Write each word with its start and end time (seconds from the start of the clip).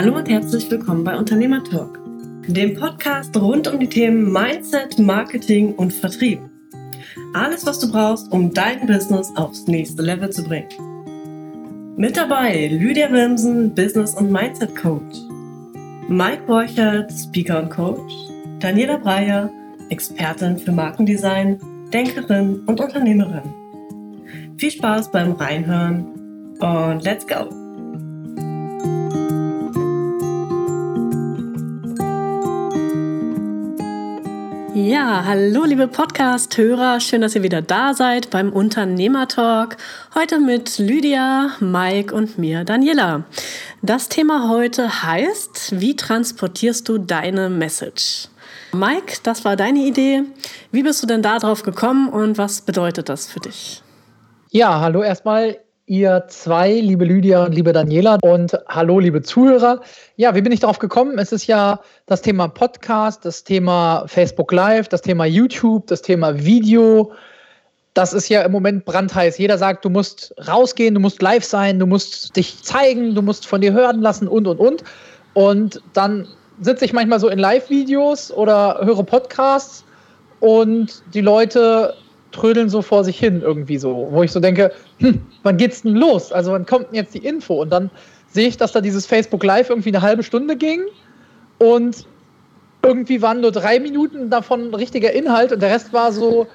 Hallo 0.00 0.16
und 0.16 0.30
herzlich 0.30 0.70
willkommen 0.70 1.04
bei 1.04 1.14
Unternehmer 1.14 1.62
Talk, 1.62 2.00
dem 2.46 2.72
Podcast 2.72 3.36
rund 3.36 3.68
um 3.68 3.78
die 3.78 3.86
Themen 3.86 4.32
Mindset, 4.32 4.98
Marketing 4.98 5.74
und 5.74 5.92
Vertrieb. 5.92 6.40
Alles, 7.34 7.66
was 7.66 7.80
du 7.80 7.92
brauchst, 7.92 8.32
um 8.32 8.50
dein 8.54 8.86
Business 8.86 9.30
aufs 9.36 9.66
nächste 9.66 10.00
Level 10.00 10.30
zu 10.30 10.42
bringen. 10.42 10.70
Mit 11.98 12.16
dabei 12.16 12.68
Lydia 12.68 13.12
Wilmsen, 13.12 13.74
Business- 13.74 14.14
und 14.14 14.32
Mindset 14.32 14.74
Coach, 14.74 15.18
Mike 16.08 16.44
Borchert, 16.46 17.12
Speaker 17.12 17.62
und 17.62 17.68
Coach, 17.68 18.14
Daniela 18.58 18.96
Breyer, 18.96 19.50
Expertin 19.90 20.56
für 20.56 20.72
Markendesign, 20.72 21.60
Denkerin 21.92 22.60
und 22.64 22.80
Unternehmerin. 22.80 23.52
Viel 24.56 24.70
Spaß 24.70 25.10
beim 25.10 25.32
Reinhören 25.32 26.06
und 26.58 27.04
let's 27.04 27.26
go! 27.26 27.59
Ja, 34.82 35.24
hallo 35.26 35.64
liebe 35.64 35.88
Podcast-Hörer, 35.88 37.00
schön, 37.00 37.20
dass 37.20 37.34
ihr 37.34 37.42
wieder 37.42 37.60
da 37.60 37.92
seid 37.92 38.30
beim 38.30 38.50
Unternehmertalk. 38.50 39.76
Heute 40.14 40.40
mit 40.40 40.78
Lydia, 40.78 41.50
Mike 41.60 42.14
und 42.14 42.38
mir, 42.38 42.64
Daniela. 42.64 43.24
Das 43.82 44.08
Thema 44.08 44.48
heute 44.48 45.02
heißt, 45.02 45.78
wie 45.80 45.96
transportierst 45.96 46.88
du 46.88 46.96
deine 46.96 47.50
Message? 47.50 48.28
Mike, 48.72 49.18
das 49.22 49.44
war 49.44 49.54
deine 49.54 49.80
Idee. 49.80 50.22
Wie 50.72 50.82
bist 50.82 51.02
du 51.02 51.06
denn 51.06 51.20
da 51.20 51.38
drauf 51.38 51.62
gekommen 51.62 52.08
und 52.08 52.38
was 52.38 52.62
bedeutet 52.62 53.10
das 53.10 53.30
für 53.30 53.40
dich? 53.40 53.82
Ja, 54.50 54.80
hallo 54.80 55.02
erstmal 55.02 55.58
ihr 55.90 56.26
zwei, 56.28 56.70
liebe 56.70 57.04
Lydia 57.04 57.44
und 57.44 57.52
liebe 57.52 57.72
Daniela 57.72 58.18
und 58.22 58.56
hallo, 58.68 59.00
liebe 59.00 59.22
Zuhörer. 59.22 59.80
Ja, 60.14 60.36
wie 60.36 60.40
bin 60.40 60.52
ich 60.52 60.60
darauf 60.60 60.78
gekommen? 60.78 61.18
Es 61.18 61.32
ist 61.32 61.48
ja 61.48 61.80
das 62.06 62.22
Thema 62.22 62.46
Podcast, 62.46 63.24
das 63.24 63.42
Thema 63.42 64.04
Facebook 64.06 64.52
Live, 64.52 64.86
das 64.86 65.02
Thema 65.02 65.24
YouTube, 65.24 65.88
das 65.88 66.00
Thema 66.00 66.44
Video. 66.44 67.10
Das 67.92 68.12
ist 68.12 68.28
ja 68.28 68.42
im 68.42 68.52
Moment 68.52 68.84
brandheiß. 68.84 69.36
Jeder 69.38 69.58
sagt, 69.58 69.84
du 69.84 69.90
musst 69.90 70.32
rausgehen, 70.46 70.94
du 70.94 71.00
musst 71.00 71.22
live 71.22 71.44
sein, 71.44 71.80
du 71.80 71.86
musst 71.86 72.36
dich 72.36 72.62
zeigen, 72.62 73.16
du 73.16 73.22
musst 73.22 73.48
von 73.48 73.60
dir 73.60 73.72
hören 73.72 74.00
lassen 74.00 74.28
und, 74.28 74.46
und, 74.46 74.60
und. 74.60 74.84
Und 75.34 75.82
dann 75.92 76.28
sitze 76.60 76.84
ich 76.84 76.92
manchmal 76.92 77.18
so 77.18 77.28
in 77.28 77.40
Live-Videos 77.40 78.30
oder 78.30 78.78
höre 78.84 79.02
Podcasts 79.02 79.84
und 80.38 81.02
die 81.14 81.20
Leute 81.20 81.94
trödeln 82.32 82.68
so 82.68 82.82
vor 82.82 83.04
sich 83.04 83.18
hin 83.18 83.42
irgendwie 83.42 83.78
so, 83.78 84.08
wo 84.10 84.22
ich 84.22 84.32
so 84.32 84.40
denke, 84.40 84.72
hm, 84.98 85.20
wann 85.42 85.56
geht's 85.56 85.82
denn 85.82 85.96
los? 85.96 86.32
Also 86.32 86.52
wann 86.52 86.66
kommt 86.66 86.88
denn 86.88 86.94
jetzt 86.94 87.14
die 87.14 87.24
Info? 87.24 87.60
Und 87.60 87.70
dann 87.70 87.90
sehe 88.28 88.48
ich, 88.48 88.56
dass 88.56 88.72
da 88.72 88.80
dieses 88.80 89.06
Facebook 89.06 89.42
Live 89.44 89.70
irgendwie 89.70 89.90
eine 89.90 90.02
halbe 90.02 90.22
Stunde 90.22 90.56
ging 90.56 90.82
und 91.58 92.06
irgendwie 92.82 93.20
waren 93.20 93.40
nur 93.40 93.52
drei 93.52 93.78
Minuten 93.78 94.30
davon 94.30 94.74
richtiger 94.74 95.12
Inhalt 95.12 95.52
und 95.52 95.60
der 95.60 95.70
Rest 95.70 95.92
war 95.92 96.12
so, 96.12 96.46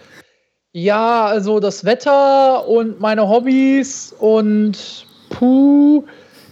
ja, 0.72 1.26
also 1.26 1.59
das 1.59 1.86
Wetter 1.86 2.67
und 2.67 3.00
meine 3.00 3.28
Hobbys 3.30 4.14
und 4.20 5.06
puh, 5.30 6.04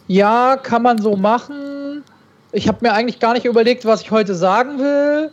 ja, 0.08 0.58
kann 0.58 0.84
man 0.84 1.02
so 1.02 1.16
machen. 1.16 2.04
Ich 2.52 2.68
habe 2.68 2.80
mir 2.82 2.94
eigentlich 2.94 3.20
gar 3.20 3.34
nicht 3.34 3.46
überlegt, 3.46 3.86
was 3.86 4.02
ich 4.02 4.12
heute 4.12 4.36
sagen 4.36 4.80
will. 4.80 5.32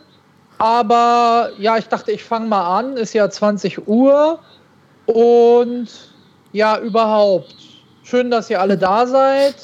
Aber 0.61 1.49
ja, 1.57 1.79
ich 1.79 1.87
dachte, 1.87 2.11
ich 2.11 2.23
fange 2.23 2.47
mal 2.47 2.77
an. 2.77 2.95
Ist 2.95 3.13
ja 3.13 3.27
20 3.27 3.87
Uhr. 3.87 4.37
Und 5.07 5.87
ja, 6.51 6.77
überhaupt. 6.79 7.55
Schön, 8.03 8.29
dass 8.29 8.47
ihr 8.51 8.61
alle 8.61 8.77
da 8.77 9.07
seid. 9.07 9.55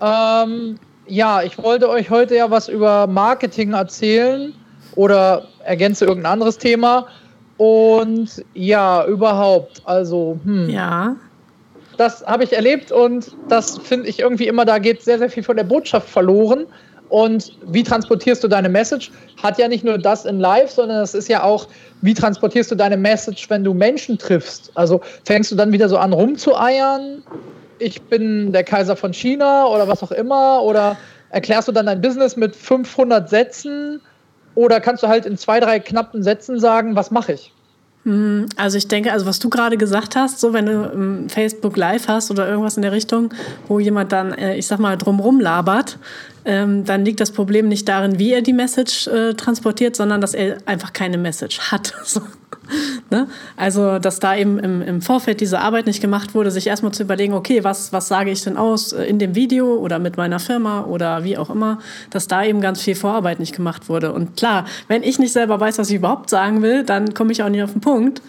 Ähm, 0.00 0.78
ja, 1.08 1.42
ich 1.42 1.58
wollte 1.58 1.88
euch 1.88 2.08
heute 2.08 2.36
ja 2.36 2.48
was 2.48 2.68
über 2.68 3.08
Marketing 3.08 3.72
erzählen 3.72 4.54
oder 4.94 5.48
ergänze 5.64 6.04
irgendein 6.04 6.34
anderes 6.34 6.56
Thema. 6.56 7.08
Und 7.56 8.44
ja, 8.54 9.04
überhaupt. 9.06 9.82
Also, 9.86 10.38
hm. 10.44 10.70
Ja. 10.70 11.16
Das 11.96 12.24
habe 12.24 12.44
ich 12.44 12.52
erlebt 12.52 12.92
und 12.92 13.32
das 13.48 13.76
finde 13.78 14.06
ich 14.08 14.20
irgendwie 14.20 14.46
immer, 14.46 14.64
da 14.64 14.78
geht 14.78 15.02
sehr, 15.02 15.18
sehr 15.18 15.30
viel 15.30 15.42
von 15.42 15.56
der 15.56 15.64
Botschaft 15.64 16.08
verloren. 16.08 16.66
Und 17.08 17.52
wie 17.66 17.82
transportierst 17.82 18.42
du 18.42 18.48
deine 18.48 18.68
Message? 18.68 19.10
Hat 19.42 19.58
ja 19.58 19.68
nicht 19.68 19.84
nur 19.84 19.98
das 19.98 20.24
in 20.24 20.40
Live, 20.40 20.70
sondern 20.70 21.02
es 21.02 21.14
ist 21.14 21.28
ja 21.28 21.42
auch, 21.42 21.68
wie 22.02 22.14
transportierst 22.14 22.70
du 22.70 22.74
deine 22.74 22.96
Message, 22.96 23.48
wenn 23.48 23.62
du 23.64 23.74
Menschen 23.74 24.18
triffst? 24.18 24.70
Also 24.74 25.00
fängst 25.24 25.52
du 25.52 25.56
dann 25.56 25.72
wieder 25.72 25.88
so 25.88 25.98
an 25.98 26.12
rumzueiern? 26.12 27.22
Ich 27.78 28.02
bin 28.02 28.52
der 28.52 28.64
Kaiser 28.64 28.96
von 28.96 29.12
China 29.12 29.66
oder 29.66 29.86
was 29.86 30.02
auch 30.02 30.12
immer? 30.12 30.62
Oder 30.62 30.96
erklärst 31.30 31.68
du 31.68 31.72
dann 31.72 31.86
dein 31.86 32.00
Business 32.00 32.36
mit 32.36 32.56
500 32.56 33.28
Sätzen? 33.28 34.00
Oder 34.54 34.80
kannst 34.80 35.02
du 35.02 35.08
halt 35.08 35.26
in 35.26 35.36
zwei, 35.36 35.60
drei 35.60 35.78
knappen 35.78 36.22
Sätzen 36.22 36.58
sagen, 36.58 36.96
was 36.96 37.10
mache 37.10 37.34
ich? 37.34 37.52
Hm, 38.06 38.46
also 38.56 38.78
ich 38.78 38.86
denke, 38.86 39.12
also 39.12 39.26
was 39.26 39.40
du 39.40 39.50
gerade 39.50 39.76
gesagt 39.76 40.14
hast, 40.14 40.40
so 40.40 40.52
wenn 40.52 40.66
du 40.66 41.28
Facebook 41.28 41.76
Live 41.76 42.06
hast 42.06 42.30
oder 42.30 42.48
irgendwas 42.48 42.76
in 42.76 42.82
der 42.82 42.92
Richtung, 42.92 43.34
wo 43.66 43.80
jemand 43.80 44.12
dann, 44.12 44.32
äh, 44.32 44.56
ich 44.56 44.66
sag 44.68 44.78
mal, 44.78 44.96
drumrum 44.96 45.40
labert, 45.40 45.98
ähm, 46.46 46.84
dann 46.84 47.04
liegt 47.04 47.20
das 47.20 47.32
Problem 47.32 47.68
nicht 47.68 47.88
darin, 47.88 48.20
wie 48.20 48.32
er 48.32 48.40
die 48.40 48.52
Message 48.52 49.08
äh, 49.08 49.34
transportiert, 49.34 49.96
sondern 49.96 50.20
dass 50.20 50.32
er 50.32 50.58
einfach 50.64 50.92
keine 50.92 51.18
Message 51.18 51.58
hat. 51.72 51.92
So. 52.06 52.20
ne? 53.10 53.26
Also, 53.56 53.98
dass 53.98 54.20
da 54.20 54.36
eben 54.36 54.58
im, 54.58 54.80
im 54.80 55.02
Vorfeld 55.02 55.40
diese 55.40 55.58
Arbeit 55.58 55.86
nicht 55.86 56.00
gemacht 56.00 56.34
wurde, 56.34 56.50
sich 56.52 56.66
erstmal 56.68 56.92
zu 56.92 57.02
überlegen, 57.02 57.34
okay, 57.34 57.64
was, 57.64 57.92
was 57.92 58.08
sage 58.08 58.30
ich 58.30 58.42
denn 58.42 58.56
aus 58.56 58.92
äh, 58.92 59.04
in 59.04 59.18
dem 59.18 59.34
Video 59.34 59.76
oder 59.76 59.98
mit 59.98 60.16
meiner 60.16 60.38
Firma 60.38 60.84
oder 60.84 61.24
wie 61.24 61.36
auch 61.36 61.50
immer, 61.50 61.78
dass 62.10 62.28
da 62.28 62.44
eben 62.44 62.60
ganz 62.60 62.80
viel 62.80 62.94
Vorarbeit 62.94 63.40
nicht 63.40 63.54
gemacht 63.54 63.88
wurde. 63.88 64.12
Und 64.12 64.36
klar, 64.36 64.66
wenn 64.88 65.02
ich 65.02 65.18
nicht 65.18 65.32
selber 65.32 65.58
weiß, 65.58 65.78
was 65.78 65.90
ich 65.90 65.96
überhaupt 65.96 66.30
sagen 66.30 66.62
will, 66.62 66.84
dann 66.84 67.12
komme 67.12 67.32
ich 67.32 67.42
auch 67.42 67.48
nicht 67.48 67.62
auf 67.62 67.72
den 67.72 67.80
Punkt, 67.80 68.22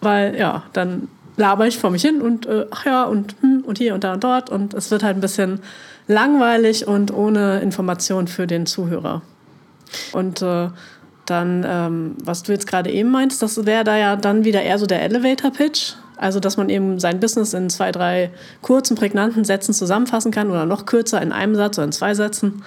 weil 0.00 0.36
ja, 0.36 0.64
dann 0.72 1.08
laber 1.36 1.66
ich 1.66 1.78
vor 1.78 1.90
mich 1.90 2.02
hin 2.02 2.22
und 2.22 2.46
äh, 2.46 2.66
ach 2.70 2.86
ja 2.86 3.04
und 3.04 3.34
hm, 3.40 3.64
und 3.66 3.78
hier 3.78 3.94
und 3.94 4.04
da 4.04 4.14
und 4.14 4.24
dort 4.24 4.50
und 4.50 4.74
es 4.74 4.90
wird 4.90 5.02
halt 5.02 5.16
ein 5.16 5.20
bisschen 5.20 5.60
langweilig 6.10 6.86
und 6.86 7.12
ohne 7.14 7.60
Information 7.60 8.26
für 8.26 8.46
den 8.46 8.66
Zuhörer. 8.66 9.22
Und 10.12 10.42
äh, 10.42 10.68
dann, 11.26 11.64
ähm, 11.66 12.16
was 12.24 12.42
du 12.42 12.52
jetzt 12.52 12.66
gerade 12.66 12.90
eben 12.90 13.10
meinst, 13.10 13.40
das 13.42 13.64
wäre 13.64 13.84
da 13.84 13.96
ja 13.96 14.16
dann 14.16 14.44
wieder 14.44 14.62
eher 14.62 14.78
so 14.78 14.86
der 14.86 15.02
Elevator-Pitch. 15.02 15.94
Also, 16.16 16.38
dass 16.38 16.56
man 16.56 16.68
eben 16.68 16.98
sein 16.98 17.18
Business 17.18 17.54
in 17.54 17.70
zwei, 17.70 17.92
drei 17.92 18.30
kurzen, 18.60 18.94
prägnanten 18.94 19.44
Sätzen 19.44 19.72
zusammenfassen 19.72 20.32
kann 20.32 20.50
oder 20.50 20.66
noch 20.66 20.84
kürzer 20.84 21.22
in 21.22 21.32
einem 21.32 21.54
Satz 21.54 21.78
oder 21.78 21.86
in 21.86 21.92
zwei 21.92 22.14
Sätzen. 22.14 22.62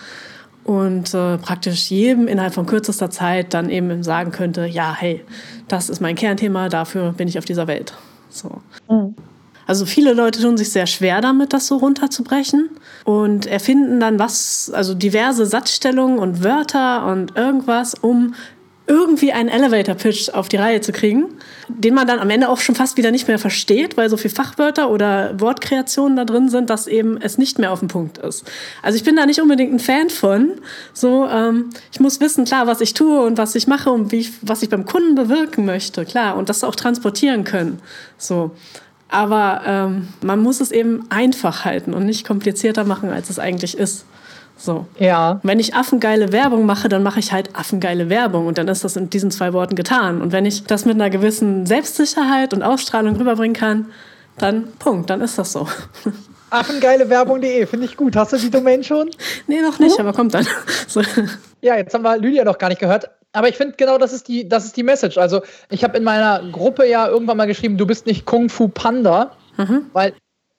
Und 0.63 1.13
äh, 1.13 1.37
praktisch 1.37 1.91
jedem 1.91 2.27
innerhalb 2.27 2.53
von 2.53 2.65
kürzester 2.65 3.09
Zeit 3.09 3.53
dann 3.53 3.69
eben 3.69 4.01
sagen 4.01 4.31
könnte, 4.31 4.65
ja, 4.65 4.95
hey, 4.97 5.23
das 5.67 5.89
ist 5.89 5.99
mein 5.99 6.15
Kernthema, 6.15 6.69
dafür 6.69 7.11
bin 7.11 7.27
ich 7.27 7.37
auf 7.37 7.45
dieser 7.45 7.67
Welt. 7.67 7.93
So. 8.29 8.61
Mhm. 8.89 9.13
Also 9.67 9.85
viele 9.85 10.13
Leute 10.13 10.41
tun 10.41 10.57
sich 10.57 10.71
sehr 10.71 10.87
schwer 10.87 11.21
damit, 11.21 11.53
das 11.53 11.67
so 11.67 11.77
runterzubrechen 11.77 12.69
und 13.05 13.45
erfinden 13.45 13.99
dann 13.99 14.19
was, 14.19 14.71
also 14.73 14.93
diverse 14.93 15.45
Satzstellungen 15.45 16.19
und 16.19 16.43
Wörter 16.43 17.05
und 17.05 17.35
irgendwas, 17.35 17.95
um 17.95 18.33
irgendwie 18.85 19.31
einen 19.31 19.47
Elevator-Pitch 19.47 20.29
auf 20.29 20.49
die 20.49 20.57
Reihe 20.57 20.81
zu 20.81 20.91
kriegen, 20.91 21.25
den 21.69 21.93
man 21.93 22.05
dann 22.05 22.19
am 22.19 22.29
Ende 22.29 22.49
auch 22.49 22.57
schon 22.57 22.75
fast 22.75 22.97
wieder 22.97 23.11
nicht 23.11 23.29
mehr 23.29 23.39
versteht, 23.39 23.95
weil 23.95 24.09
so 24.09 24.17
viele 24.17 24.33
Fachwörter 24.33 24.89
oder 24.89 25.39
Wortkreationen 25.39 26.17
da 26.17 26.25
drin 26.25 26.49
sind, 26.49 26.69
dass 26.69 26.87
eben 26.87 27.17
es 27.21 27.37
nicht 27.37 27.59
mehr 27.59 27.71
auf 27.71 27.79
dem 27.79 27.87
Punkt 27.87 28.17
ist. 28.17 28.43
Also 28.81 28.97
ich 28.97 29.05
bin 29.05 29.15
da 29.15 29.25
nicht 29.25 29.39
unbedingt 29.41 29.73
ein 29.73 29.79
Fan 29.79 30.09
von. 30.09 30.51
So, 30.93 31.25
ähm, 31.27 31.69
ich 31.93 32.01
muss 32.01 32.19
wissen, 32.19 32.43
klar, 32.43 32.67
was 32.67 32.81
ich 32.81 32.93
tue 32.93 33.21
und 33.21 33.37
was 33.37 33.55
ich 33.55 33.67
mache 33.67 33.89
und 33.89 34.11
wie 34.11 34.19
ich, 34.19 34.33
was 34.41 34.61
ich 34.63 34.69
beim 34.69 34.85
Kunden 34.85 35.15
bewirken 35.15 35.65
möchte, 35.65 36.03
klar, 36.03 36.35
und 36.35 36.49
das 36.49 36.65
auch 36.65 36.75
transportieren 36.75 37.45
können. 37.45 37.79
So. 38.17 38.51
Aber 39.13 39.61
ähm, 39.67 40.07
man 40.23 40.39
muss 40.39 40.59
es 40.59 40.71
eben 40.71 41.05
einfach 41.09 41.65
halten 41.65 41.93
und 41.93 42.03
nicht 42.03 42.25
komplizierter 42.25 42.83
machen, 42.83 43.11
als 43.11 43.29
es 43.29 43.37
eigentlich 43.37 43.77
ist. 43.77 44.05
So. 44.57 44.87
Ja. 44.97 45.39
Wenn 45.43 45.59
ich 45.59 45.75
affengeile 45.75 46.31
Werbung 46.31 46.65
mache, 46.65 46.89
dann 46.89 47.03
mache 47.03 47.19
ich 47.19 47.31
halt 47.31 47.55
affengeile 47.55 48.09
Werbung 48.09 48.47
und 48.47 48.57
dann 48.57 48.67
ist 48.67 48.83
das 48.83 48.95
in 48.95 49.11
diesen 49.11 49.29
zwei 49.29 49.53
Worten 49.53 49.75
getan. 49.75 50.19
Und 50.19 50.31
wenn 50.31 50.47
ich 50.47 50.63
das 50.63 50.85
mit 50.85 50.95
einer 50.95 51.11
gewissen 51.11 51.67
Selbstsicherheit 51.67 52.55
und 52.55 52.63
Ausstrahlung 52.63 53.15
rüberbringen 53.15 53.55
kann, 53.55 53.91
dann 54.39 54.71
Punkt, 54.79 55.11
dann 55.11 55.21
ist 55.21 55.37
das 55.37 55.51
so. 55.51 55.67
Affengeilewerbung.de, 56.49 57.67
finde 57.67 57.85
ich 57.85 57.95
gut. 57.95 58.15
Hast 58.15 58.33
du 58.33 58.37
die 58.37 58.49
Domain 58.49 58.83
schon? 58.83 59.11
Nee, 59.45 59.61
noch 59.61 59.77
nicht, 59.77 59.99
aber 59.99 60.13
kommt 60.13 60.33
dann. 60.33 60.47
So. 60.87 61.03
Ja, 61.61 61.75
jetzt 61.75 61.93
haben 61.93 62.03
wir 62.03 62.17
Lydia 62.17 62.43
noch 62.43 62.57
gar 62.57 62.69
nicht 62.69 62.79
gehört 62.79 63.09
aber 63.33 63.49
ich 63.49 63.57
finde 63.57 63.75
genau, 63.75 63.97
das 63.97 64.13
ist 64.13 64.27
die, 64.27 64.47
das 64.47 64.65
ist 64.65 64.77
die 64.77 64.83
Message. 64.83 65.17
Also 65.17 65.41
ich 65.69 65.83
habe 65.83 65.97
in 65.97 66.03
meiner 66.03 66.41
Gruppe 66.51 66.87
ja 66.87 67.07
irgendwann 67.07 67.37
mal 67.37 67.47
geschrieben, 67.47 67.77
du 67.77 67.85
bist 67.85 68.05
nicht 68.05 68.25
Kung 68.25 68.47
Fu 68.47 68.67
Panda, 68.67 69.31
mhm. 69.57 69.87
weil 69.91 70.13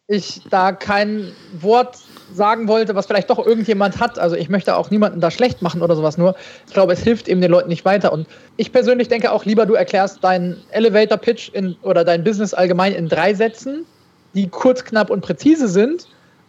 ich 0.07 0.43
da 0.51 0.73
kein 0.73 1.33
Wort 1.61 1.99
sagen 2.33 2.69
wollte, 2.69 2.95
was 2.95 3.07
vielleicht 3.07 3.31
doch 3.31 3.45
irgendjemand 3.45 4.01
hat. 4.01 4.19
Also 4.19 4.37
ich 4.37 4.49
möchte 4.51 4.77
auch 4.77 4.91
niemanden 4.91 5.21
da 5.21 5.31
schlecht 5.31 5.63
machen 5.63 5.83
oder 5.83 5.97
sowas. 5.97 6.19
Nur 6.19 6.35
ich 6.67 6.75
glaube, 6.75 6.93
es 6.93 7.03
hilft 7.03 7.29
eben 7.29 7.41
den 7.41 7.51
Leuten 7.51 7.69
nicht 7.69 7.85
weiter. 7.85 8.13
Und 8.13 8.27
ich 8.57 8.73
persönlich 8.73 9.09
denke 9.09 9.33
auch 9.33 9.45
lieber, 9.45 9.65
du 9.67 9.75
erklärst 9.75 10.23
deinen 10.23 10.61
Elevator 10.71 11.17
Pitch 11.17 11.51
in, 11.55 11.77
oder 11.83 12.05
dein 12.05 12.23
Business 12.25 12.53
allgemein 12.53 12.93
in 12.93 13.09
drei 13.09 13.33
Sätzen, 13.33 13.87
die 14.35 14.49
kurz, 14.49 14.85
knapp 14.85 15.11
und 15.11 15.23
präzise 15.23 15.69
sind, 15.69 16.07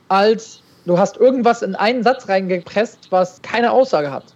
als 0.09 0.61
du 0.85 0.97
hast 0.97 1.17
irgendwas 1.17 1.61
in 1.61 1.75
einen 1.75 2.03
Satz 2.03 2.27
reingepresst, 2.27 3.11
was 3.11 3.41
keine 3.41 3.71
Aussage 3.71 4.11
hat. 4.11 4.35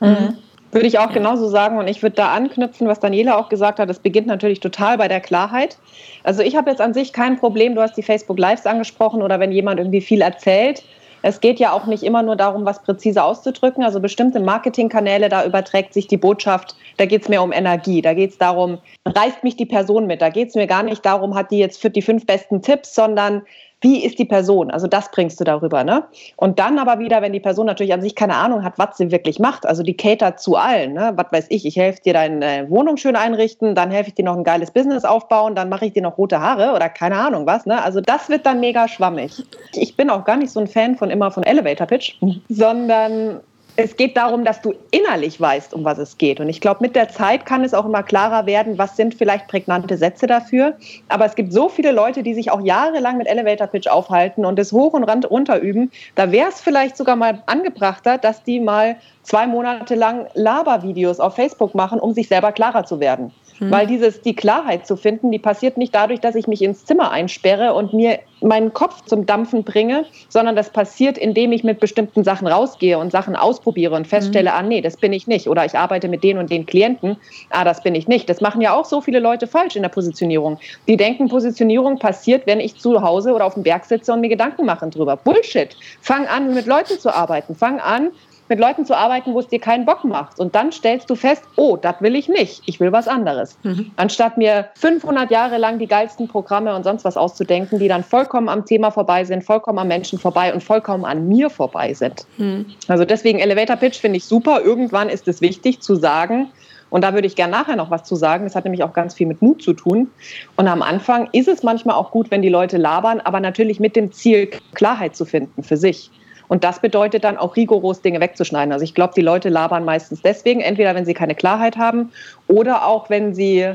Mhm. 0.00 0.38
Würde 0.70 0.86
ich 0.86 0.98
auch 0.98 1.12
genauso 1.12 1.48
sagen 1.48 1.78
und 1.78 1.88
ich 1.88 2.02
würde 2.02 2.16
da 2.16 2.32
anknüpfen, 2.32 2.88
was 2.88 3.00
Daniela 3.00 3.38
auch 3.38 3.48
gesagt 3.48 3.78
hat. 3.78 3.88
Es 3.88 3.98
beginnt 3.98 4.26
natürlich 4.26 4.60
total 4.60 4.98
bei 4.98 5.08
der 5.08 5.20
Klarheit. 5.20 5.78
Also 6.24 6.42
ich 6.42 6.56
habe 6.56 6.68
jetzt 6.68 6.80
an 6.80 6.92
sich 6.92 7.12
kein 7.14 7.38
Problem, 7.38 7.74
du 7.74 7.80
hast 7.80 7.96
die 7.96 8.02
Facebook 8.02 8.38
Lives 8.38 8.66
angesprochen 8.66 9.22
oder 9.22 9.40
wenn 9.40 9.50
jemand 9.50 9.80
irgendwie 9.80 10.02
viel 10.02 10.20
erzählt. 10.20 10.82
Es 11.22 11.40
geht 11.40 11.58
ja 11.58 11.72
auch 11.72 11.86
nicht 11.86 12.02
immer 12.02 12.22
nur 12.22 12.36
darum, 12.36 12.64
was 12.64 12.82
präzise 12.82 13.22
auszudrücken. 13.22 13.82
Also 13.82 13.98
bestimmte 13.98 14.40
Marketingkanäle, 14.40 15.28
da 15.28 15.44
überträgt 15.44 15.94
sich 15.94 16.06
die 16.06 16.16
Botschaft, 16.16 16.76
da 16.96 17.06
geht 17.06 17.22
es 17.22 17.28
mehr 17.28 17.42
um 17.42 17.52
Energie, 17.52 18.02
da 18.02 18.14
geht 18.14 18.30
es 18.30 18.38
darum, 18.38 18.78
reißt 19.04 19.42
mich 19.42 19.56
die 19.56 19.66
Person 19.66 20.06
mit. 20.06 20.22
Da 20.22 20.28
geht 20.28 20.50
es 20.50 20.54
mir 20.54 20.66
gar 20.66 20.82
nicht 20.82 21.04
darum, 21.04 21.34
hat 21.34 21.50
die 21.50 21.58
jetzt 21.58 21.80
für 21.80 21.90
die 21.90 22.02
fünf 22.02 22.26
besten 22.26 22.62
Tipps, 22.62 22.94
sondern 22.94 23.42
wie 23.80 24.04
ist 24.04 24.18
die 24.18 24.24
Person? 24.24 24.70
Also 24.70 24.86
das 24.86 25.10
bringst 25.10 25.38
du 25.40 25.44
darüber. 25.44 25.84
Ne? 25.84 26.04
Und 26.36 26.58
dann 26.58 26.78
aber 26.78 26.98
wieder, 26.98 27.22
wenn 27.22 27.32
die 27.32 27.40
Person 27.40 27.66
natürlich 27.66 27.92
an 27.92 28.02
sich 28.02 28.14
keine 28.14 28.34
Ahnung 28.36 28.64
hat, 28.64 28.78
was 28.78 28.96
sie 28.96 29.10
wirklich 29.10 29.38
macht, 29.38 29.66
also 29.66 29.82
die 29.82 29.96
catert 29.96 30.40
zu 30.40 30.56
allen. 30.56 30.94
Ne? 30.94 31.12
Was 31.16 31.26
weiß 31.30 31.46
ich, 31.50 31.64
ich 31.64 31.76
helfe 31.76 32.02
dir 32.02 32.12
deine 32.12 32.68
Wohnung 32.70 32.96
schön 32.96 33.16
einrichten, 33.16 33.74
dann 33.74 33.90
helfe 33.90 34.08
ich 34.08 34.14
dir 34.14 34.24
noch 34.24 34.36
ein 34.36 34.44
geiles 34.44 34.70
Business 34.70 35.04
aufbauen, 35.04 35.54
dann 35.54 35.68
mache 35.68 35.86
ich 35.86 35.92
dir 35.92 36.02
noch 36.02 36.18
rote 36.18 36.40
Haare 36.40 36.74
oder 36.74 36.88
keine 36.88 37.16
Ahnung 37.16 37.46
was. 37.46 37.66
Ne? 37.66 37.82
Also 37.82 38.00
das 38.00 38.28
wird 38.28 38.46
dann 38.46 38.60
mega 38.60 38.88
schwammig. 38.88 39.44
Ich 39.74 39.96
bin 39.96 40.10
auch 40.10 40.24
gar 40.24 40.36
nicht 40.36 40.50
so 40.50 40.60
ein 40.60 40.66
Fan 40.66 40.96
von 40.96 41.10
immer 41.10 41.30
von 41.30 41.42
Elevator 41.44 41.86
Pitch, 41.86 42.14
sondern 42.48 43.40
es 43.80 43.96
geht 43.96 44.16
darum, 44.16 44.44
dass 44.44 44.60
du 44.60 44.74
innerlich 44.90 45.40
weißt, 45.40 45.72
um 45.72 45.84
was 45.84 45.98
es 45.98 46.18
geht. 46.18 46.40
Und 46.40 46.48
ich 46.48 46.60
glaube, 46.60 46.80
mit 46.82 46.96
der 46.96 47.10
Zeit 47.10 47.46
kann 47.46 47.62
es 47.62 47.74
auch 47.74 47.84
immer 47.86 48.02
klarer 48.02 48.44
werden, 48.44 48.76
was 48.76 48.96
sind 48.96 49.14
vielleicht 49.14 49.46
prägnante 49.46 49.96
Sätze 49.96 50.26
dafür. 50.26 50.76
Aber 51.08 51.26
es 51.26 51.36
gibt 51.36 51.52
so 51.52 51.68
viele 51.68 51.92
Leute, 51.92 52.24
die 52.24 52.34
sich 52.34 52.50
auch 52.50 52.60
jahrelang 52.60 53.18
mit 53.18 53.28
Elevator 53.28 53.68
Pitch 53.68 53.86
aufhalten 53.86 54.44
und 54.44 54.58
das 54.58 54.72
hoch 54.72 54.94
und 54.94 55.04
runter 55.04 55.60
üben. 55.60 55.92
Da 56.16 56.32
wäre 56.32 56.48
es 56.48 56.60
vielleicht 56.60 56.96
sogar 56.96 57.14
mal 57.14 57.40
angebrachter, 57.46 58.18
dass 58.18 58.42
die 58.42 58.58
mal 58.58 58.96
zwei 59.22 59.46
Monate 59.46 59.94
lang 59.94 60.26
Labervideos 60.34 61.20
auf 61.20 61.36
Facebook 61.36 61.76
machen, 61.76 62.00
um 62.00 62.14
sich 62.14 62.26
selber 62.26 62.50
klarer 62.50 62.84
zu 62.84 62.98
werden. 62.98 63.32
Mhm. 63.60 63.70
Weil 63.70 63.86
dieses, 63.86 64.22
die 64.22 64.34
Klarheit 64.34 64.86
zu 64.86 64.96
finden, 64.96 65.30
die 65.30 65.38
passiert 65.38 65.76
nicht 65.76 65.94
dadurch, 65.94 66.20
dass 66.20 66.34
ich 66.34 66.46
mich 66.46 66.62
ins 66.62 66.84
Zimmer 66.84 67.10
einsperre 67.10 67.74
und 67.74 67.92
mir 67.92 68.20
meinen 68.40 68.72
Kopf 68.72 69.04
zum 69.04 69.26
Dampfen 69.26 69.64
bringe, 69.64 70.04
sondern 70.28 70.54
das 70.54 70.70
passiert, 70.70 71.18
indem 71.18 71.52
ich 71.52 71.64
mit 71.64 71.80
bestimmten 71.80 72.22
Sachen 72.22 72.46
rausgehe 72.46 72.98
und 72.98 73.10
Sachen 73.10 73.34
ausprobiere 73.34 73.94
und 73.96 74.06
feststelle, 74.06 74.50
mhm. 74.50 74.56
ah 74.56 74.62
nee, 74.62 74.80
das 74.80 74.96
bin 74.96 75.12
ich 75.12 75.26
nicht. 75.26 75.48
Oder 75.48 75.64
ich 75.64 75.76
arbeite 75.76 76.08
mit 76.08 76.22
den 76.22 76.38
und 76.38 76.50
den 76.50 76.66
Klienten, 76.66 77.16
ah, 77.50 77.64
das 77.64 77.82
bin 77.82 77.94
ich 77.94 78.06
nicht. 78.06 78.28
Das 78.28 78.40
machen 78.40 78.60
ja 78.60 78.74
auch 78.74 78.84
so 78.84 79.00
viele 79.00 79.18
Leute 79.18 79.46
falsch 79.46 79.76
in 79.76 79.82
der 79.82 79.88
Positionierung. 79.88 80.58
Die 80.86 80.96
denken, 80.96 81.28
Positionierung 81.28 81.98
passiert, 81.98 82.46
wenn 82.46 82.60
ich 82.60 82.76
zu 82.76 83.02
Hause 83.02 83.32
oder 83.32 83.44
auf 83.44 83.54
dem 83.54 83.62
Berg 83.62 83.84
sitze 83.84 84.12
und 84.12 84.20
mir 84.20 84.28
Gedanken 84.28 84.64
mache 84.64 84.88
drüber. 84.88 85.16
Bullshit. 85.16 85.76
Fang 86.00 86.26
an, 86.26 86.54
mit 86.54 86.66
Leuten 86.66 86.98
zu 86.98 87.12
arbeiten. 87.12 87.54
Fang 87.54 87.80
an, 87.80 88.10
mit 88.48 88.58
Leuten 88.58 88.84
zu 88.84 88.96
arbeiten, 88.96 89.34
wo 89.34 89.40
es 89.40 89.48
dir 89.48 89.58
keinen 89.58 89.84
Bock 89.84 90.04
macht. 90.04 90.38
Und 90.38 90.54
dann 90.54 90.72
stellst 90.72 91.08
du 91.10 91.14
fest, 91.14 91.42
oh, 91.56 91.76
das 91.76 92.00
will 92.00 92.16
ich 92.16 92.28
nicht. 92.28 92.62
Ich 92.66 92.80
will 92.80 92.92
was 92.92 93.08
anderes. 93.08 93.58
Mhm. 93.62 93.90
Anstatt 93.96 94.38
mir 94.38 94.68
500 94.74 95.30
Jahre 95.30 95.58
lang 95.58 95.78
die 95.78 95.86
geilsten 95.86 96.28
Programme 96.28 96.74
und 96.74 96.84
sonst 96.84 97.04
was 97.04 97.16
auszudenken, 97.16 97.78
die 97.78 97.88
dann 97.88 98.04
vollkommen 98.04 98.48
am 98.48 98.64
Thema 98.64 98.90
vorbei 98.90 99.24
sind, 99.24 99.44
vollkommen 99.44 99.78
am 99.78 99.88
Menschen 99.88 100.18
vorbei 100.18 100.52
und 100.52 100.62
vollkommen 100.62 101.04
an 101.04 101.28
mir 101.28 101.50
vorbei 101.50 101.94
sind. 101.94 102.26
Mhm. 102.36 102.66
Also 102.88 103.04
deswegen 103.04 103.38
Elevator 103.38 103.76
Pitch 103.76 103.98
finde 103.98 104.18
ich 104.18 104.24
super. 104.24 104.62
Irgendwann 104.62 105.08
ist 105.08 105.28
es 105.28 105.40
wichtig 105.40 105.80
zu 105.80 105.96
sagen, 105.96 106.50
und 106.90 107.04
da 107.04 107.14
würde 107.14 107.26
ich 107.26 107.36
gerne 107.36 107.52
nachher 107.52 107.76
noch 107.76 107.90
was 107.90 108.04
zu 108.04 108.16
sagen. 108.16 108.44
Das 108.44 108.54
hat 108.54 108.64
nämlich 108.64 108.82
auch 108.82 108.92
ganz 108.92 109.14
viel 109.14 109.26
mit 109.26 109.42
Mut 109.42 109.62
zu 109.62 109.74
tun. 109.74 110.10
Und 110.56 110.68
am 110.68 110.82
Anfang 110.82 111.28
ist 111.32 111.48
es 111.48 111.62
manchmal 111.62 111.96
auch 111.96 112.10
gut, 112.10 112.30
wenn 112.30 112.42
die 112.42 112.48
Leute 112.48 112.78
labern, 112.78 113.20
aber 113.20 113.40
natürlich 113.40 113.80
mit 113.80 113.96
dem 113.96 114.12
Ziel, 114.12 114.48
Klarheit 114.74 115.14
zu 115.16 115.24
finden 115.24 115.62
für 115.62 115.76
sich. 115.76 116.10
Und 116.48 116.64
das 116.64 116.80
bedeutet 116.80 117.24
dann 117.24 117.36
auch 117.36 117.56
rigoros 117.56 118.00
Dinge 118.00 118.20
wegzuschneiden. 118.20 118.72
Also 118.72 118.82
ich 118.82 118.94
glaube, 118.94 119.12
die 119.14 119.20
Leute 119.20 119.48
labern 119.48 119.84
meistens 119.84 120.22
deswegen, 120.22 120.60
entweder 120.60 120.94
wenn 120.94 121.04
sie 121.04 121.14
keine 121.14 121.34
Klarheit 121.34 121.76
haben 121.76 122.10
oder 122.48 122.86
auch 122.86 123.10
wenn 123.10 123.34
sie, 123.34 123.74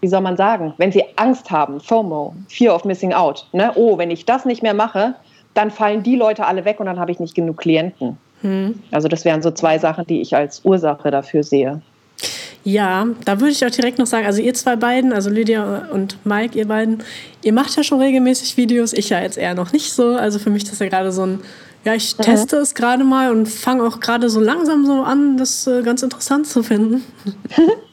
wie 0.00 0.08
soll 0.08 0.20
man 0.20 0.36
sagen, 0.36 0.74
wenn 0.78 0.92
sie 0.92 1.04
Angst 1.16 1.50
haben, 1.50 1.80
FOMO, 1.80 2.34
Fear 2.48 2.74
of 2.74 2.84
Missing 2.84 3.12
Out. 3.12 3.46
Ne? 3.52 3.72
Oh, 3.74 3.98
wenn 3.98 4.10
ich 4.10 4.24
das 4.24 4.44
nicht 4.44 4.62
mehr 4.62 4.74
mache, 4.74 5.14
dann 5.54 5.70
fallen 5.70 6.02
die 6.02 6.16
Leute 6.16 6.46
alle 6.46 6.64
weg 6.64 6.80
und 6.80 6.86
dann 6.86 6.98
habe 6.98 7.10
ich 7.10 7.20
nicht 7.20 7.34
genug 7.34 7.58
Klienten. 7.58 8.16
Hm. 8.40 8.80
Also 8.90 9.08
das 9.08 9.24
wären 9.24 9.42
so 9.42 9.50
zwei 9.50 9.78
Sachen, 9.78 10.06
die 10.06 10.20
ich 10.20 10.34
als 10.34 10.64
Ursache 10.64 11.10
dafür 11.10 11.42
sehe. 11.42 11.82
Ja, 12.64 13.08
da 13.24 13.40
würde 13.40 13.50
ich 13.50 13.66
auch 13.66 13.70
direkt 13.70 13.98
noch 13.98 14.06
sagen, 14.06 14.24
also 14.24 14.40
ihr 14.40 14.54
zwei 14.54 14.76
beiden, 14.76 15.12
also 15.12 15.30
Lydia 15.30 15.88
und 15.92 16.24
Mike, 16.24 16.56
ihr 16.56 16.68
beiden, 16.68 17.02
ihr 17.42 17.52
macht 17.52 17.76
ja 17.76 17.82
schon 17.82 18.00
regelmäßig 18.00 18.56
Videos, 18.56 18.92
ich 18.92 19.10
ja 19.10 19.20
jetzt 19.20 19.36
eher 19.36 19.54
noch 19.54 19.72
nicht 19.72 19.92
so. 19.92 20.14
Also 20.14 20.38
für 20.38 20.50
mich 20.50 20.62
ist 20.62 20.72
das 20.72 20.78
ja 20.78 20.88
gerade 20.88 21.10
so 21.10 21.26
ein 21.26 21.40
ja, 21.84 21.94
ich 21.94 22.16
mhm. 22.16 22.22
teste 22.22 22.56
es 22.56 22.74
gerade 22.74 23.04
mal 23.04 23.30
und 23.30 23.48
fange 23.48 23.84
auch 23.84 24.00
gerade 24.00 24.30
so 24.30 24.40
langsam 24.40 24.86
so 24.86 25.02
an, 25.02 25.36
das 25.36 25.66
äh, 25.66 25.82
ganz 25.82 26.02
interessant 26.02 26.46
zu 26.46 26.62
finden. 26.62 27.04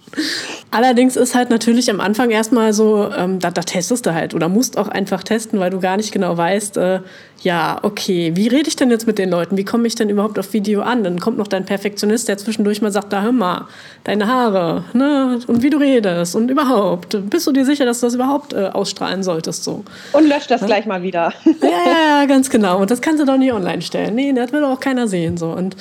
Allerdings 0.71 1.15
ist 1.15 1.35
halt 1.35 1.50
natürlich 1.50 1.89
am 1.89 2.00
Anfang 2.00 2.29
erstmal 2.29 2.73
so, 2.73 3.09
ähm, 3.17 3.39
da, 3.39 3.51
da, 3.51 3.61
testest 3.61 4.06
du 4.06 4.13
halt 4.13 4.33
oder 4.33 4.50
musst 4.50 4.77
auch 4.77 4.88
einfach 4.88 5.23
testen, 5.23 5.59
weil 5.59 5.71
du 5.71 5.79
gar 5.79 5.97
nicht 5.97 6.11
genau 6.11 6.38
weißt, 6.38 6.77
äh, 6.77 7.00
ja, 7.41 7.79
okay, 7.83 8.31
wie 8.35 8.47
rede 8.47 8.67
ich 8.67 8.75
denn 8.75 8.91
jetzt 8.91 9.07
mit 9.07 9.17
den 9.17 9.29
Leuten? 9.29 9.57
Wie 9.57 9.63
komme 9.63 9.88
ich 9.88 9.95
denn 9.95 10.09
überhaupt 10.09 10.38
auf 10.38 10.53
Video 10.53 10.81
an? 10.81 11.03
Dann 11.03 11.19
kommt 11.19 11.38
noch 11.38 11.47
dein 11.47 11.65
Perfektionist, 11.65 12.27
der 12.27 12.38
zwischendurch 12.38 12.81
mal 12.81 12.91
sagt, 12.91 13.13
da 13.13 13.21
hör 13.21 13.31
mal, 13.31 13.67
deine 14.03 14.27
Haare, 14.27 14.83
ne? 14.94 15.39
Und 15.47 15.63
wie 15.63 15.69
du 15.69 15.77
redest 15.77 16.35
und 16.35 16.51
überhaupt. 16.51 17.17
Bist 17.29 17.47
du 17.47 17.51
dir 17.51 17.65
sicher, 17.65 17.85
dass 17.85 18.01
du 18.01 18.07
das 18.07 18.15
überhaupt 18.15 18.53
äh, 18.53 18.69
ausstrahlen 18.73 19.23
solltest? 19.23 19.63
So? 19.63 19.83
Und 20.12 20.27
löscht 20.27 20.51
das 20.51 20.62
ja? 20.62 20.67
gleich 20.67 20.85
mal 20.85 21.01
wieder. 21.01 21.33
ja, 21.45 21.69
ja, 21.69 22.19
ja, 22.21 22.25
ganz 22.25 22.50
genau. 22.50 22.79
Und 22.81 22.91
das 22.91 23.01
kannst 23.01 23.21
du 23.21 23.25
doch 23.25 23.38
nicht 23.38 23.53
online 23.53 23.81
stellen. 23.81 24.15
Nee, 24.15 24.33
das 24.33 24.51
will 24.51 24.63
auch 24.65 24.79
keiner 24.79 25.07
sehen. 25.07 25.38
So. 25.38 25.51
Und 25.51 25.75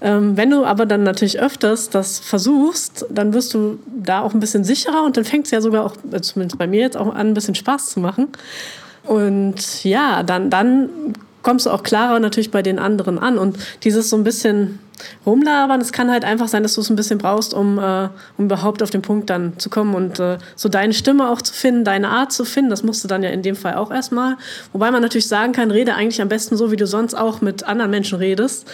wenn 0.00 0.50
du 0.50 0.64
aber 0.64 0.86
dann 0.86 1.02
natürlich 1.02 1.40
öfters 1.40 1.88
das 1.88 2.18
versuchst, 2.18 3.06
dann 3.08 3.32
wirst 3.32 3.54
du 3.54 3.78
da 3.86 4.20
auch 4.20 4.34
ein 4.34 4.40
bisschen 4.40 4.64
sicherer 4.64 5.04
und 5.04 5.16
dann 5.16 5.24
fängt 5.24 5.46
es 5.46 5.50
ja 5.50 5.60
sogar 5.60 5.84
auch, 5.84 5.96
äh, 6.12 6.20
zumindest 6.20 6.58
bei 6.58 6.66
mir 6.66 6.80
jetzt 6.80 6.96
auch 6.96 7.14
an, 7.14 7.28
ein 7.28 7.34
bisschen 7.34 7.54
Spaß 7.54 7.90
zu 7.90 8.00
machen. 8.00 8.28
Und 9.04 9.84
ja, 9.84 10.22
dann, 10.22 10.50
dann 10.50 10.88
kommst 11.42 11.66
du 11.66 11.70
auch 11.70 11.82
klarer 11.82 12.18
natürlich 12.18 12.50
bei 12.50 12.62
den 12.62 12.78
anderen 12.78 13.18
an. 13.18 13.38
Und 13.38 13.58
dieses 13.84 14.10
so 14.10 14.16
ein 14.16 14.24
bisschen 14.24 14.80
rumlabern, 15.26 15.80
es 15.80 15.92
kann 15.92 16.10
halt 16.10 16.24
einfach 16.24 16.48
sein, 16.48 16.62
dass 16.62 16.74
du 16.74 16.80
es 16.80 16.90
ein 16.90 16.96
bisschen 16.96 17.18
brauchst, 17.18 17.54
um, 17.54 17.78
äh, 17.78 18.08
um 18.38 18.46
überhaupt 18.46 18.82
auf 18.82 18.90
den 18.90 19.02
Punkt 19.02 19.30
dann 19.30 19.58
zu 19.58 19.70
kommen 19.70 19.94
und 19.94 20.18
äh, 20.18 20.38
so 20.56 20.68
deine 20.68 20.94
Stimme 20.94 21.28
auch 21.30 21.42
zu 21.42 21.52
finden, 21.52 21.84
deine 21.84 22.08
Art 22.08 22.32
zu 22.32 22.44
finden. 22.44 22.70
Das 22.70 22.82
musst 22.82 23.04
du 23.04 23.08
dann 23.08 23.22
ja 23.22 23.30
in 23.30 23.42
dem 23.42 23.56
Fall 23.56 23.74
auch 23.74 23.90
erstmal. 23.90 24.36
Wobei 24.72 24.90
man 24.90 25.02
natürlich 25.02 25.28
sagen 25.28 25.52
kann, 25.52 25.70
rede 25.70 25.94
eigentlich 25.94 26.22
am 26.22 26.28
besten 26.28 26.56
so, 26.56 26.70
wie 26.70 26.76
du 26.76 26.86
sonst 26.86 27.14
auch 27.14 27.40
mit 27.40 27.64
anderen 27.64 27.90
Menschen 27.90 28.18
redest. 28.18 28.66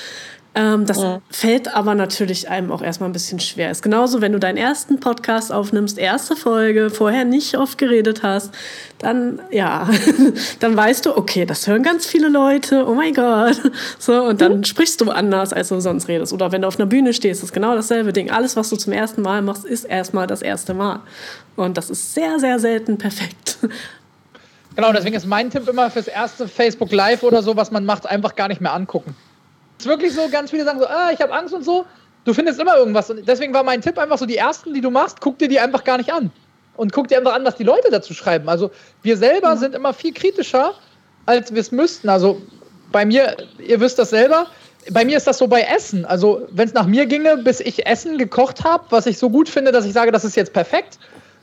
Ähm, 0.53 0.85
das 0.85 1.01
ja. 1.01 1.23
fällt 1.31 1.73
aber 1.73 1.95
natürlich 1.95 2.49
einem 2.49 2.73
auch 2.73 2.83
erstmal 2.83 3.09
ein 3.09 3.13
bisschen 3.13 3.39
schwer. 3.39 3.71
Ist 3.71 3.83
genauso, 3.83 4.21
wenn 4.21 4.33
du 4.33 4.41
deinen 4.41 4.57
ersten 4.57 4.99
Podcast 4.99 5.53
aufnimmst, 5.53 5.97
erste 5.97 6.35
Folge, 6.35 6.91
vorher 6.91 7.25
nicht 7.25 7.57
oft 7.57 7.79
geredet 7.79 8.25
hast, 8.25 8.53
dann, 8.99 9.41
ja, 9.53 9.89
dann 10.61 10.77
weißt 10.77 11.07
du, 11.07 11.17
okay, 11.17 11.47
das 11.47 11.69
hören 11.69 11.85
ganz 11.85 12.05
viele 12.05 12.29
Leute, 12.29 12.85
oh 12.89 12.95
mein 12.95 13.15
Gott. 13.15 13.61
So, 13.99 14.25
und 14.25 14.41
dann 14.41 14.59
mhm. 14.59 14.65
sprichst 14.65 15.01
du 15.01 15.11
anders, 15.11 15.53
als 15.53 15.69
du 15.69 15.81
sonst 15.81 16.09
redest. 16.09 16.33
Oder 16.33 16.53
wenn 16.53 16.63
du 16.63 16.69
auf 16.69 16.79
einer 16.79 16.87
Bühne 16.87 17.13
stehst, 17.13 17.43
ist 17.43 17.53
genau 17.53 17.75
dasselbe 17.75 18.13
Ding. 18.13 18.31
Alles, 18.31 18.57
was 18.57 18.71
du 18.71 18.77
zum 18.77 18.93
ersten 18.93 19.23
Mal 19.23 19.43
machst, 19.43 19.65
ist 19.65 19.85
erstmal 19.85 20.27
das 20.27 20.43
erste 20.43 20.75
Mal. 20.75 21.01
Und 21.57 21.77
das 21.77 21.91
ist 21.91 22.15
sehr, 22.15 22.39
sehr 22.41 22.59
selten 22.59 22.99
perfekt. 22.99 23.59
Genau, 24.77 24.93
deswegen 24.93 25.17
ist 25.17 25.27
mein 25.27 25.51
Tipp 25.51 25.69
immer 25.69 25.91
fürs 25.91 26.07
erste 26.07 26.47
Facebook 26.47 26.93
Live 26.93 27.25
oder 27.25 27.43
so, 27.43 27.57
was 27.57 27.73
man 27.73 27.85
macht, 27.85 28.07
einfach 28.07 28.37
gar 28.37 28.47
nicht 28.47 28.61
mehr 28.61 28.73
angucken 28.73 29.17
ist 29.81 29.87
wirklich 29.87 30.15
so, 30.15 30.29
ganz 30.29 30.51
viele 30.51 30.65
sagen 30.65 30.79
so, 30.79 30.87
ah, 30.87 31.11
ich 31.13 31.21
habe 31.21 31.33
Angst 31.33 31.55
und 31.55 31.65
so. 31.65 31.87
Du 32.25 32.35
findest 32.35 32.61
immer 32.61 32.77
irgendwas. 32.77 33.11
Und 33.11 33.27
deswegen 33.27 33.55
war 33.55 33.63
mein 33.63 33.81
Tipp 33.81 33.99
einfach 33.99 34.19
so, 34.19 34.27
die 34.27 34.37
ersten, 34.37 34.75
die 34.75 34.81
du 34.81 34.91
machst, 34.91 35.21
guck 35.21 35.39
dir 35.39 35.49
die 35.49 35.59
einfach 35.59 35.85
gar 35.85 35.97
nicht 35.99 36.13
an. 36.13 36.31
Und 36.77 36.93
guck 36.93 37.09
dir 37.09 37.19
einfach 37.19 37.35
an, 37.35 37.45
was 37.45 37.57
die 37.57 37.65
Leute 37.65 37.91
dazu 37.91 38.15
schreiben. 38.15 38.49
Also 38.49 38.71
wir 39.03 39.17
selber 39.17 39.55
mhm. 39.55 39.59
sind 39.59 39.75
immer 39.75 39.93
viel 39.93 40.13
kritischer, 40.13 40.75
als 41.27 41.53
wir 41.53 41.61
es 41.61 41.73
müssten. 41.73 42.09
Also 42.09 42.41
bei 42.93 43.05
mir, 43.05 43.37
ihr 43.59 43.81
wisst 43.81 43.99
das 43.99 44.11
selber, 44.11 44.47
bei 44.91 45.05
mir 45.05 45.17
ist 45.17 45.27
das 45.27 45.39
so 45.39 45.47
bei 45.47 45.63
Essen. 45.63 46.05
Also 46.05 46.47
wenn 46.51 46.69
es 46.69 46.75
nach 46.75 46.87
mir 46.87 47.07
ginge, 47.07 47.39
bis 47.39 47.61
ich 47.61 47.87
Essen 47.87 48.19
gekocht 48.19 48.65
habe, 48.65 48.85
was 48.91 49.07
ich 49.07 49.19
so 49.19 49.31
gut 49.31 49.49
finde, 49.49 49.73
dass 49.73 49.85
ich 49.85 49.93
sage, 49.93 50.11
das 50.13 50.25
ist 50.25 50.37
jetzt 50.37 50.53
perfekt, 50.53 50.99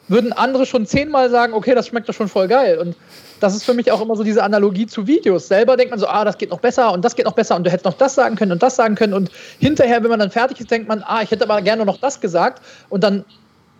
würden 0.07 0.33
andere 0.33 0.65
schon 0.65 0.85
zehnmal 0.85 1.29
sagen, 1.29 1.53
okay, 1.53 1.75
das 1.75 1.87
schmeckt 1.87 2.07
doch 2.07 2.13
schon 2.13 2.27
voll 2.27 2.47
geil. 2.47 2.77
Und 2.77 2.95
das 3.39 3.55
ist 3.55 3.63
für 3.63 3.73
mich 3.73 3.91
auch 3.91 4.01
immer 4.01 4.15
so 4.15 4.23
diese 4.23 4.43
Analogie 4.43 4.87
zu 4.87 5.05
Videos. 5.07 5.47
Selber 5.47 5.77
denkt 5.77 5.91
man 5.91 5.99
so, 5.99 6.07
ah, 6.07 6.23
das 6.25 6.37
geht 6.37 6.49
noch 6.49 6.59
besser 6.59 6.91
und 6.93 7.03
das 7.03 7.15
geht 7.15 7.25
noch 7.25 7.33
besser 7.33 7.55
und 7.55 7.65
du 7.65 7.69
hättest 7.69 7.85
noch 7.85 7.93
das 7.93 8.15
sagen 8.15 8.35
können 8.35 8.51
und 8.51 8.63
das 8.63 8.75
sagen 8.75 8.95
können. 8.95 9.13
Und 9.13 9.29
hinterher, 9.59 10.01
wenn 10.03 10.09
man 10.09 10.19
dann 10.19 10.31
fertig 10.31 10.59
ist, 10.59 10.71
denkt 10.71 10.87
man, 10.87 11.03
ah, 11.05 11.21
ich 11.21 11.31
hätte 11.31 11.43
aber 11.43 11.61
gerne 11.61 11.85
noch 11.85 11.97
das 11.97 12.19
gesagt. 12.19 12.61
Und 12.89 13.03
dann 13.03 13.25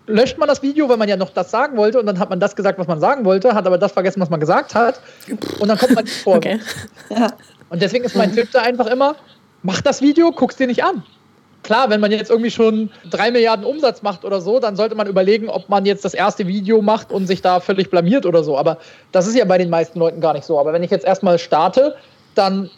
löscht 0.06 0.38
man 0.38 0.48
das 0.48 0.62
Video, 0.62 0.88
weil 0.90 0.98
man 0.98 1.10
ja 1.10 1.18
noch 1.18 1.32
das 1.32 1.52
sagen 1.52 1.76
wollte 1.78 2.00
und 2.00 2.06
dann 2.06 2.20
hat 2.20 2.30
man 2.30 2.40
das 2.40 2.56
gesagt, 2.56 2.80
was 2.80 2.88
man 2.88 3.00
sagen 3.00 3.26
wollte, 3.26 3.54
hat 3.54 3.66
aber 3.66 3.78
das 3.78 3.92
vergessen, 3.92 4.22
was 4.22 4.30
man 4.30 4.40
gesagt 4.40 4.74
hat. 4.74 5.00
Und 5.60 5.68
dann 5.68 5.78
kommt 5.78 5.96
man 5.96 6.06
nicht 6.06 6.22
vor. 6.22 6.38
Okay. 6.38 6.60
Ja. 7.10 7.28
Und 7.70 7.82
deswegen 7.82 8.06
ist 8.06 8.16
mein 8.16 8.34
Tipp 8.34 8.50
da 8.54 8.62
einfach 8.62 8.86
immer, 8.88 9.16
mach 9.62 9.82
das 9.82 10.02
Video, 10.02 10.32
guck's 10.32 10.56
dir 10.56 10.68
nicht 10.68 10.84
an 10.84 11.04
klar, 11.64 11.90
wenn 11.90 12.00
man 12.00 12.12
jetzt 12.12 12.30
irgendwie 12.30 12.52
schon 12.52 12.90
drei 13.10 13.32
Milliarden 13.32 13.66
Umsatz 13.66 14.02
macht 14.02 14.26
oder 14.26 14.42
so, 14.42 14.60
dann 14.60 14.76
sollte 14.76 14.96
man 14.96 15.08
überlegen, 15.08 15.50
ob 15.50 15.70
man 15.70 15.86
jetzt 15.86 16.06
das 16.06 16.14
erste 16.14 16.48
Video 16.48 16.82
macht 16.82 17.12
und 17.12 17.28
sich 17.28 17.42
da 17.42 17.60
völlig 17.60 17.90
blamiert 17.90 18.26
oder 18.26 18.44
so. 18.44 18.58
Aber 18.58 18.78
das 19.12 19.28
ist 19.28 19.36
ja 19.36 19.46
bei 19.46 19.58
den 19.58 19.70
meisten 19.70 20.00
Leuten 20.00 20.22
gar 20.22 20.34
nicht 20.34 20.46
so. 20.46 20.60
Aber 20.60 20.74
wenn 20.74 20.84
ich 20.84 20.92
jetzt 20.92 21.06
erstmal 21.06 21.40
starte, 21.40 21.96
dann 22.36 22.70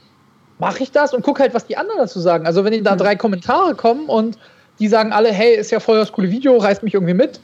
mache 0.57 0.83
ich 0.83 0.91
das 0.91 1.13
und 1.13 1.23
gucke 1.23 1.41
halt, 1.41 1.53
was 1.53 1.65
die 1.65 1.77
anderen 1.77 1.99
dazu 1.99 2.19
sagen. 2.19 2.45
Also 2.45 2.63
wenn 2.65 2.83
da 2.83 2.93
mhm. 2.93 2.99
drei 2.99 3.15
Kommentare 3.15 3.75
kommen 3.75 4.07
und 4.07 4.37
die 4.79 4.87
sagen 4.87 5.11
alle, 5.11 5.31
hey, 5.31 5.55
ist 5.55 5.71
ja 5.71 5.79
voll 5.79 5.97
das 5.97 6.11
coole 6.11 6.31
Video, 6.31 6.57
reißt 6.57 6.83
mich 6.83 6.93
irgendwie 6.93 7.13
mit, 7.13 7.39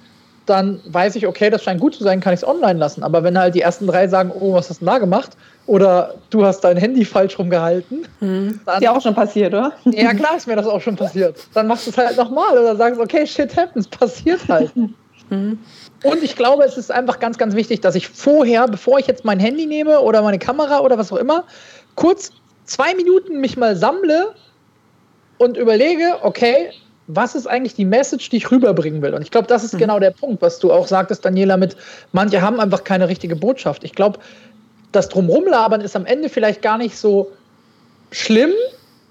dann 0.45 0.79
weiß 0.85 1.15
ich, 1.15 1.27
okay, 1.27 1.49
das 1.49 1.63
scheint 1.63 1.81
gut 1.81 1.95
zu 1.95 2.03
sein, 2.03 2.19
kann 2.19 2.33
ich 2.33 2.41
es 2.41 2.47
online 2.47 2.79
lassen. 2.79 3.03
Aber 3.03 3.23
wenn 3.23 3.37
halt 3.37 3.55
die 3.55 3.61
ersten 3.61 3.87
drei 3.87 4.07
sagen, 4.07 4.31
oh, 4.31 4.53
was 4.53 4.69
hast 4.69 4.81
du 4.81 4.85
da 4.85 4.99
gemacht? 4.99 5.31
Oder 5.65 6.15
du 6.29 6.45
hast 6.45 6.61
dein 6.61 6.77
Handy 6.77 7.05
falsch 7.05 7.37
rumgehalten. 7.37 8.07
Mhm. 8.21 8.61
Dann, 8.65 8.75
ist 8.77 8.81
ja 8.81 8.95
auch 8.95 9.01
schon 9.01 9.13
passiert, 9.13 9.53
oder? 9.53 9.73
Ja, 9.85 10.13
klar 10.13 10.37
ist 10.37 10.47
mir 10.47 10.55
das 10.55 10.65
auch 10.65 10.81
schon 10.81 10.95
passiert. 10.95 11.37
Dann 11.53 11.67
machst 11.67 11.85
du 11.85 11.91
es 11.91 11.97
halt 11.97 12.17
nochmal 12.17 12.57
oder 12.57 12.75
sagst, 12.75 12.99
okay, 12.99 13.27
shit 13.27 13.55
happens, 13.55 13.87
passiert 13.87 14.39
halt. 14.47 14.73
Mhm. 14.75 14.95
Und 16.03 16.23
ich 16.23 16.35
glaube, 16.35 16.63
es 16.63 16.77
ist 16.77 16.91
einfach 16.91 17.19
ganz, 17.19 17.37
ganz 17.37 17.55
wichtig, 17.55 17.81
dass 17.81 17.95
ich 17.95 18.07
vorher, 18.07 18.67
bevor 18.67 18.99
ich 18.99 19.07
jetzt 19.07 19.25
mein 19.25 19.39
Handy 19.39 19.65
nehme 19.65 19.99
oder 19.99 20.21
meine 20.21 20.39
Kamera 20.39 20.79
oder 20.79 20.97
was 20.97 21.11
auch 21.11 21.17
immer, 21.17 21.43
kurz 21.95 22.31
zwei 22.65 22.93
Minuten 22.95 23.41
mich 23.41 23.57
mal 23.57 23.75
sammle 23.75 24.33
und 25.37 25.57
überlege, 25.57 26.17
okay, 26.21 26.71
was 27.07 27.35
ist 27.35 27.47
eigentlich 27.47 27.75
die 27.75 27.85
Message, 27.85 28.29
die 28.29 28.37
ich 28.37 28.51
rüberbringen 28.51 29.01
will? 29.01 29.13
Und 29.13 29.21
ich 29.21 29.31
glaube, 29.31 29.47
das 29.47 29.63
ist 29.63 29.73
mhm. 29.73 29.79
genau 29.79 29.99
der 29.99 30.11
Punkt, 30.11 30.41
was 30.41 30.59
du 30.59 30.71
auch 30.71 30.87
sagtest, 30.87 31.23
Daniela, 31.23 31.57
mit 31.57 31.75
manche 32.11 32.41
haben 32.41 32.59
einfach 32.59 32.83
keine 32.83 33.07
richtige 33.07 33.35
Botschaft. 33.35 33.83
Ich 33.83 33.93
glaube, 33.93 34.19
das 34.91 35.09
Drumrumlabern 35.09 35.81
ist 35.81 35.95
am 35.95 36.05
Ende 36.05 36.29
vielleicht 36.29 36.61
gar 36.61 36.77
nicht 36.77 36.97
so 36.97 37.31
schlimm, 38.11 38.51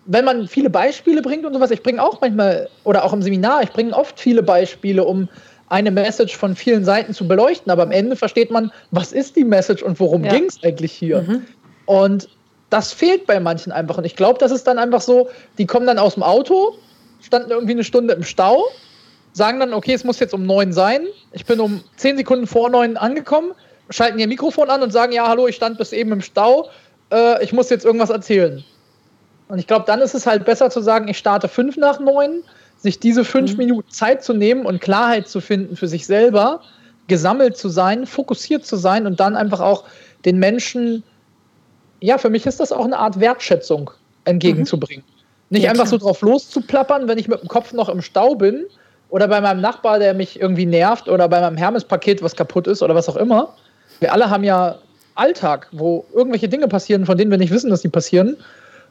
wenn 0.06 0.24
man 0.24 0.48
viele 0.48 0.70
Beispiele 0.70 1.22
bringt 1.22 1.44
und 1.46 1.54
sowas. 1.54 1.70
Ich 1.70 1.82
bringe 1.82 2.02
auch 2.02 2.20
manchmal, 2.20 2.68
oder 2.84 3.04
auch 3.04 3.12
im 3.12 3.22
Seminar, 3.22 3.62
ich 3.62 3.70
bringe 3.70 3.94
oft 3.94 4.18
viele 4.18 4.42
Beispiele, 4.42 5.04
um 5.04 5.28
eine 5.68 5.90
Message 5.90 6.36
von 6.36 6.56
vielen 6.56 6.84
Seiten 6.84 7.14
zu 7.14 7.26
beleuchten. 7.26 7.70
Aber 7.70 7.84
am 7.84 7.90
Ende 7.90 8.16
versteht 8.16 8.50
man, 8.50 8.70
was 8.90 9.12
ist 9.12 9.36
die 9.36 9.44
Message 9.44 9.82
und 9.82 9.98
worum 10.00 10.24
ja. 10.24 10.32
ging 10.32 10.44
es 10.44 10.62
eigentlich 10.62 10.92
hier? 10.92 11.22
Mhm. 11.22 11.44
Und 11.86 12.28
das 12.70 12.92
fehlt 12.92 13.26
bei 13.26 13.40
manchen 13.40 13.72
einfach. 13.72 13.98
Und 13.98 14.04
ich 14.04 14.16
glaube, 14.16 14.38
das 14.38 14.50
ist 14.50 14.66
dann 14.66 14.78
einfach 14.78 15.00
so, 15.00 15.28
die 15.58 15.66
kommen 15.66 15.86
dann 15.86 15.98
aus 15.98 16.14
dem 16.14 16.22
Auto, 16.22 16.74
standen 17.26 17.50
irgendwie 17.50 17.72
eine 17.72 17.84
Stunde 17.84 18.14
im 18.14 18.22
Stau, 18.22 18.64
sagen 19.32 19.60
dann, 19.60 19.72
okay, 19.74 19.94
es 19.94 20.04
muss 20.04 20.20
jetzt 20.20 20.34
um 20.34 20.44
neun 20.44 20.72
sein. 20.72 21.06
Ich 21.32 21.44
bin 21.44 21.60
um 21.60 21.82
zehn 21.96 22.16
Sekunden 22.16 22.46
vor 22.46 22.70
neun 22.70 22.96
angekommen, 22.96 23.52
schalten 23.90 24.18
ihr 24.18 24.28
Mikrofon 24.28 24.70
an 24.70 24.82
und 24.82 24.92
sagen, 24.92 25.12
ja, 25.12 25.26
hallo, 25.28 25.46
ich 25.46 25.56
stand 25.56 25.78
bis 25.78 25.92
eben 25.92 26.12
im 26.12 26.20
Stau, 26.20 26.68
äh, 27.12 27.42
ich 27.42 27.52
muss 27.52 27.70
jetzt 27.70 27.84
irgendwas 27.84 28.10
erzählen. 28.10 28.64
Und 29.48 29.58
ich 29.58 29.66
glaube, 29.66 29.84
dann 29.86 30.00
ist 30.00 30.14
es 30.14 30.26
halt 30.26 30.44
besser 30.44 30.70
zu 30.70 30.80
sagen, 30.80 31.08
ich 31.08 31.18
starte 31.18 31.48
fünf 31.48 31.76
nach 31.76 32.00
neun, 32.00 32.42
sich 32.76 32.98
diese 32.98 33.24
fünf 33.24 33.52
mhm. 33.52 33.58
Minuten 33.58 33.90
Zeit 33.90 34.24
zu 34.24 34.32
nehmen 34.32 34.66
und 34.66 34.80
Klarheit 34.80 35.28
zu 35.28 35.40
finden 35.40 35.76
für 35.76 35.88
sich 35.88 36.06
selber, 36.06 36.60
gesammelt 37.08 37.56
zu 37.56 37.68
sein, 37.68 38.06
fokussiert 38.06 38.64
zu 38.64 38.76
sein 38.76 39.06
und 39.06 39.20
dann 39.20 39.36
einfach 39.36 39.60
auch 39.60 39.84
den 40.24 40.38
Menschen 40.38 41.02
ja, 42.04 42.18
für 42.18 42.28
mich 42.28 42.44
ist 42.44 42.60
das 42.60 42.70
auch 42.70 42.84
eine 42.84 42.98
Art 42.98 43.18
Wertschätzung 43.18 43.90
entgegenzubringen. 44.26 45.04
Mhm. 45.06 45.13
Nicht 45.50 45.64
ja, 45.64 45.70
einfach 45.70 45.84
klar. 45.84 45.98
so 46.00 46.04
drauf 46.04 46.20
loszuplappern, 46.22 47.08
wenn 47.08 47.18
ich 47.18 47.28
mit 47.28 47.40
dem 47.40 47.48
Kopf 47.48 47.72
noch 47.72 47.88
im 47.88 48.02
Stau 48.02 48.34
bin 48.34 48.64
oder 49.10 49.28
bei 49.28 49.40
meinem 49.40 49.60
Nachbar, 49.60 49.98
der 49.98 50.14
mich 50.14 50.40
irgendwie 50.40 50.66
nervt 50.66 51.08
oder 51.08 51.28
bei 51.28 51.40
meinem 51.40 51.56
Hermes-Paket, 51.56 52.22
was 52.22 52.34
kaputt 52.34 52.66
ist 52.66 52.82
oder 52.82 52.94
was 52.94 53.08
auch 53.08 53.16
immer. 53.16 53.54
Wir 54.00 54.12
alle 54.12 54.30
haben 54.30 54.44
ja 54.44 54.78
Alltag, 55.14 55.68
wo 55.72 56.04
irgendwelche 56.12 56.48
Dinge 56.48 56.66
passieren, 56.68 57.06
von 57.06 57.16
denen 57.16 57.30
wir 57.30 57.38
nicht 57.38 57.52
wissen, 57.52 57.70
dass 57.70 57.82
die 57.82 57.88
passieren. 57.88 58.36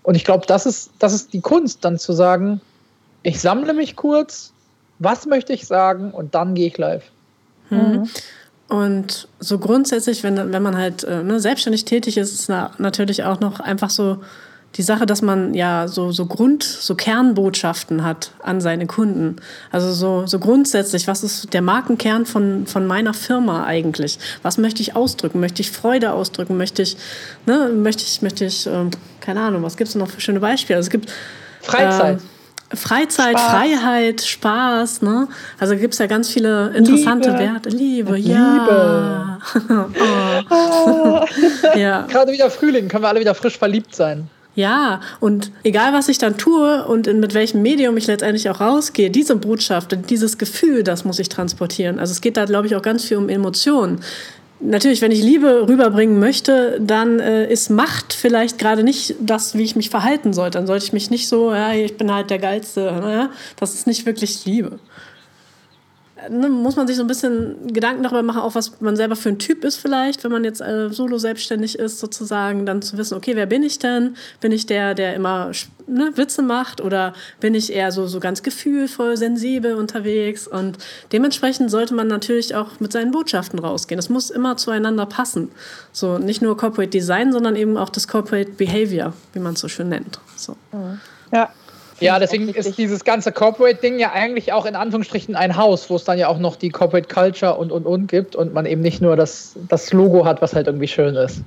Und 0.04 0.16
ich 0.16 0.24
glaube, 0.24 0.46
das 0.48 0.66
ist, 0.66 0.92
das 1.00 1.14
ist 1.14 1.34
die 1.34 1.42
Kunst, 1.42 1.84
dann 1.84 1.98
zu 1.98 2.14
sagen, 2.14 2.62
ich 3.24 3.40
sammle 3.40 3.74
mich 3.74 3.96
kurz, 3.96 4.54
was 5.00 5.26
möchte 5.26 5.54
ich 5.54 5.66
sagen 5.66 6.12
und 6.12 6.36
dann 6.36 6.54
gehe 6.54 6.68
ich 6.68 6.78
live. 6.78 7.04
Mhm. 7.70 8.08
Und 8.70 9.28
so 9.40 9.60
grundsätzlich, 9.60 10.24
wenn, 10.24 10.52
wenn 10.52 10.64
man 10.64 10.78
halt 10.78 11.04
äh, 11.04 11.24
ne, 11.24 11.40
selbstständig 11.40 11.86
tätig 11.86 12.18
ist, 12.18 12.34
ist 12.34 12.50
na, 12.50 12.72
natürlich 12.78 13.24
auch 13.24 13.40
noch 13.40 13.60
einfach 13.60 13.90
so 13.90 14.20
die 14.76 14.82
Sache, 14.82 15.06
dass 15.06 15.22
man 15.22 15.54
ja 15.54 15.88
so, 15.88 16.12
so 16.12 16.26
Grund, 16.26 16.64
so 16.64 16.96
Kernbotschaften 16.96 18.04
hat 18.04 18.32
an 18.42 18.60
seine 18.60 18.88
Kunden. 18.88 19.36
Also 19.72 19.92
so, 19.94 20.26
so 20.26 20.40
grundsätzlich, 20.40 21.08
was 21.08 21.24
ist 21.24 21.54
der 21.54 21.62
Markenkern 21.62 22.26
von, 22.26 22.66
von 22.66 22.88
meiner 22.88 23.14
Firma 23.14 23.66
eigentlich? 23.66 24.18
Was 24.42 24.58
möchte 24.58 24.82
ich 24.82 24.96
ausdrücken? 24.96 25.40
Möchte 25.40 25.62
ich 25.62 25.72
Freude 25.72 26.12
ausdrücken? 26.12 26.58
Möchte 26.58 26.82
ich, 26.82 26.98
ne, 27.46 27.70
möchte 27.70 28.04
ich, 28.04 28.22
möchte 28.24 28.46
ich, 28.46 28.66
äh, 28.66 28.90
keine 29.20 29.42
Ahnung, 29.42 29.62
was 29.62 29.78
gibt 29.78 29.90
es 29.90 29.96
noch 29.96 30.10
für 30.10 30.22
schöne 30.22 30.40
Beispiele? 30.40 30.78
Also 30.78 30.88
es 30.88 30.92
gibt 30.92 31.12
Freizeit. 31.62 32.18
Äh, 32.18 32.76
Freizeit, 32.76 33.38
Spaß. 33.38 33.52
Freiheit, 33.52 34.22
Spaß, 34.22 35.02
ne? 35.04 35.28
Also 35.60 35.76
gibt 35.78 35.94
es 35.94 36.00
ja 36.00 36.08
ganz 36.08 36.30
viele 36.30 36.70
interessante 36.76 37.30
Liebe. 37.30 37.40
Werte. 37.40 37.70
Liebe, 37.70 38.18
ja. 38.18 39.40
Liebe. 39.54 39.90
oh. 40.50 41.24
ja. 41.78 42.08
Gerade 42.10 42.32
wieder 42.32 42.50
Frühling, 42.50 42.88
können 42.88 43.04
wir 43.04 43.10
alle 43.10 43.20
wieder 43.20 43.36
frisch 43.36 43.60
verliebt 43.60 43.94
sein. 43.94 44.28
Ja, 44.56 45.02
und 45.20 45.52
egal 45.64 45.94
was 45.94 46.10
ich 46.10 46.20
dann 46.20 46.38
tue 46.38 46.86
und 46.86 47.08
in, 47.08 47.20
mit 47.20 47.34
welchem 47.34 47.64
Medium 47.64 47.98
ich 47.98 48.06
letztendlich 48.06 48.50
auch 48.50 48.62
rausgehe, 48.62 49.10
diese 49.10 49.36
Botschaft, 49.36 49.98
dieses 50.10 50.38
Gefühl, 50.38 50.84
das 50.84 51.06
muss 51.06 51.18
ich 51.18 51.30
transportieren. 51.30 52.00
Also 52.00 52.12
es 52.12 52.22
geht 52.22 52.38
da, 52.38 52.46
glaube 52.46 52.68
ich, 52.68 52.76
auch 52.76 52.84
ganz 52.84 53.04
viel 53.04 53.18
um 53.18 53.30
Emotionen 53.30 54.00
natürlich, 54.64 55.02
wenn 55.02 55.12
ich 55.12 55.22
Liebe 55.22 55.68
rüberbringen 55.68 56.20
möchte, 56.20 56.80
dann 56.80 57.20
äh, 57.20 57.52
ist 57.52 57.70
Macht 57.70 58.14
vielleicht 58.14 58.58
gerade 58.58 58.84
nicht 58.84 59.16
das, 59.20 59.58
wie 59.58 59.64
ich 59.64 59.76
mich 59.76 59.90
verhalten 59.90 60.34
sollte. 60.34 60.58
Dann 60.58 60.68
sollte 60.68 60.86
ich 60.86 60.94
mich 60.94 61.10
nicht 61.10 61.28
so, 61.28 61.54
ja, 61.54 61.74
ich 61.74 61.98
bin 61.98 62.14
halt 62.14 62.30
der 62.30 62.40
Geilste. 62.40 62.82
Ja? 62.82 63.30
Das 63.60 63.74
ist 63.74 63.88
nicht 63.88 64.06
wirklich 64.06 64.46
Liebe 64.46 64.80
ne, 66.30 66.50
muss 66.50 66.76
man 66.76 66.88
sich 66.88 66.96
so 66.96 67.04
ein 67.04 67.08
bisschen 67.08 67.68
Gedanken 67.68 68.04
darüber 68.04 68.24
machen, 68.24 68.42
auch 68.42 68.56
was 68.56 68.80
man 68.82 68.96
selber 68.96 69.16
für 69.16 69.30
ein 69.30 69.40
Typ 69.40 69.64
ist 69.64 69.78
vielleicht, 69.78 70.24
wenn 70.24 70.32
man 70.32 70.44
jetzt 70.44 70.62
äh, 70.62 70.90
solo 70.90 71.18
selbstständig 71.18 71.78
ist 71.78 72.00
sozusagen, 72.00 72.66
dann 72.66 72.82
zu 72.82 72.98
wissen, 72.98 73.16
okay, 73.16 73.36
wer 73.36 73.46
bin 73.46 73.64
ich 73.64 73.80
denn? 73.80 74.16
Bin 74.40 74.52
ich 74.52 74.66
der, 74.66 74.94
der 74.96 75.16
immer 75.16 75.52
ne, 75.88 76.12
Witze 76.16 76.42
macht 76.42 76.82
oder 76.82 77.14
bin 77.40 77.56
ich 77.56 77.74
eher 77.74 77.92
so, 77.92 78.08
so 78.08 78.20
ganz 78.20 78.44
gefühlvoll, 78.44 79.18
sensibel 79.18 79.76
unterwegs? 79.76 80.48
Und 80.48 80.78
dementsprechend 81.12 81.72
sollte 81.72 81.94
man 81.94 82.08
natürlich 82.08 82.56
auch 82.56 82.80
mit 82.80 82.92
seinen 82.92 83.12
Botschaften 83.12 83.60
rausgehen. 83.60 83.98
Das 83.98 84.10
muss 84.10 84.30
immer 84.30 84.58
zueinander 84.58 85.06
passen. 85.06 85.52
So 85.92 86.18
nicht 86.18 86.42
nur 86.42 86.58
Corporate 86.58 86.90
Design, 86.90 87.32
sondern 87.32 87.56
eben 87.56 87.78
auch 87.78 87.90
das 87.90 88.08
Corporate 88.08 88.52
Behavior, 88.52 89.14
wie 89.34 89.40
man 89.40 89.54
es 89.54 89.60
so 89.60 89.68
schön 89.68 89.90
nennt. 89.90 90.20
So. 90.36 90.56
Ja, 91.32 91.50
ja, 92.04 92.20
deswegen 92.20 92.50
ist 92.50 92.78
dieses 92.78 93.04
ganze 93.04 93.32
Corporate-Ding 93.32 94.00
ja 94.00 94.12
eigentlich 94.12 94.54
auch 94.54 94.66
in 94.66 94.76
Anführungsstrichen 94.76 95.36
ein 95.36 95.58
Haus, 95.58 95.90
wo 95.90 95.96
es 95.96 96.04
dann 96.04 96.18
ja 96.18 96.28
auch 96.28 96.40
noch 96.40 96.56
die 96.56 96.70
Corporate 96.70 97.08
Culture 97.08 97.56
und 97.56 97.72
und 97.72 97.86
und 97.86 98.08
gibt 98.08 98.36
und 98.36 98.54
man 98.54 98.66
eben 98.66 98.82
nicht 98.82 99.02
nur 99.02 99.16
das, 99.16 99.56
das 99.70 99.92
Logo 99.94 100.26
hat, 100.26 100.42
was 100.42 100.54
halt 100.54 100.68
irgendwie 100.68 100.88
schön 100.88 101.16
ist. 101.16 101.42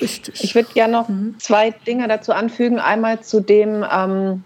Richtig. 0.00 0.42
Ich 0.42 0.54
würde 0.54 0.68
gerne 0.74 0.92
noch 0.92 1.08
mhm. 1.08 1.34
zwei 1.38 1.70
Dinge 1.70 2.08
dazu 2.08 2.32
anfügen. 2.32 2.78
Einmal 2.78 3.20
zu 3.20 3.40
dem, 3.40 3.84
ähm, 3.92 4.44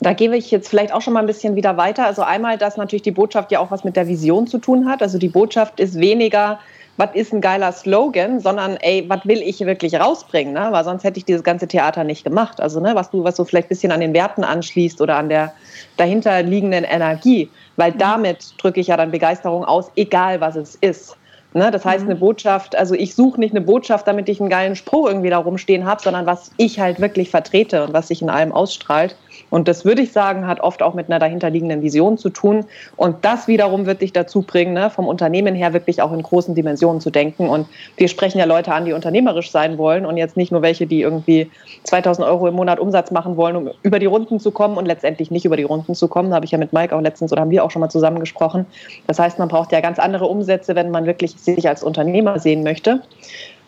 da 0.00 0.12
gebe 0.12 0.36
ich 0.36 0.50
jetzt 0.50 0.68
vielleicht 0.68 0.92
auch 0.92 1.02
schon 1.02 1.12
mal 1.12 1.20
ein 1.20 1.26
bisschen 1.26 1.56
wieder 1.56 1.76
weiter. 1.76 2.06
Also 2.06 2.22
einmal, 2.22 2.58
dass 2.58 2.76
natürlich 2.76 3.02
die 3.02 3.10
Botschaft 3.10 3.52
ja 3.52 3.60
auch 3.60 3.70
was 3.70 3.84
mit 3.84 3.96
der 3.96 4.08
Vision 4.08 4.46
zu 4.46 4.58
tun 4.58 4.88
hat. 4.88 5.02
Also 5.02 5.18
die 5.18 5.28
Botschaft 5.28 5.80
ist 5.80 5.98
weniger 5.98 6.58
was 6.98 7.10
ist 7.14 7.32
ein 7.32 7.40
geiler 7.40 7.70
Slogan, 7.72 8.40
sondern 8.40 8.76
ey, 8.76 9.04
was 9.08 9.24
will 9.24 9.40
ich 9.40 9.60
wirklich 9.60 9.94
rausbringen, 9.94 10.52
ne? 10.52 10.68
Weil 10.72 10.84
sonst 10.84 11.04
hätte 11.04 11.18
ich 11.18 11.24
dieses 11.24 11.44
ganze 11.44 11.68
Theater 11.68 12.02
nicht 12.02 12.24
gemacht. 12.24 12.60
Also, 12.60 12.80
ne, 12.80 12.94
was 12.94 13.10
du, 13.10 13.22
was 13.22 13.36
du 13.36 13.44
vielleicht 13.44 13.66
ein 13.66 13.70
bisschen 13.70 13.92
an 13.92 14.00
den 14.00 14.12
Werten 14.12 14.42
anschließt 14.42 15.00
oder 15.00 15.16
an 15.16 15.28
der 15.28 15.54
dahinterliegenden 15.96 16.84
Energie, 16.84 17.48
weil 17.76 17.92
damit 17.92 18.52
drücke 18.58 18.80
ich 18.80 18.88
ja 18.88 18.96
dann 18.96 19.12
Begeisterung 19.12 19.64
aus, 19.64 19.92
egal 19.94 20.40
was 20.40 20.56
es 20.56 20.74
ist. 20.74 21.16
Ne? 21.54 21.70
Das 21.70 21.84
heißt, 21.84 22.04
mhm. 22.04 22.10
eine 22.10 22.20
Botschaft, 22.20 22.76
also 22.76 22.94
ich 22.94 23.14
suche 23.14 23.40
nicht 23.40 23.54
eine 23.54 23.62
Botschaft, 23.62 24.06
damit 24.06 24.28
ich 24.28 24.40
einen 24.40 24.50
geilen 24.50 24.76
Spruch 24.76 25.08
irgendwie 25.08 25.30
da 25.30 25.38
rumstehen 25.38 25.86
habe, 25.86 26.02
sondern 26.02 26.26
was 26.26 26.50
ich 26.56 26.78
halt 26.78 27.00
wirklich 27.00 27.30
vertrete 27.30 27.84
und 27.84 27.92
was 27.92 28.08
sich 28.08 28.20
in 28.20 28.30
allem 28.30 28.52
ausstrahlt. 28.52 29.16
Und 29.50 29.68
das 29.68 29.84
würde 29.84 30.02
ich 30.02 30.12
sagen, 30.12 30.46
hat 30.46 30.60
oft 30.60 30.82
auch 30.82 30.94
mit 30.94 31.08
einer 31.08 31.18
dahinterliegenden 31.18 31.82
Vision 31.82 32.18
zu 32.18 32.30
tun. 32.30 32.66
Und 32.96 33.24
das 33.24 33.48
wiederum 33.48 33.86
wird 33.86 34.02
dich 34.02 34.12
dazu 34.12 34.42
bringen, 34.42 34.74
ne, 34.74 34.90
vom 34.90 35.06
Unternehmen 35.06 35.54
her 35.54 35.72
wirklich 35.72 36.02
auch 36.02 36.12
in 36.12 36.22
großen 36.22 36.54
Dimensionen 36.54 37.00
zu 37.00 37.10
denken. 37.10 37.48
Und 37.48 37.66
wir 37.96 38.08
sprechen 38.08 38.38
ja 38.38 38.44
Leute 38.44 38.72
an, 38.72 38.84
die 38.84 38.92
unternehmerisch 38.92 39.50
sein 39.50 39.78
wollen 39.78 40.04
und 40.04 40.16
jetzt 40.16 40.36
nicht 40.36 40.52
nur 40.52 40.62
welche, 40.62 40.86
die 40.86 41.00
irgendwie 41.00 41.50
2000 41.84 42.26
Euro 42.26 42.48
im 42.48 42.54
Monat 42.54 42.78
Umsatz 42.78 43.10
machen 43.10 43.36
wollen, 43.36 43.56
um 43.56 43.70
über 43.82 43.98
die 43.98 44.06
Runden 44.06 44.40
zu 44.40 44.50
kommen 44.50 44.76
und 44.76 44.86
letztendlich 44.86 45.30
nicht 45.30 45.44
über 45.44 45.56
die 45.56 45.62
Runden 45.62 45.94
zu 45.94 46.08
kommen. 46.08 46.30
Da 46.30 46.36
habe 46.36 46.44
ich 46.44 46.50
ja 46.50 46.58
mit 46.58 46.72
Mike 46.72 46.94
auch 46.94 47.00
letztens 47.00 47.32
oder 47.32 47.40
haben 47.40 47.50
wir 47.50 47.64
auch 47.64 47.70
schon 47.70 47.80
mal 47.80 47.88
zusammen 47.88 48.20
gesprochen. 48.20 48.66
Das 49.06 49.18
heißt, 49.18 49.38
man 49.38 49.48
braucht 49.48 49.72
ja 49.72 49.80
ganz 49.80 49.98
andere 49.98 50.26
Umsätze, 50.26 50.74
wenn 50.74 50.90
man 50.90 51.06
wirklich 51.06 51.37
sich 51.44 51.68
als 51.68 51.82
Unternehmer 51.82 52.38
sehen 52.38 52.62
möchte. 52.62 53.02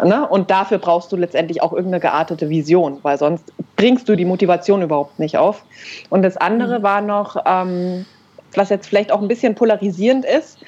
Ne? 0.03 0.27
Und 0.29 0.51
dafür 0.51 0.79
brauchst 0.79 1.13
du 1.13 1.17
letztendlich 1.17 1.63
auch 1.63 1.73
irgendeine 1.73 2.01
geartete 2.01 2.49
Vision, 2.49 2.99
weil 3.03 3.19
sonst 3.19 3.53
bringst 3.77 4.09
du 4.09 4.17
die 4.17 4.25
Motivation 4.25 4.83
überhaupt 4.83 5.19
nicht 5.19 5.37
auf. 5.37 5.65
Und 6.09 6.23
das 6.23 6.37
andere 6.37 6.79
mhm. 6.79 6.83
war 6.83 7.01
noch, 7.01 7.37
ähm, 7.47 8.07
was 8.55 8.71
jetzt 8.71 8.89
vielleicht 8.89 9.13
auch 9.13 9.21
ein 9.21 9.29
bisschen 9.29 9.55
polarisierend 9.55 10.25
ist, 10.25 10.59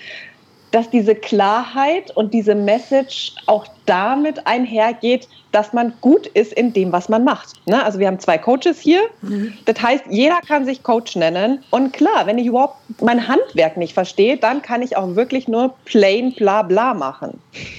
dass 0.71 0.89
diese 0.89 1.15
Klarheit 1.15 2.11
und 2.17 2.33
diese 2.33 2.55
Message 2.55 3.35
auch 3.47 3.67
damit 3.93 4.47
einhergeht, 4.47 5.29
dass 5.53 5.75
man 5.75 5.93
gut 6.01 6.27
ist 6.29 6.55
in 6.55 6.73
dem, 6.73 6.93
was 6.93 7.11
man 7.11 7.25
macht. 7.25 7.51
Ne? 7.67 7.85
Also 7.85 7.99
wir 7.99 8.07
haben 8.07 8.19
zwei 8.19 8.39
Coaches 8.39 8.81
hier. 8.81 9.03
Mhm. 9.21 9.53
Das 9.67 9.83
heißt, 9.83 10.05
jeder 10.09 10.41
kann 10.41 10.65
sich 10.65 10.83
Coach 10.83 11.15
nennen. 11.15 11.63
Und 11.69 11.93
klar, 11.93 12.25
wenn 12.25 12.39
ich 12.39 12.47
überhaupt 12.47 12.77
mein 13.03 13.29
Handwerk 13.29 13.77
nicht 13.77 13.93
verstehe, 13.93 14.39
dann 14.39 14.63
kann 14.63 14.81
ich 14.81 14.97
auch 14.97 15.15
wirklich 15.15 15.49
nur 15.49 15.75
plain 15.85 16.33
bla 16.33 16.63
bla 16.63 16.95
machen. 16.95 17.39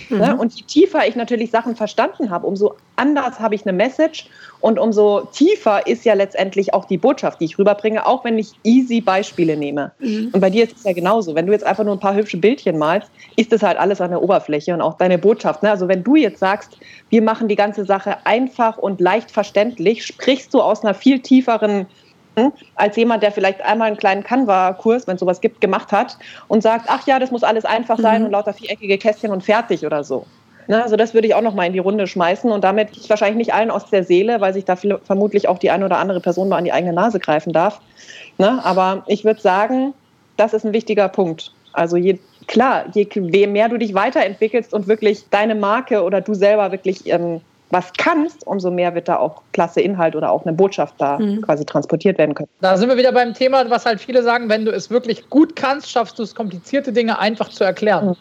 Mhm. 0.09 0.17
Ne? 0.19 0.37
Und 0.37 0.53
je 0.53 0.63
tiefer 0.65 1.07
ich 1.07 1.15
natürlich 1.15 1.49
Sachen 1.49 1.75
verstanden 1.75 2.29
habe, 2.29 2.45
umso 2.45 2.75
anders 2.95 3.39
habe 3.39 3.55
ich 3.55 3.65
eine 3.65 3.73
Message 3.73 4.27
und 4.59 4.77
umso 4.77 5.27
tiefer 5.33 5.87
ist 5.87 6.05
ja 6.05 6.13
letztendlich 6.13 6.73
auch 6.73 6.85
die 6.85 6.97
Botschaft, 6.97 7.41
die 7.41 7.45
ich 7.45 7.57
rüberbringe, 7.57 8.05
auch 8.05 8.23
wenn 8.23 8.37
ich 8.37 8.51
easy 8.63 9.01
Beispiele 9.01 9.57
nehme. 9.57 9.91
Mhm. 9.99 10.29
Und 10.31 10.39
bei 10.39 10.49
dir 10.49 10.63
ist 10.63 10.77
es 10.77 10.83
ja 10.83 10.93
genauso. 10.93 11.33
Wenn 11.35 11.47
du 11.47 11.51
jetzt 11.51 11.65
einfach 11.65 11.83
nur 11.83 11.95
ein 11.95 11.99
paar 11.99 12.15
hübsche 12.15 12.37
Bildchen 12.37 12.77
malst, 12.77 13.09
ist 13.35 13.51
das 13.51 13.63
halt 13.63 13.77
alles 13.79 13.99
an 13.99 14.11
der 14.11 14.21
Oberfläche 14.21 14.73
und 14.73 14.81
auch 14.81 14.97
deine 14.97 15.17
Botschaft. 15.17 15.63
Ne? 15.63 15.71
Also 15.71 15.87
wenn 15.87 16.02
du 16.03 16.15
jetzt 16.15 16.39
sagst, 16.39 16.77
wir 17.09 17.21
machen 17.21 17.47
die 17.47 17.55
ganze 17.55 17.85
Sache 17.85 18.17
einfach 18.25 18.77
und 18.77 18.99
leicht 19.01 19.31
verständlich, 19.31 20.05
sprichst 20.05 20.53
du 20.53 20.61
aus 20.61 20.83
einer 20.83 20.93
viel 20.93 21.19
tieferen 21.19 21.87
hm, 22.35 22.51
als 22.75 22.95
jemand, 22.95 23.21
der 23.21 23.31
vielleicht 23.31 23.61
einmal 23.61 23.87
einen 23.87 23.97
kleinen 23.97 24.23
Canva-Kurs, 24.23 25.07
wenn 25.07 25.15
es 25.15 25.19
sowas 25.19 25.41
gibt, 25.41 25.61
gemacht 25.61 25.91
hat 25.91 26.17
und 26.47 26.63
sagt, 26.63 26.85
ach 26.89 27.05
ja, 27.05 27.19
das 27.19 27.31
muss 27.31 27.43
alles 27.43 27.65
einfach 27.65 27.99
sein 27.99 28.21
mhm. 28.21 28.25
und 28.27 28.31
lauter 28.31 28.53
viereckige 28.53 28.97
Kästchen 28.97 29.31
und 29.31 29.43
fertig 29.43 29.85
oder 29.85 30.03
so. 30.03 30.25
Ne, 30.67 30.81
also 30.81 30.95
das 30.95 31.13
würde 31.13 31.27
ich 31.27 31.35
auch 31.35 31.41
noch 31.41 31.53
mal 31.53 31.65
in 31.65 31.73
die 31.73 31.79
Runde 31.79 32.07
schmeißen 32.07 32.49
und 32.49 32.63
damit 32.63 33.09
wahrscheinlich 33.09 33.37
nicht 33.37 33.53
allen 33.53 33.69
aus 33.69 33.89
der 33.89 34.03
Seele, 34.03 34.39
weil 34.39 34.53
sich 34.53 34.65
da 34.65 34.75
viel, 34.75 34.97
vermutlich 35.03 35.47
auch 35.49 35.59
die 35.59 35.69
eine 35.69 35.85
oder 35.85 35.97
andere 35.97 36.21
Person 36.21 36.47
mal 36.47 36.57
an 36.57 36.63
die 36.63 36.71
eigene 36.71 36.93
Nase 36.93 37.19
greifen 37.19 37.51
darf. 37.51 37.81
Ne, 38.37 38.63
aber 38.63 39.03
ich 39.07 39.25
würde 39.25 39.41
sagen, 39.41 39.93
das 40.37 40.53
ist 40.53 40.65
ein 40.65 40.73
wichtiger 40.73 41.09
Punkt. 41.09 41.51
Also 41.73 41.97
je, 41.97 42.17
klar, 42.47 42.85
je 42.93 43.47
mehr 43.47 43.69
du 43.69 43.77
dich 43.77 43.93
weiterentwickelst 43.93 44.73
und 44.73 44.87
wirklich 44.87 45.25
deine 45.29 45.55
Marke 45.55 46.03
oder 46.03 46.21
du 46.21 46.33
selber 46.33 46.71
wirklich 46.71 47.07
ähm, 47.07 47.41
was 47.73 47.91
kannst, 47.97 48.45
umso 48.45 48.69
mehr 48.69 48.93
wird 48.93 49.07
da 49.07 49.17
auch 49.17 49.41
klasse 49.51 49.81
Inhalt 49.81 50.15
oder 50.15 50.31
auch 50.31 50.45
eine 50.45 50.53
Botschaft 50.53 50.93
da 50.99 51.17
mhm. 51.17 51.41
quasi 51.41 51.65
transportiert 51.65 52.17
werden 52.19 52.35
können. 52.35 52.49
Da 52.61 52.77
sind 52.77 52.87
wir 52.87 52.97
wieder 52.97 53.11
beim 53.11 53.33
Thema, 53.33 53.67
was 53.69 53.85
halt 53.85 53.99
viele 53.99 54.21
sagen, 54.21 54.47
wenn 54.47 54.63
du 54.63 54.71
es 54.71 54.89
wirklich 54.89 55.29
gut 55.29 55.55
kannst, 55.55 55.89
schaffst 55.89 56.19
du 56.19 56.23
es, 56.23 56.35
komplizierte 56.35 56.93
Dinge 56.93 57.17
einfach 57.17 57.49
zu 57.49 57.63
erklären. 57.63 58.15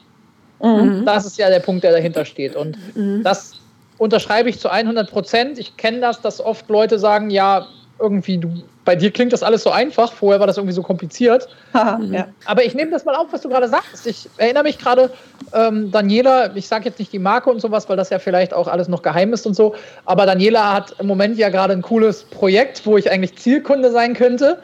Mhm. 0.61 0.69
Mhm. 0.69 1.05
Das 1.05 1.27
ist 1.27 1.39
ja 1.39 1.51
der 1.51 1.61
Punkt, 1.61 1.85
der 1.85 1.93
dahinter 1.93 2.25
steht. 2.25 2.57
Und 2.57 2.79
mhm. 2.97 3.23
das 3.23 3.53
unterschreibe 3.99 4.49
ich 4.49 4.59
zu 4.59 4.71
100 4.71 5.11
Prozent. 5.11 5.59
Ich 5.59 5.77
kenne 5.77 6.01
das, 6.01 6.21
dass 6.21 6.41
oft 6.41 6.69
Leute 6.69 6.99
sagen, 6.99 7.31
ja, 7.31 7.67
irgendwie, 7.99 8.39
du, 8.39 8.49
bei 8.85 8.97
dir 8.97 9.11
klingt 9.11 9.33
das 9.33 9.43
alles 9.43 9.63
so 9.63 9.71
einfach, 9.71 10.13
vorher 10.13 10.41
war 10.41 10.47
das 10.47 10.57
irgendwie 10.57 10.75
so 10.75 10.83
kompliziert. 10.83 11.49
mhm. 11.73 12.13
ja. 12.13 12.29
Aber 12.47 12.65
ich 12.65 12.75
nehme 12.75 12.91
das 12.91 13.05
mal 13.05 13.15
auf, 13.15 13.33
was 13.33 13.43
du 13.43 13.49
gerade 13.49 13.69
sagst. 13.69 14.07
Ich 14.07 14.29
erinnere 14.37 14.65
mich 14.65 14.79
gerade, 14.79 15.11
ähm, 15.53 15.91
Daniela, 15.91 16.55
ich 16.57 16.67
sage 16.67 16.87
jetzt 16.87 16.99
nicht 16.99 17.13
die 17.13 17.19
Marke 17.19 17.51
und 17.51 17.61
sowas, 17.61 17.89
weil 17.89 17.97
das 17.97 18.11
ja 18.11 18.19
vielleicht 18.19 18.53
auch 18.53 18.69
alles 18.69 18.89
noch 18.89 19.03
geheim 19.03 19.33
ist 19.33 19.47
und 19.47 19.55
so, 19.55 19.75
aber 20.05 20.27
Daniela 20.27 20.73
hat 20.73 20.97
im 20.99 21.07
Moment 21.07 21.39
ja 21.39 21.49
gerade 21.49 21.73
ein 21.73 21.83
cooles 21.83 22.25
Projekt, 22.25 22.85
wo 22.87 22.97
ich 22.97 23.11
eigentlich 23.11 23.37
Zielkunde 23.37 23.91
sein 23.91 24.15
könnte. 24.15 24.59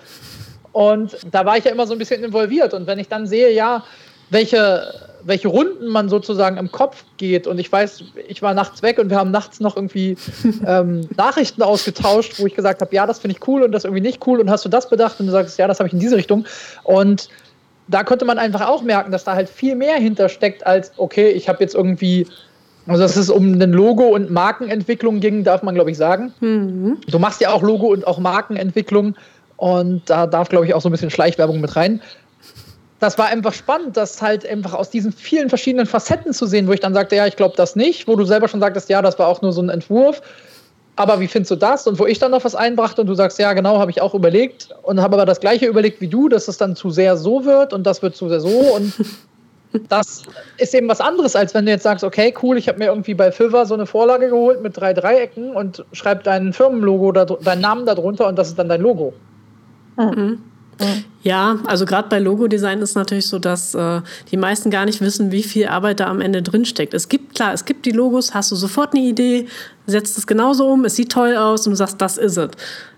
Und 0.73 1.17
da 1.31 1.45
war 1.45 1.57
ich 1.57 1.65
ja 1.65 1.71
immer 1.71 1.87
so 1.87 1.93
ein 1.95 1.99
bisschen 1.99 2.23
involviert. 2.23 2.75
Und 2.75 2.87
wenn 2.87 2.99
ich 2.99 3.09
dann 3.09 3.27
sehe, 3.27 3.53
ja, 3.53 3.85
welche 4.31 5.08
welche 5.23 5.49
Runden 5.49 5.89
man 5.89 6.09
sozusagen 6.09 6.57
im 6.57 6.71
Kopf 6.71 7.05
geht. 7.17 7.47
Und 7.47 7.59
ich 7.59 7.71
weiß, 7.71 8.05
ich 8.29 8.43
war 8.43 8.55
nachts 8.55 8.83
weg 8.83 8.99
und 8.99 9.11
wir 9.11 9.17
haben 9.17 9.31
nachts 9.31 9.61
noch 9.61 9.77
irgendwie 9.77 10.17
ähm, 10.67 11.09
Nachrichten 11.17 11.63
ausgetauscht, 11.63 12.39
wo 12.39 12.47
ich 12.47 12.55
gesagt 12.55 12.81
habe, 12.81 12.95
ja, 12.95 13.07
das 13.07 13.19
finde 13.19 13.37
ich 13.37 13.49
cool 13.49 13.63
und 13.63 13.73
das 13.73 13.85
irgendwie 13.85 14.03
nicht 14.03 14.27
cool. 14.27 14.41
Und 14.41 14.51
hast 14.51 14.65
du 14.65 14.69
das 14.69 14.89
bedacht? 14.89 15.21
Und 15.21 15.27
du 15.27 15.33
sagst, 15.33 15.59
ja, 15.59 15.67
das 15.67 15.81
habe 15.81 15.89
ich 15.89 15.93
in 15.93 16.01
diese 16.01 16.17
Richtung. 16.17 16.47
Und 16.85 17.29
da 17.89 18.05
könnte 18.05 18.25
man 18.25 18.39
einfach 18.39 18.69
auch 18.69 18.83
merken, 18.83 19.13
dass 19.13 19.25
da 19.25 19.35
halt 19.35 19.49
viel 19.49 19.75
mehr 19.75 19.97
hintersteckt 19.97 20.67
als, 20.67 20.93
okay, 20.97 21.31
ich 21.31 21.49
habe 21.49 21.63
jetzt 21.63 21.75
irgendwie 21.75 22.27
also, 22.89 23.03
dass 23.03 23.17
es 23.17 23.29
um 23.29 23.61
ein 23.61 23.73
Logo 23.73 24.05
und 24.05 24.31
Markenentwicklung 24.31 25.21
ging, 25.21 25.45
darf 25.45 25.63
man, 25.63 25.75
glaube 25.75 25.91
ich, 25.91 25.99
sagen. 25.99 26.33
Mhm. 26.41 26.97
Du 27.07 27.19
machst 27.19 27.41
ja 27.43 27.51
auch 27.53 27.63
Logo 27.63 27.89
und 27.89 28.07
auch 28.07 28.19
Markenentwicklung. 28.19 29.15
Und 29.59 30.09
da 30.09 30.27
darf, 30.27 30.49
glaube 30.49 30.65
ich, 30.65 30.73
auch 30.73 30.81
so 30.81 30.89
ein 30.89 30.93
bisschen 30.93 31.11
Schleichwerbung 31.11 31.61
mit 31.61 31.77
rein 31.77 32.01
das 33.01 33.17
war 33.19 33.27
einfach 33.27 33.53
spannend, 33.53 33.97
das 33.97 34.21
halt 34.21 34.45
einfach 34.45 34.75
aus 34.75 34.91
diesen 34.91 35.13
vielen 35.13 35.49
verschiedenen 35.49 35.87
Facetten 35.87 36.33
zu 36.33 36.47
sehen, 36.47 36.67
wo 36.67 36.73
ich 36.73 36.81
dann 36.81 36.95
sagte, 36.95 37.17
ja, 37.17 37.27
ich 37.27 37.37
glaube 37.37 37.55
das 37.57 37.77
nicht, 37.77 38.09
wo 38.09 38.17
du 38.17 38.25
selber 38.25 38.49
schon 38.49 38.61
sagtest, 38.61 38.89
ja, 38.89 39.03
das 39.03 39.19
war 39.19 39.29
auch 39.29 39.41
nur 39.41 39.53
so 39.53 39.63
ein 39.63 39.69
Entwurf. 39.69 40.21
Aber 40.97 41.21
wie 41.21 41.29
findest 41.29 41.53
du 41.53 41.57
das? 41.57 41.87
Und 41.87 42.01
wo 42.01 42.07
ich 42.07 42.19
dann 42.19 42.33
noch 42.33 42.45
was 42.45 42.57
einbrachte 42.57 43.01
und 43.01 43.07
du 43.07 43.15
sagst, 43.15 43.39
ja, 43.39 43.53
genau, 43.53 43.79
habe 43.79 43.93
ich 43.93 44.03
auch 44.03 44.15
überlegt 44.15 44.71
und 44.83 45.01
habe 45.01 45.15
aber 45.15 45.27
das 45.27 45.39
gleiche 45.39 45.67
überlegt 45.67 46.01
wie 46.01 46.09
du, 46.09 46.29
dass 46.29 46.49
es 46.49 46.57
dann 46.57 46.75
zu 46.75 46.91
sehr 46.91 47.17
so 47.17 47.45
wird 47.45 47.73
und 47.73 47.87
das 47.87 48.03
wird 48.03 48.17
zu 48.17 48.29
sehr 48.29 48.41
so 48.41 48.49
und 48.49 48.93
das 49.89 50.25
ist 50.57 50.75
eben 50.75 50.89
was 50.89 51.01
anderes, 51.01 51.37
als 51.37 51.55
wenn 51.55 51.67
du 51.67 51.71
jetzt 51.71 51.85
sagst, 51.85 52.03
okay, 52.03 52.35
cool, 52.43 52.59
ich 52.59 52.67
habe 52.67 52.79
mir 52.79 52.87
irgendwie 52.87 53.15
bei 53.15 53.31
Fiverr 53.31 53.65
so 53.65 53.75
eine 53.75 53.87
Vorlage 53.87 54.29
geholt 54.29 54.61
mit 54.61 54.77
drei 54.77 54.93
Dreiecken 54.93 55.55
und 55.55 55.85
schreib 55.93 56.25
dein 56.25 56.53
Firmenlogo 56.53 57.13
deinen 57.13 57.61
Namen 57.61 57.87
darunter 57.87 58.27
und 58.27 58.37
das 58.37 58.49
ist 58.49 58.59
dann 58.59 58.69
dein 58.69 58.81
Logo. 58.81 59.13
Mhm. 59.97 60.43
Ja, 61.23 61.59
also 61.67 61.85
gerade 61.85 62.09
bei 62.09 62.21
Logodesign 62.21 62.81
ist 62.81 62.95
natürlich 62.95 63.27
so, 63.27 63.41
dass 63.41 63.75
äh, 63.75 64.03
die 64.31 64.37
meisten 64.37 64.71
gar 64.71 64.85
nicht 64.85 65.01
wissen, 65.01 65.33
wie 65.33 65.43
viel 65.43 65.67
Arbeit 65.67 65.99
da 65.99 66.07
am 66.07 66.21
Ende 66.21 66.43
drin 66.43 66.65
steckt. 66.65 66.95
Es 66.95 67.09
gibt 67.09 67.35
klar, 67.35 67.53
es 67.53 67.65
gibt 67.65 67.87
die 67.87 67.91
Logos, 67.91 68.35
hast 68.35 68.53
du 68.53 68.57
sofort 68.57 68.95
eine 68.95 69.03
Idee, 69.03 69.49
setzt 69.87 70.17
es 70.17 70.29
genauso 70.29 70.69
um, 70.69 70.85
es 70.85 70.95
sieht 70.95 71.11
toll 71.11 71.35
aus 71.35 71.67
und 71.67 71.73
du 71.73 71.77
sagst, 71.77 72.01
das 72.01 72.19
ist 72.19 72.37
es. 72.37 72.51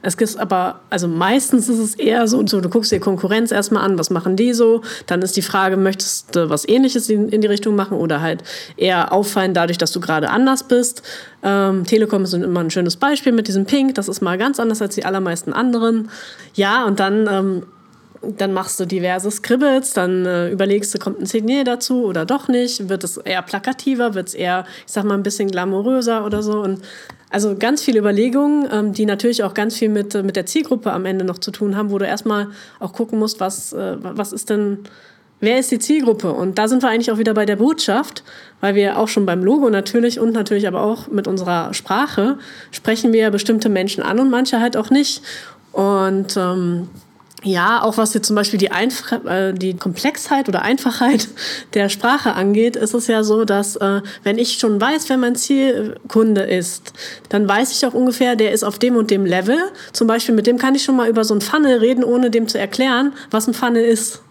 Es 0.03 0.17
gibt 0.19 0.39
aber, 0.39 0.81
also 0.91 1.09
meistens 1.09 1.71
ist 1.71 1.79
es 1.79 1.95
eher 1.95 2.29
so, 2.29 2.47
so, 2.47 2.61
du 2.61 2.69
guckst 2.69 2.93
dir 2.93 3.01
Konkurrenz 3.01 3.53
erstmal 3.53 3.85
an, 3.85 3.99
was 3.99 4.11
machen 4.11 4.37
die 4.37 4.53
so, 4.53 4.83
dann 5.07 5.23
ist 5.23 5.37
die 5.37 5.43
Frage, 5.43 5.79
möchtest 5.79 6.37
du 6.37 6.51
was 6.51 6.69
ähnliches 6.69 7.09
in, 7.09 7.31
in 7.31 7.41
die 7.41 7.47
Richtung 7.47 7.75
machen 7.75 7.97
oder 7.97 8.21
halt 8.21 8.43
eher 8.77 9.15
auffallen 9.15 9.55
dadurch, 9.55 9.79
dass 9.79 9.93
du 9.93 10.01
gerade 10.01 10.29
anders 10.29 10.65
bist. 10.65 11.03
Ähm, 11.43 11.87
Telekom 11.87 12.25
ist 12.25 12.35
immer 12.35 12.61
ein 12.61 12.71
schönes 12.71 12.97
Beispiel 12.97 13.33
mit 13.33 13.49
diesem 13.49 13.65
Pink, 13.65 13.95
das 13.95 14.09
ist 14.09 14.21
mal 14.21 14.37
ganz 14.37 14.61
anders 14.61 14.83
als 14.83 14.95
die 14.95 15.07
allermeisten 15.07 15.55
anderen. 15.55 16.11
Ja, 16.55 16.85
und 16.85 17.01
dann 17.01 17.27
ähm, 17.27 17.63
dann 18.23 18.53
machst 18.53 18.79
du 18.79 18.87
diverse 18.87 19.31
Scribbles, 19.31 19.95
dann 19.95 20.27
äh, 20.27 20.51
überlegst 20.51 20.95
du, 20.95 20.99
kommt 20.99 21.21
ein 21.21 21.27
Signier 21.27 21.65
dazu 21.65 22.05
oder 22.05 22.27
doch 22.27 22.49
nicht, 22.49 22.89
wird 22.89 23.03
es 23.03 23.17
eher 23.17 23.43
plakativer, 23.43 24.15
wird 24.15 24.29
es 24.29 24.35
eher, 24.35 24.67
ich 24.87 24.93
sag 24.93 25.05
mal, 25.05 25.15
ein 25.15 25.23
bisschen 25.23 25.51
glamouröser 25.51 26.27
oder 26.27 26.43
so. 26.43 26.61
Und 26.61 26.81
also 27.31 27.57
ganz 27.57 27.83
viele 27.83 28.01
Überlegungen, 28.01 28.69
ähm, 28.71 28.93
die 28.93 29.07
natürlich 29.07 29.43
auch 29.43 29.55
ganz 29.55 29.77
viel 29.77 29.89
mit, 29.89 30.15
äh, 30.15 30.23
mit 30.23 30.37
der 30.37 30.45
Zielgruppe 30.45 30.93
am 30.93 31.07
Ende 31.07 31.25
noch 31.25 31.39
zu 31.39 31.51
tun 31.51 31.77
haben, 31.77 31.91
wo 31.91 31.99
du 31.99 32.07
erstmal 32.07 32.49
auch 32.79 32.93
gucken 32.93 33.19
musst, 33.19 33.41
was, 33.41 33.73
äh, 33.73 33.97
was 34.01 34.33
ist 34.33 34.51
denn, 34.51 34.81
wer 35.41 35.59
ist 35.59 35.71
die 35.71 35.79
Zielgruppe? 35.79 36.33
Und 36.33 36.59
da 36.59 36.69
sind 36.69 36.83
wir 36.83 36.91
eigentlich 36.91 37.11
auch 37.11 37.19
wieder 37.19 37.33
bei 37.33 37.47
der 37.47 37.57
Botschaft, 37.57 38.23
weil 38.61 38.75
wir 38.75 38.99
auch 38.99 39.09
schon 39.09 39.25
beim 39.25 39.43
Logo 39.43 39.71
natürlich 39.71 40.21
und 40.21 40.33
natürlich 40.33 40.69
aber 40.69 40.83
auch 40.83 41.09
mit 41.09 41.27
unserer 41.27 41.73
Sprache 41.73 42.37
sprechen 42.71 43.15
wir 43.15 43.31
bestimmte 43.31 43.71
Menschen 43.71 44.03
an 44.03 44.21
und 44.21 44.29
manche 44.29 44.61
halt 44.61 44.77
auch 44.77 44.91
nicht. 44.91 45.23
Und 45.73 46.37
ähm, 46.37 46.89
ja, 47.43 47.83
auch 47.83 47.97
was 47.97 48.13
jetzt 48.13 48.27
zum 48.27 48.37
Beispiel 48.37 48.59
die, 48.59 48.71
Einf 48.71 49.13
äh, 49.27 49.53
die 49.53 49.75
Komplexheit 49.75 50.49
oder 50.49 50.63
Einfachheit 50.63 51.29
der 51.75 51.89
Sprache 51.89 52.35
angeht, 52.35 52.77
ist 52.77 52.95
es 52.95 53.07
ja 53.07 53.23
so, 53.23 53.45
dass 53.45 53.77
äh, 53.77 54.03
wenn 54.23 54.39
ich 54.39 54.59
schon 54.59 54.81
weiß, 54.81 55.09
wer 55.09 55.17
mein 55.17 55.37
Zielkunde 55.37 56.43
ist, 56.43 56.93
dann 57.31 57.49
weiß 57.49 57.73
ich 57.73 57.87
auch 57.87 57.95
ungefähr, 57.95 58.37
der 58.37 58.53
ist 58.53 58.63
auf 58.63 58.79
dem 58.79 58.97
und 58.97 59.11
dem 59.11 59.25
Level. 59.25 59.59
Zum 59.93 60.07
Beispiel 60.07 60.35
mit 60.35 60.47
dem 60.47 60.59
kann 60.59 60.75
ich 60.75 60.85
schon 60.85 60.97
mal 60.97 61.09
über 61.09 61.25
so 61.25 61.35
ein 61.35 61.41
Funnel 61.41 61.79
reden, 61.79 62.05
ohne 62.05 62.31
dem 62.31 62.47
zu 62.47 62.59
erklären, 62.59 63.15
was 63.31 63.47
ein 63.47 63.55
Funnel 63.55 63.85
ist. 63.85 64.23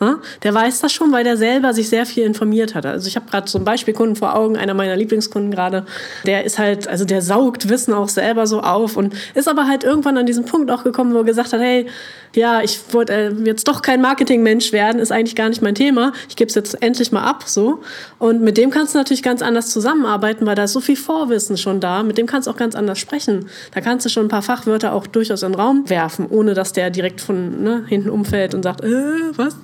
Ne? 0.00 0.18
Der 0.44 0.54
weiß 0.54 0.80
das 0.80 0.92
schon, 0.92 1.10
weil 1.10 1.24
der 1.24 1.36
selber 1.36 1.74
sich 1.74 1.88
sehr 1.88 2.06
viel 2.06 2.24
informiert 2.24 2.74
hat. 2.74 2.86
Also 2.86 3.08
ich 3.08 3.16
habe 3.16 3.28
gerade 3.28 3.48
so 3.50 3.58
einen 3.58 3.64
Beispielkunden 3.64 4.14
vor 4.14 4.36
Augen, 4.36 4.56
einer 4.56 4.74
meiner 4.74 4.96
Lieblingskunden 4.96 5.50
gerade, 5.50 5.86
der 6.24 6.44
ist 6.44 6.58
halt, 6.58 6.86
also 6.86 7.04
der 7.04 7.20
saugt 7.20 7.68
Wissen 7.68 7.92
auch 7.92 8.08
selber 8.08 8.46
so 8.46 8.60
auf 8.60 8.96
und 8.96 9.14
ist 9.34 9.48
aber 9.48 9.66
halt 9.66 9.82
irgendwann 9.82 10.16
an 10.16 10.26
diesen 10.26 10.44
Punkt 10.44 10.70
auch 10.70 10.84
gekommen, 10.84 11.14
wo 11.14 11.18
er 11.18 11.24
gesagt 11.24 11.52
hat, 11.52 11.60
hey, 11.60 11.86
ja, 12.34 12.62
ich 12.62 12.78
wollte 12.92 13.12
äh, 13.12 13.32
jetzt 13.44 13.66
doch 13.66 13.82
kein 13.82 14.00
Marketingmensch 14.00 14.72
werden, 14.72 15.00
ist 15.00 15.10
eigentlich 15.10 15.34
gar 15.34 15.48
nicht 15.48 15.62
mein 15.62 15.74
Thema. 15.74 16.12
Ich 16.28 16.36
gebe 16.36 16.48
es 16.48 16.54
jetzt 16.54 16.80
endlich 16.82 17.10
mal 17.10 17.24
ab, 17.24 17.44
so. 17.46 17.80
Und 18.18 18.42
mit 18.42 18.56
dem 18.56 18.70
kannst 18.70 18.94
du 18.94 18.98
natürlich 18.98 19.22
ganz 19.22 19.42
anders 19.42 19.70
zusammenarbeiten, 19.70 20.46
weil 20.46 20.54
da 20.54 20.64
ist 20.64 20.72
so 20.72 20.80
viel 20.80 20.96
Vorwissen 20.96 21.56
schon 21.56 21.80
da. 21.80 22.02
Mit 22.02 22.18
dem 22.18 22.26
kannst 22.26 22.46
du 22.46 22.52
auch 22.52 22.56
ganz 22.56 22.74
anders 22.74 22.98
sprechen. 22.98 23.46
Da 23.74 23.80
kannst 23.80 24.06
du 24.06 24.10
schon 24.10 24.26
ein 24.26 24.28
paar 24.28 24.42
Fachwörter 24.42 24.92
auch 24.92 25.06
durchaus 25.06 25.42
in 25.42 25.52
den 25.52 25.60
Raum 25.60 25.88
werfen, 25.88 26.26
ohne 26.28 26.54
dass 26.54 26.72
der 26.72 26.90
direkt 26.90 27.20
von 27.20 27.62
ne, 27.62 27.84
hinten 27.88 28.10
umfällt 28.10 28.54
und 28.54 28.62
sagt, 28.62 28.84
äh, 28.84 28.88
was? 29.36 29.56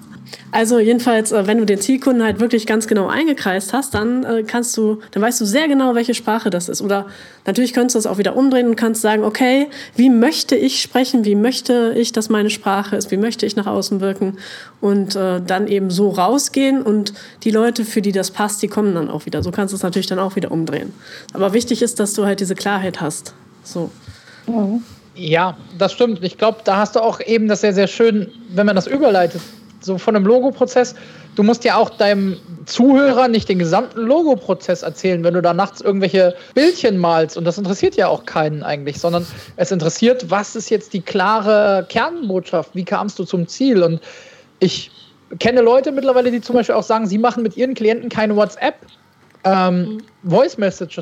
Also 0.54 0.78
jedenfalls, 0.78 1.32
äh, 1.32 1.48
wenn 1.48 1.58
du 1.58 1.66
den 1.66 1.80
Zielkunden 1.80 2.22
halt 2.22 2.38
wirklich 2.38 2.64
ganz 2.64 2.86
genau 2.86 3.08
eingekreist 3.08 3.72
hast, 3.72 3.92
dann 3.92 4.22
äh, 4.22 4.44
kannst 4.44 4.76
du, 4.76 5.00
dann 5.10 5.20
weißt 5.20 5.40
du 5.40 5.44
sehr 5.44 5.66
genau, 5.66 5.96
welche 5.96 6.14
Sprache 6.14 6.48
das 6.48 6.68
ist. 6.68 6.80
Oder 6.80 7.06
natürlich 7.44 7.72
könntest 7.72 7.96
du 7.96 7.98
das 7.98 8.06
auch 8.06 8.18
wieder 8.18 8.36
umdrehen 8.36 8.68
und 8.68 8.76
kannst 8.76 9.02
sagen, 9.02 9.24
okay, 9.24 9.66
wie 9.96 10.10
möchte 10.10 10.54
ich 10.54 10.80
sprechen, 10.80 11.24
wie 11.24 11.34
möchte 11.34 11.92
ich, 11.96 12.12
dass 12.12 12.28
meine 12.28 12.50
Sprache 12.50 12.94
ist, 12.94 13.10
wie 13.10 13.16
möchte 13.16 13.46
ich 13.46 13.56
nach 13.56 13.66
außen 13.66 14.00
wirken 14.00 14.38
und 14.80 15.16
äh, 15.16 15.40
dann 15.44 15.66
eben 15.66 15.90
so 15.90 16.10
rausgehen 16.10 16.82
und 16.82 17.14
die 17.42 17.50
Leute, 17.50 17.84
für 17.84 18.00
die 18.00 18.12
das 18.12 18.30
passt, 18.30 18.62
die 18.62 18.68
kommen 18.68 18.94
dann 18.94 19.10
auch 19.10 19.26
wieder. 19.26 19.42
So 19.42 19.50
kannst 19.50 19.72
du 19.72 19.76
es 19.76 19.82
natürlich 19.82 20.06
dann 20.06 20.20
auch 20.20 20.36
wieder 20.36 20.52
umdrehen. 20.52 20.92
Aber 21.32 21.52
wichtig 21.52 21.82
ist, 21.82 21.98
dass 21.98 22.14
du 22.14 22.26
halt 22.26 22.38
diese 22.38 22.54
Klarheit 22.54 23.00
hast. 23.00 23.34
So. 23.64 23.90
Ja, 25.16 25.56
das 25.78 25.92
stimmt. 25.92 26.22
Ich 26.22 26.38
glaube, 26.38 26.58
da 26.62 26.76
hast 26.76 26.94
du 26.94 27.00
auch 27.00 27.18
eben 27.20 27.48
das 27.48 27.62
sehr, 27.62 27.74
sehr 27.74 27.88
schön, 27.88 28.30
wenn 28.50 28.66
man 28.66 28.76
das 28.76 28.86
überleitet 28.86 29.40
so 29.84 29.98
von 29.98 30.16
einem 30.16 30.26
Logo-Prozess, 30.26 30.94
du 31.36 31.42
musst 31.42 31.64
ja 31.64 31.76
auch 31.76 31.90
deinem 31.90 32.36
Zuhörer 32.66 33.28
nicht 33.28 33.48
den 33.48 33.58
gesamten 33.58 34.00
Logo-Prozess 34.00 34.82
erzählen, 34.82 35.22
wenn 35.24 35.34
du 35.34 35.42
da 35.42 35.54
nachts 35.54 35.80
irgendwelche 35.80 36.34
Bildchen 36.54 36.98
malst. 36.98 37.36
Und 37.36 37.44
das 37.44 37.58
interessiert 37.58 37.96
ja 37.96 38.08
auch 38.08 38.24
keinen 38.24 38.62
eigentlich, 38.62 38.98
sondern 38.98 39.26
es 39.56 39.70
interessiert, 39.70 40.30
was 40.30 40.56
ist 40.56 40.70
jetzt 40.70 40.92
die 40.92 41.02
klare 41.02 41.86
Kernbotschaft? 41.88 42.70
Wie 42.74 42.84
kamst 42.84 43.18
du 43.18 43.24
zum 43.24 43.46
Ziel? 43.46 43.82
Und 43.82 44.00
ich 44.60 44.90
kenne 45.38 45.60
Leute 45.60 45.92
mittlerweile, 45.92 46.30
die 46.30 46.40
zum 46.40 46.56
Beispiel 46.56 46.74
auch 46.74 46.82
sagen, 46.82 47.06
sie 47.06 47.18
machen 47.18 47.42
mit 47.42 47.56
ihren 47.56 47.74
Klienten 47.74 48.08
keine 48.08 48.36
WhatsApp 48.36 48.76
ähm, 49.44 50.02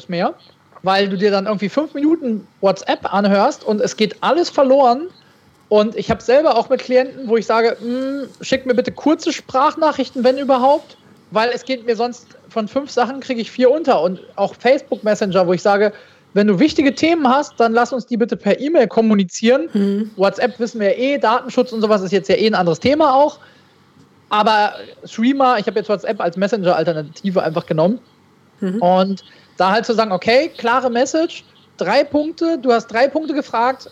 mehr, 0.09 0.35
weil 0.83 1.09
du 1.09 1.17
dir 1.17 1.31
dann 1.31 1.47
irgendwie 1.47 1.69
fünf 1.69 1.95
Minuten 1.95 2.47
WhatsApp 2.61 3.13
anhörst 3.13 3.65
und 3.65 3.81
es 3.81 3.97
geht 3.97 4.17
alles 4.21 4.51
verloren. 4.51 5.09
Und 5.73 5.97
ich 5.97 6.11
habe 6.11 6.23
selber 6.23 6.59
auch 6.59 6.69
mit 6.69 6.83
Klienten, 6.83 7.29
wo 7.29 7.39
ich 7.39 7.47
sage, 7.47 7.79
hm, 7.81 8.29
schick 8.43 8.67
mir 8.67 8.75
bitte 8.75 8.93
kurze 8.93 9.33
Sprachnachrichten, 9.33 10.23
wenn 10.23 10.37
überhaupt, 10.37 10.99
weil 11.31 11.49
es 11.49 11.65
geht 11.65 11.87
mir 11.87 11.97
sonst 11.97 12.27
von 12.51 12.69
fünf 12.69 12.91
Sachen 12.91 13.21
kriege 13.21 13.41
ich 13.41 13.51
vier 13.51 13.71
unter. 13.71 14.03
Und 14.03 14.21
auch 14.37 14.55
Facebook 14.55 15.03
Messenger, 15.03 15.47
wo 15.47 15.55
ich 15.55 15.63
sage, 15.63 15.95
wenn 16.35 16.47
du 16.47 16.59
wichtige 16.59 16.95
Themen 16.95 17.27
hast, 17.27 17.59
dann 17.59 17.73
lass 17.73 17.91
uns 17.91 18.05
die 18.05 18.19
bitte 18.19 18.37
per 18.37 18.61
E-Mail 18.61 18.87
kommunizieren. 18.87 19.71
Mhm. 19.73 20.11
WhatsApp 20.17 20.61
wissen 20.61 20.79
wir 20.79 20.91
ja 20.91 21.15
eh, 21.15 21.19
Datenschutz 21.19 21.73
und 21.73 21.81
sowas 21.81 22.03
ist 22.03 22.13
jetzt 22.13 22.29
ja 22.29 22.37
eh 22.37 22.49
ein 22.49 22.55
anderes 22.55 22.79
Thema 22.79 23.15
auch. 23.15 23.39
Aber 24.29 24.75
Streamer, 25.07 25.57
ich 25.59 25.67
habe 25.67 25.79
jetzt 25.79 25.89
WhatsApp 25.89 26.21
als 26.21 26.37
Messenger-Alternative 26.37 27.43
einfach 27.43 27.65
genommen. 27.65 27.99
Mhm. 28.61 28.83
Und 28.83 29.25
da 29.57 29.71
halt 29.71 29.87
zu 29.87 29.95
sagen, 29.95 30.13
okay, 30.13 30.51
klare 30.55 30.91
Message, 30.91 31.45
drei 31.79 32.05
Punkte, 32.05 32.59
du 32.59 32.71
hast 32.71 32.89
drei 32.89 33.09
Punkte 33.09 33.33
gefragt, 33.33 33.89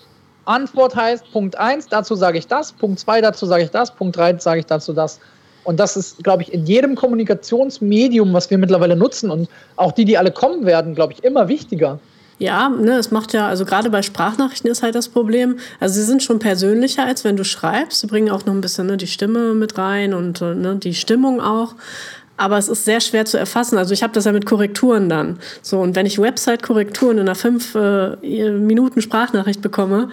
Antwort 0.50 0.96
heißt 0.96 1.30
Punkt 1.32 1.56
1, 1.56 1.86
dazu 1.88 2.14
sage 2.14 2.38
ich 2.38 2.46
das, 2.46 2.72
Punkt 2.72 2.98
2, 2.98 3.20
dazu 3.20 3.46
sage 3.46 3.64
ich 3.64 3.70
das, 3.70 3.94
Punkt 3.94 4.16
3 4.16 4.38
sage 4.38 4.60
ich 4.60 4.66
dazu 4.66 4.92
das. 4.92 5.20
Und 5.64 5.78
das 5.78 5.96
ist, 5.96 6.24
glaube 6.24 6.42
ich, 6.42 6.52
in 6.52 6.66
jedem 6.66 6.96
Kommunikationsmedium, 6.96 8.32
was 8.32 8.50
wir 8.50 8.58
mittlerweile 8.58 8.96
nutzen 8.96 9.30
und 9.30 9.48
auch 9.76 9.92
die, 9.92 10.04
die 10.04 10.18
alle 10.18 10.32
kommen 10.32 10.64
werden, 10.64 10.94
glaube 10.94 11.12
ich, 11.12 11.22
immer 11.22 11.48
wichtiger. 11.48 11.98
Ja, 12.38 12.70
ne, 12.70 12.92
es 12.96 13.10
macht 13.10 13.34
ja, 13.34 13.46
also 13.48 13.66
gerade 13.66 13.90
bei 13.90 14.00
Sprachnachrichten 14.00 14.70
ist 14.70 14.82
halt 14.82 14.94
das 14.94 15.08
Problem. 15.08 15.58
Also 15.78 15.96
sie 15.96 16.04
sind 16.04 16.22
schon 16.22 16.38
persönlicher, 16.38 17.04
als 17.04 17.22
wenn 17.22 17.36
du 17.36 17.44
schreibst. 17.44 18.00
Sie 18.00 18.06
bringen 18.06 18.30
auch 18.30 18.46
noch 18.46 18.54
ein 18.54 18.62
bisschen 18.62 18.86
ne, 18.86 18.96
die 18.96 19.06
Stimme 19.06 19.52
mit 19.52 19.76
rein 19.76 20.14
und 20.14 20.40
äh, 20.40 20.54
ne, 20.54 20.76
die 20.76 20.94
Stimmung 20.94 21.40
auch 21.40 21.74
aber 22.40 22.56
es 22.56 22.68
ist 22.70 22.86
sehr 22.86 23.02
schwer 23.02 23.26
zu 23.26 23.38
erfassen. 23.38 23.76
Also 23.76 23.92
ich 23.92 24.02
habe 24.02 24.14
das 24.14 24.24
ja 24.24 24.32
mit 24.32 24.46
Korrekturen 24.46 25.10
dann. 25.10 25.38
So, 25.60 25.78
und 25.78 25.94
wenn 25.94 26.06
ich 26.06 26.18
Website-Korrekturen 26.18 27.18
in 27.18 27.28
einer 27.28 27.34
fünf 27.34 27.74
äh, 27.74 28.16
Minuten 28.22 29.02
Sprachnachricht 29.02 29.60
bekomme, 29.60 30.08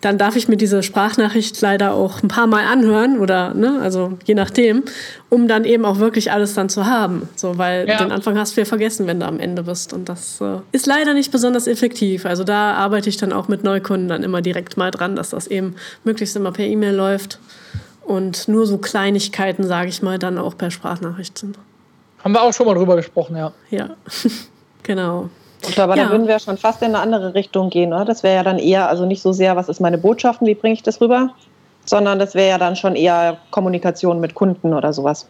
dann 0.00 0.16
darf 0.16 0.36
ich 0.36 0.48
mir 0.48 0.56
diese 0.56 0.82
Sprachnachricht 0.82 1.60
leider 1.60 1.92
auch 1.92 2.22
ein 2.22 2.28
paar 2.28 2.46
Mal 2.46 2.64
anhören 2.64 3.18
oder, 3.18 3.52
ne, 3.52 3.80
also 3.82 4.18
je 4.24 4.34
nachdem, 4.34 4.82
um 5.28 5.46
dann 5.46 5.64
eben 5.64 5.84
auch 5.84 5.98
wirklich 5.98 6.32
alles 6.32 6.54
dann 6.54 6.70
zu 6.70 6.86
haben. 6.86 7.28
So, 7.36 7.58
weil 7.58 7.86
ja. 7.86 7.98
den 7.98 8.10
Anfang 8.10 8.38
hast 8.38 8.56
du 8.56 8.62
ja 8.62 8.64
vergessen, 8.64 9.06
wenn 9.06 9.20
du 9.20 9.26
am 9.26 9.38
Ende 9.38 9.62
bist. 9.64 9.92
Und 9.92 10.08
das 10.08 10.40
äh, 10.40 10.58
ist 10.72 10.86
leider 10.86 11.12
nicht 11.12 11.30
besonders 11.30 11.66
effektiv. 11.66 12.24
Also 12.24 12.44
da 12.44 12.74
arbeite 12.74 13.10
ich 13.10 13.18
dann 13.18 13.32
auch 13.32 13.48
mit 13.48 13.62
Neukunden 13.62 14.08
dann 14.08 14.22
immer 14.22 14.40
direkt 14.40 14.78
mal 14.78 14.90
dran, 14.90 15.16
dass 15.16 15.30
das 15.30 15.46
eben 15.46 15.76
möglichst 16.04 16.34
immer 16.34 16.52
per 16.52 16.64
E-Mail 16.64 16.94
läuft. 16.94 17.38
Und 18.02 18.48
nur 18.48 18.66
so 18.66 18.78
Kleinigkeiten, 18.78 19.64
sage 19.64 19.90
ich 19.90 20.02
mal, 20.02 20.18
dann 20.18 20.38
auch 20.38 20.56
per 20.56 20.70
Sprachnachricht 20.70 21.38
sind. 21.38 21.58
Haben 22.24 22.32
wir 22.32 22.42
auch 22.42 22.52
schon 22.52 22.66
mal 22.66 22.74
drüber 22.74 22.96
gesprochen, 22.96 23.36
ja. 23.36 23.52
Ja, 23.70 23.90
genau. 24.82 25.28
Und 25.66 25.78
aber 25.78 25.96
ja. 25.96 26.04
da 26.04 26.10
würden 26.10 26.26
wir 26.26 26.38
schon 26.38 26.56
fast 26.56 26.82
in 26.82 26.88
eine 26.88 27.00
andere 27.00 27.34
Richtung 27.34 27.70
gehen, 27.70 27.92
oder? 27.92 28.04
Das 28.04 28.22
wäre 28.22 28.36
ja 28.36 28.42
dann 28.42 28.58
eher, 28.58 28.88
also 28.88 29.04
nicht 29.06 29.22
so 29.22 29.32
sehr, 29.32 29.56
was 29.56 29.68
ist 29.68 29.80
meine 29.80 29.98
Botschaft, 29.98 30.40
wie 30.42 30.54
bringe 30.54 30.74
ich 30.74 30.82
das 30.82 31.00
rüber, 31.00 31.30
sondern 31.84 32.18
das 32.18 32.34
wäre 32.34 32.50
ja 32.50 32.58
dann 32.58 32.76
schon 32.76 32.96
eher 32.96 33.38
Kommunikation 33.50 34.20
mit 34.20 34.34
Kunden 34.34 34.72
oder 34.72 34.92
sowas. 34.92 35.28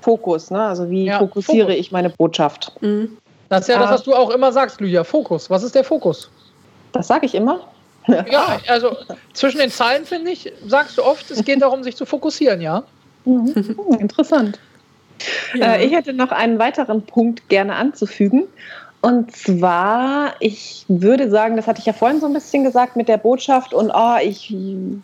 Fokus, 0.00 0.50
ne? 0.50 0.62
Also 0.62 0.90
wie 0.90 1.06
ja, 1.06 1.18
fokussiere 1.18 1.68
Fokus. 1.68 1.80
ich 1.80 1.92
meine 1.92 2.10
Botschaft? 2.10 2.72
Mhm. 2.80 3.16
Das 3.48 3.62
ist 3.62 3.68
ja 3.68 3.78
das, 3.78 3.90
was 3.90 4.02
du 4.02 4.14
auch 4.14 4.30
immer 4.30 4.52
sagst, 4.52 4.80
Lydia. 4.80 5.04
Fokus. 5.04 5.48
Was 5.50 5.62
ist 5.62 5.74
der 5.74 5.84
Fokus? 5.84 6.30
Das 6.92 7.06
sage 7.06 7.26
ich 7.26 7.34
immer. 7.34 7.60
Ja, 8.06 8.60
also 8.68 8.96
zwischen 9.32 9.58
den 9.58 9.70
Zeilen 9.70 10.04
finde 10.04 10.30
ich, 10.30 10.52
sagst 10.66 10.98
du 10.98 11.02
oft, 11.02 11.30
es 11.30 11.42
geht 11.44 11.62
darum, 11.62 11.82
sich 11.82 11.96
zu 11.96 12.04
fokussieren, 12.04 12.60
ja? 12.60 12.82
Mhm. 13.24 13.54
Interessant. 13.98 14.58
Ja. 15.54 15.74
Äh, 15.74 15.86
ich 15.86 15.92
hätte 15.92 16.12
noch 16.12 16.30
einen 16.30 16.58
weiteren 16.58 17.02
Punkt 17.02 17.48
gerne 17.48 17.76
anzufügen. 17.76 18.44
Und 19.04 19.36
zwar, 19.36 20.32
ich 20.40 20.86
würde 20.88 21.28
sagen, 21.28 21.56
das 21.56 21.66
hatte 21.66 21.78
ich 21.78 21.84
ja 21.84 21.92
vorhin 21.92 22.20
so 22.20 22.26
ein 22.26 22.32
bisschen 22.32 22.64
gesagt 22.64 22.96
mit 22.96 23.06
der 23.06 23.18
Botschaft 23.18 23.74
und 23.74 23.90
oh, 23.94 24.16
ich 24.22 24.56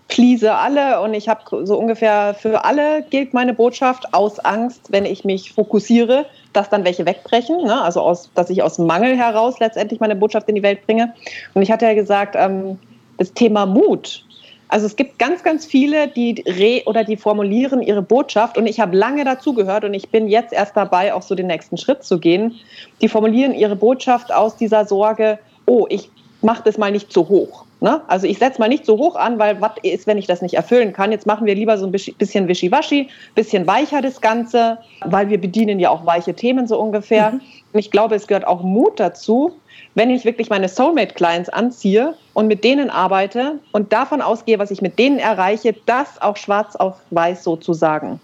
please 0.08 0.50
alle 0.50 1.02
und 1.02 1.12
ich 1.12 1.28
habe 1.28 1.66
so 1.66 1.76
ungefähr 1.76 2.32
für 2.32 2.64
alle 2.64 3.02
gilt 3.10 3.34
meine 3.34 3.52
Botschaft 3.52 4.14
aus 4.14 4.38
Angst, 4.38 4.90
wenn 4.90 5.04
ich 5.04 5.26
mich 5.26 5.52
fokussiere, 5.52 6.24
dass 6.54 6.70
dann 6.70 6.82
welche 6.86 7.04
wegbrechen, 7.04 7.62
ne? 7.62 7.82
also 7.82 8.00
aus, 8.00 8.30
dass 8.34 8.48
ich 8.48 8.62
aus 8.62 8.78
Mangel 8.78 9.18
heraus 9.18 9.60
letztendlich 9.60 10.00
meine 10.00 10.16
Botschaft 10.16 10.48
in 10.48 10.54
die 10.54 10.62
Welt 10.62 10.86
bringe. 10.86 11.12
Und 11.52 11.60
ich 11.60 11.70
hatte 11.70 11.84
ja 11.84 11.92
gesagt, 11.92 12.36
ähm, 12.38 12.78
das 13.18 13.34
Thema 13.34 13.66
Mut. 13.66 14.24
Also 14.70 14.86
es 14.86 14.94
gibt 14.94 15.18
ganz, 15.18 15.42
ganz 15.42 15.66
viele, 15.66 16.08
die 16.08 16.44
re 16.46 16.82
oder 16.86 17.02
die 17.02 17.16
formulieren 17.16 17.82
ihre 17.82 18.02
Botschaft 18.02 18.56
und 18.56 18.66
ich 18.66 18.78
habe 18.78 18.96
lange 18.96 19.24
dazugehört 19.24 19.84
und 19.84 19.94
ich 19.94 20.10
bin 20.10 20.28
jetzt 20.28 20.52
erst 20.52 20.76
dabei, 20.76 21.12
auch 21.12 21.22
so 21.22 21.34
den 21.34 21.48
nächsten 21.48 21.76
Schritt 21.76 22.04
zu 22.04 22.20
gehen. 22.20 22.54
Die 23.00 23.08
formulieren 23.08 23.52
ihre 23.52 23.74
Botschaft 23.74 24.32
aus 24.32 24.56
dieser 24.56 24.86
Sorge, 24.86 25.40
oh, 25.66 25.86
ich 25.88 26.08
mache 26.40 26.62
das 26.64 26.78
mal 26.78 26.92
nicht 26.92 27.12
zu 27.12 27.28
hoch. 27.28 27.64
Ne? 27.80 28.02
Also 28.08 28.26
ich 28.26 28.38
setze 28.38 28.60
mal 28.60 28.68
nicht 28.68 28.86
so 28.86 28.98
hoch 28.98 29.16
an, 29.16 29.38
weil 29.38 29.60
was 29.60 29.72
ist, 29.82 30.06
wenn 30.06 30.18
ich 30.18 30.26
das 30.26 30.42
nicht 30.42 30.54
erfüllen 30.54 30.92
kann? 30.92 31.12
Jetzt 31.12 31.26
machen 31.26 31.46
wir 31.46 31.54
lieber 31.54 31.78
so 31.78 31.86
ein 31.86 31.92
bisschen 31.92 32.46
wischiwaschi, 32.46 33.08
bisschen 33.34 33.66
weicher 33.66 34.02
das 34.02 34.20
Ganze, 34.20 34.78
weil 35.04 35.30
wir 35.30 35.40
bedienen 35.40 35.80
ja 35.80 35.90
auch 35.90 36.06
weiche 36.06 36.34
Themen 36.34 36.66
so 36.66 36.78
ungefähr. 36.78 37.32
Mhm. 37.32 37.40
Und 37.72 37.80
ich 37.80 37.90
glaube, 37.90 38.14
es 38.14 38.26
gehört 38.26 38.46
auch 38.46 38.62
Mut 38.62 39.00
dazu, 39.00 39.52
wenn 39.94 40.10
ich 40.10 40.24
wirklich 40.24 40.50
meine 40.50 40.68
Soulmate-Clients 40.68 41.48
anziehe 41.48 42.14
und 42.34 42.46
mit 42.46 42.64
denen 42.64 42.90
arbeite 42.90 43.58
und 43.72 43.92
davon 43.92 44.22
ausgehe, 44.22 44.58
was 44.58 44.70
ich 44.70 44.82
mit 44.82 44.98
denen 44.98 45.18
erreiche, 45.18 45.74
das 45.86 46.20
auch 46.22 46.36
schwarz 46.36 46.76
auf 46.76 46.96
weiß 47.10 47.42
sozusagen. 47.42 48.20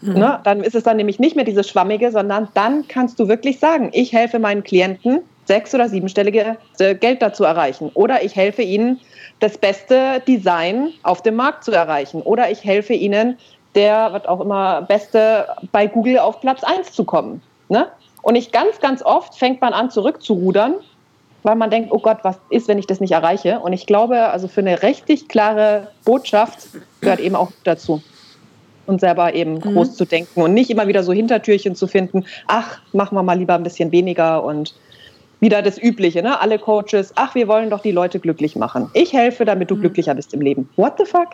Mhm. 0.00 0.14
Ne? 0.14 0.40
Dann 0.44 0.60
ist 0.62 0.74
es 0.74 0.84
dann 0.84 0.96
nämlich 0.96 1.18
nicht 1.18 1.36
mehr 1.36 1.44
dieses 1.44 1.68
Schwammige, 1.68 2.10
sondern 2.10 2.48
dann 2.54 2.86
kannst 2.88 3.18
du 3.18 3.28
wirklich 3.28 3.58
sagen, 3.58 3.90
ich 3.92 4.12
helfe 4.12 4.38
meinen 4.38 4.64
Klienten, 4.64 5.20
sechs- 5.46 5.74
oder 5.74 5.88
siebenstellige 5.88 6.56
äh, 6.78 6.94
Geld 6.94 7.22
dazu 7.22 7.44
erreichen. 7.44 7.90
Oder 7.94 8.22
ich 8.22 8.34
helfe 8.34 8.62
ihnen, 8.62 9.00
das 9.40 9.58
beste 9.58 10.22
Design 10.26 10.90
auf 11.02 11.22
dem 11.22 11.34
Markt 11.34 11.64
zu 11.64 11.72
erreichen. 11.72 12.22
Oder 12.22 12.50
ich 12.50 12.64
helfe 12.64 12.94
ihnen, 12.94 13.36
der, 13.74 14.12
was 14.12 14.26
auch 14.26 14.40
immer, 14.40 14.82
beste 14.82 15.46
bei 15.72 15.86
Google 15.86 16.18
auf 16.18 16.40
Platz 16.40 16.62
1 16.62 16.92
zu 16.92 17.04
kommen. 17.04 17.42
Ne? 17.68 17.88
Und 18.22 18.36
ich 18.36 18.52
ganz, 18.52 18.80
ganz 18.80 19.02
oft 19.02 19.36
fängt 19.36 19.60
man 19.60 19.72
an, 19.72 19.90
zurückzurudern 19.90 20.76
weil 21.44 21.54
man 21.56 21.70
denkt, 21.70 21.92
oh 21.92 21.98
Gott, 21.98 22.18
was 22.22 22.40
ist, 22.48 22.66
wenn 22.66 22.78
ich 22.78 22.86
das 22.86 23.00
nicht 23.00 23.12
erreiche? 23.12 23.60
Und 23.60 23.72
ich 23.72 23.86
glaube, 23.86 24.18
also 24.30 24.48
für 24.48 24.62
eine 24.62 24.82
richtig 24.82 25.28
klare 25.28 25.88
Botschaft 26.04 26.68
gehört 27.00 27.20
eben 27.20 27.36
auch 27.36 27.52
dazu. 27.62 28.02
Und 28.86 29.00
selber 29.00 29.34
eben 29.34 29.54
mhm. 29.54 29.60
groß 29.60 29.94
zu 29.94 30.04
denken 30.04 30.42
und 30.42 30.52
nicht 30.52 30.68
immer 30.68 30.88
wieder 30.88 31.02
so 31.02 31.12
Hintertürchen 31.12 31.74
zu 31.74 31.86
finden, 31.86 32.26
ach, 32.46 32.80
machen 32.92 33.16
wir 33.16 33.22
mal 33.22 33.38
lieber 33.38 33.54
ein 33.54 33.62
bisschen 33.62 33.92
weniger 33.92 34.42
und 34.44 34.74
wieder 35.40 35.62
das 35.62 35.82
Übliche, 35.82 36.22
ne? 36.22 36.38
Alle 36.40 36.58
Coaches, 36.58 37.12
ach, 37.14 37.34
wir 37.34 37.48
wollen 37.48 37.70
doch 37.70 37.80
die 37.80 37.92
Leute 37.92 38.20
glücklich 38.20 38.56
machen. 38.56 38.90
Ich 38.92 39.12
helfe, 39.12 39.44
damit 39.44 39.70
du 39.70 39.76
mhm. 39.76 39.80
glücklicher 39.80 40.14
bist 40.14 40.34
im 40.34 40.42
Leben. 40.42 40.68
What 40.76 40.94
the 40.98 41.04
fuck? 41.04 41.28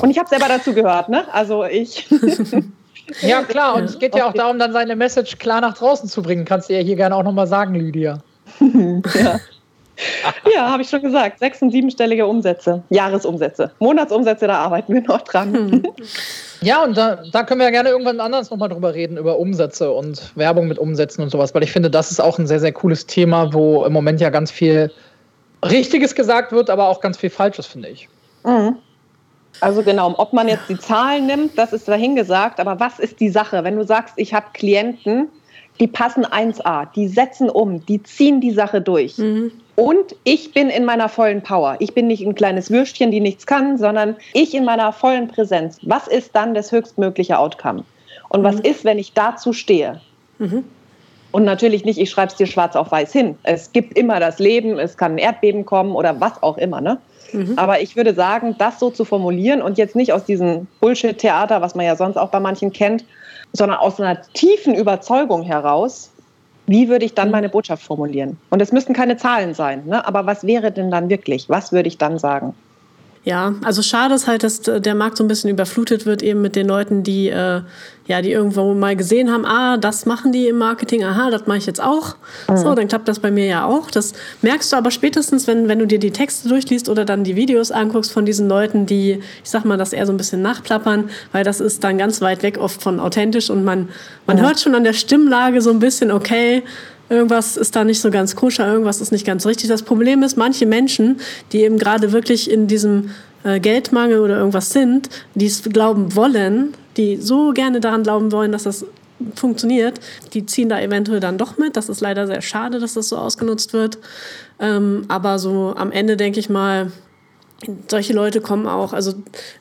Und 0.00 0.10
ich 0.10 0.18
habe 0.18 0.28
selber 0.28 0.46
dazu 0.48 0.72
gehört, 0.74 1.08
ne? 1.08 1.24
Also 1.32 1.64
ich. 1.64 2.06
ja, 3.22 3.42
klar, 3.42 3.76
und 3.76 3.84
es 3.84 3.98
geht 3.98 4.14
ja 4.14 4.26
auch 4.28 4.34
darum, 4.34 4.58
dann 4.58 4.72
seine 4.72 4.94
Message 4.94 5.38
klar 5.38 5.60
nach 5.60 5.76
draußen 5.76 6.08
zu 6.08 6.22
bringen. 6.22 6.44
Kannst 6.44 6.68
du 6.68 6.74
ja 6.74 6.80
hier 6.80 6.96
gerne 6.96 7.16
auch 7.16 7.22
nochmal 7.22 7.46
sagen, 7.46 7.74
Lydia. 7.74 8.22
ja. 9.14 9.40
ja, 10.54 10.70
habe 10.70 10.82
ich 10.82 10.88
schon 10.88 11.02
gesagt. 11.02 11.38
Sechs- 11.38 11.60
und 11.62 11.70
siebenstellige 11.70 12.26
Umsätze, 12.26 12.82
Jahresumsätze, 12.90 13.72
Monatsumsätze, 13.78 14.46
da 14.46 14.58
arbeiten 14.58 14.94
wir 14.94 15.02
noch 15.02 15.22
dran. 15.22 15.54
Hm. 15.54 15.82
Ja, 16.60 16.82
und 16.82 16.96
da, 16.96 17.22
da 17.30 17.44
können 17.44 17.60
wir 17.60 17.66
ja 17.66 17.70
gerne 17.70 17.90
irgendwann 17.90 18.20
anders 18.20 18.50
nochmal 18.50 18.68
drüber 18.68 18.94
reden, 18.94 19.16
über 19.16 19.38
Umsätze 19.38 19.92
und 19.92 20.32
Werbung 20.36 20.68
mit 20.68 20.78
Umsätzen 20.78 21.22
und 21.22 21.30
sowas, 21.30 21.54
weil 21.54 21.62
ich 21.62 21.70
finde, 21.70 21.90
das 21.90 22.10
ist 22.10 22.20
auch 22.20 22.38
ein 22.38 22.46
sehr, 22.46 22.60
sehr 22.60 22.72
cooles 22.72 23.06
Thema, 23.06 23.52
wo 23.52 23.84
im 23.84 23.92
Moment 23.92 24.20
ja 24.20 24.30
ganz 24.30 24.50
viel 24.50 24.90
Richtiges 25.64 26.14
gesagt 26.14 26.52
wird, 26.52 26.70
aber 26.70 26.88
auch 26.88 27.00
ganz 27.00 27.16
viel 27.16 27.30
Falsches, 27.30 27.66
finde 27.66 27.88
ich. 27.88 28.08
Mhm. 28.44 28.76
Also 29.60 29.82
genau, 29.82 30.14
ob 30.18 30.32
man 30.32 30.48
jetzt 30.48 30.68
die 30.68 30.78
Zahlen 30.78 31.26
nimmt, 31.26 31.58
das 31.58 31.72
ist 31.72 31.88
dahingesagt, 31.88 32.60
aber 32.60 32.78
was 32.78 32.98
ist 32.98 33.18
die 33.18 33.28
Sache? 33.28 33.64
Wenn 33.64 33.76
du 33.76 33.84
sagst, 33.84 34.14
ich 34.16 34.32
habe 34.32 34.46
Klienten, 34.52 35.28
die 35.80 35.86
passen 35.86 36.24
1A, 36.24 36.88
die 36.94 37.08
setzen 37.08 37.48
um, 37.50 37.84
die 37.86 38.02
ziehen 38.02 38.40
die 38.40 38.50
Sache 38.50 38.80
durch. 38.80 39.18
Mhm. 39.18 39.52
Und 39.76 40.16
ich 40.24 40.52
bin 40.52 40.70
in 40.70 40.84
meiner 40.84 41.08
vollen 41.08 41.42
Power. 41.42 41.76
Ich 41.78 41.94
bin 41.94 42.08
nicht 42.08 42.26
ein 42.26 42.34
kleines 42.34 42.70
Würstchen, 42.70 43.12
die 43.12 43.20
nichts 43.20 43.46
kann, 43.46 43.78
sondern 43.78 44.16
ich 44.32 44.54
in 44.54 44.64
meiner 44.64 44.92
vollen 44.92 45.28
Präsenz. 45.28 45.78
Was 45.82 46.08
ist 46.08 46.34
dann 46.34 46.54
das 46.54 46.72
höchstmögliche 46.72 47.38
Outcome? 47.38 47.84
Und 48.28 48.42
was 48.42 48.56
mhm. 48.56 48.64
ist, 48.64 48.84
wenn 48.84 48.98
ich 48.98 49.12
dazu 49.12 49.52
stehe? 49.52 50.00
Mhm. 50.38 50.64
Und 51.30 51.44
natürlich 51.44 51.84
nicht, 51.84 51.98
ich 51.98 52.10
schreibe 52.10 52.32
es 52.32 52.36
dir 52.36 52.46
schwarz 52.46 52.74
auf 52.74 52.90
weiß 52.90 53.12
hin. 53.12 53.36
Es 53.42 53.72
gibt 53.72 53.96
immer 53.98 54.18
das 54.18 54.38
Leben, 54.38 54.78
es 54.78 54.96
kann 54.96 55.12
ein 55.12 55.18
Erdbeben 55.18 55.64
kommen 55.64 55.92
oder 55.92 56.20
was 56.20 56.42
auch 56.42 56.58
immer. 56.58 56.80
Ne? 56.80 56.98
Mhm. 57.32 57.54
Aber 57.56 57.80
ich 57.80 57.96
würde 57.96 58.14
sagen, 58.14 58.56
das 58.58 58.80
so 58.80 58.90
zu 58.90 59.04
formulieren 59.04 59.62
und 59.62 59.78
jetzt 59.78 59.94
nicht 59.94 60.12
aus 60.12 60.24
diesem 60.24 60.66
Bullshit-Theater, 60.80 61.60
was 61.60 61.74
man 61.74 61.84
ja 61.84 61.96
sonst 61.96 62.16
auch 62.16 62.30
bei 62.30 62.40
manchen 62.40 62.72
kennt, 62.72 63.04
sondern 63.52 63.78
aus 63.78 64.00
einer 64.00 64.20
tiefen 64.34 64.74
Überzeugung 64.74 65.42
heraus, 65.42 66.10
wie 66.66 66.88
würde 66.88 67.04
ich 67.04 67.14
dann 67.14 67.28
mhm. 67.28 67.32
meine 67.32 67.48
Botschaft 67.48 67.82
formulieren? 67.82 68.36
Und 68.50 68.60
es 68.60 68.72
müssten 68.72 68.92
keine 68.92 69.16
Zahlen 69.16 69.54
sein, 69.54 69.86
ne? 69.86 70.06
aber 70.06 70.26
was 70.26 70.44
wäre 70.44 70.70
denn 70.70 70.90
dann 70.90 71.08
wirklich? 71.08 71.48
Was 71.48 71.72
würde 71.72 71.88
ich 71.88 71.98
dann 71.98 72.18
sagen? 72.18 72.54
Ja, 73.24 73.54
also 73.64 73.82
schade 73.82 74.14
ist 74.14 74.26
halt, 74.26 74.42
dass 74.42 74.62
der 74.62 74.94
Markt 74.94 75.18
so 75.18 75.24
ein 75.24 75.28
bisschen 75.28 75.50
überflutet 75.50 76.06
wird 76.06 76.22
eben 76.22 76.40
mit 76.40 76.56
den 76.56 76.66
Leuten, 76.66 77.02
die 77.02 77.28
äh, 77.28 77.60
ja, 78.08 78.22
die 78.22 78.32
irgendwo 78.32 78.72
mal 78.72 78.96
gesehen 78.96 79.30
haben, 79.30 79.44
ah, 79.44 79.76
das 79.76 80.06
machen 80.06 80.32
die 80.32 80.48
im 80.48 80.56
Marketing, 80.56 81.04
aha, 81.04 81.30
das 81.30 81.46
mache 81.46 81.58
ich 81.58 81.66
jetzt 81.66 81.80
auch. 81.80 82.16
Mhm. 82.48 82.56
So, 82.56 82.74
dann 82.74 82.88
klappt 82.88 83.06
das 83.06 83.20
bei 83.20 83.30
mir 83.30 83.44
ja 83.44 83.66
auch. 83.66 83.90
Das 83.90 84.14
merkst 84.40 84.72
du 84.72 84.76
aber 84.76 84.90
spätestens, 84.90 85.46
wenn, 85.46 85.68
wenn 85.68 85.78
du 85.78 85.86
dir 85.86 85.98
die 85.98 86.10
Texte 86.10 86.48
durchliest 86.48 86.88
oder 86.88 87.04
dann 87.04 87.22
die 87.22 87.36
Videos 87.36 87.70
anguckst 87.70 88.10
von 88.10 88.24
diesen 88.24 88.48
Leuten, 88.48 88.86
die, 88.86 89.20
ich 89.44 89.50
sag 89.50 89.66
mal, 89.66 89.76
das 89.76 89.92
eher 89.92 90.06
so 90.06 90.12
ein 90.12 90.16
bisschen 90.16 90.40
nachplappern, 90.40 91.10
weil 91.32 91.44
das 91.44 91.60
ist 91.60 91.84
dann 91.84 91.98
ganz 91.98 92.22
weit 92.22 92.42
weg 92.42 92.56
oft 92.58 92.82
von 92.82 92.98
authentisch 92.98 93.50
und 93.50 93.62
man, 93.62 93.90
man 94.26 94.38
mhm. 94.38 94.40
hört 94.40 94.58
schon 94.58 94.74
an 94.74 94.84
der 94.84 94.94
Stimmlage 94.94 95.60
so 95.60 95.70
ein 95.70 95.78
bisschen, 95.78 96.10
okay, 96.10 96.62
irgendwas 97.08 97.56
ist 97.56 97.74
da 97.76 97.84
nicht 97.84 98.00
so 98.00 98.10
ganz 98.10 98.36
koscher, 98.36 98.66
irgendwas 98.66 99.00
ist 99.00 99.12
nicht 99.12 99.26
ganz 99.26 99.46
richtig. 99.46 99.68
Das 99.68 99.82
Problem 99.82 100.22
ist, 100.22 100.36
manche 100.36 100.66
Menschen, 100.66 101.20
die 101.52 101.62
eben 101.62 101.78
gerade 101.78 102.12
wirklich 102.12 102.50
in 102.50 102.66
diesem 102.66 103.10
äh, 103.44 103.60
Geldmangel 103.60 104.20
oder 104.20 104.38
irgendwas 104.38 104.70
sind, 104.70 105.08
die 105.34 105.46
es 105.46 105.62
glauben 105.62 106.14
wollen, 106.14 106.74
die 106.96 107.16
so 107.16 107.52
gerne 107.52 107.80
daran 107.80 108.02
glauben 108.02 108.32
wollen, 108.32 108.52
dass 108.52 108.64
das 108.64 108.84
funktioniert, 109.34 110.00
die 110.32 110.46
ziehen 110.46 110.68
da 110.68 110.80
eventuell 110.80 111.20
dann 111.20 111.38
doch 111.38 111.58
mit. 111.58 111.76
Das 111.76 111.88
ist 111.88 112.00
leider 112.00 112.26
sehr 112.26 112.42
schade, 112.42 112.78
dass 112.78 112.94
das 112.94 113.08
so 113.08 113.16
ausgenutzt 113.16 113.72
wird. 113.72 113.98
Ähm, 114.60 115.04
aber 115.08 115.38
so 115.38 115.74
am 115.76 115.92
Ende 115.92 116.16
denke 116.16 116.40
ich 116.40 116.48
mal, 116.48 116.92
solche 117.88 118.12
Leute 118.12 118.40
kommen 118.40 118.66
auch, 118.66 118.92
also 118.92 119.14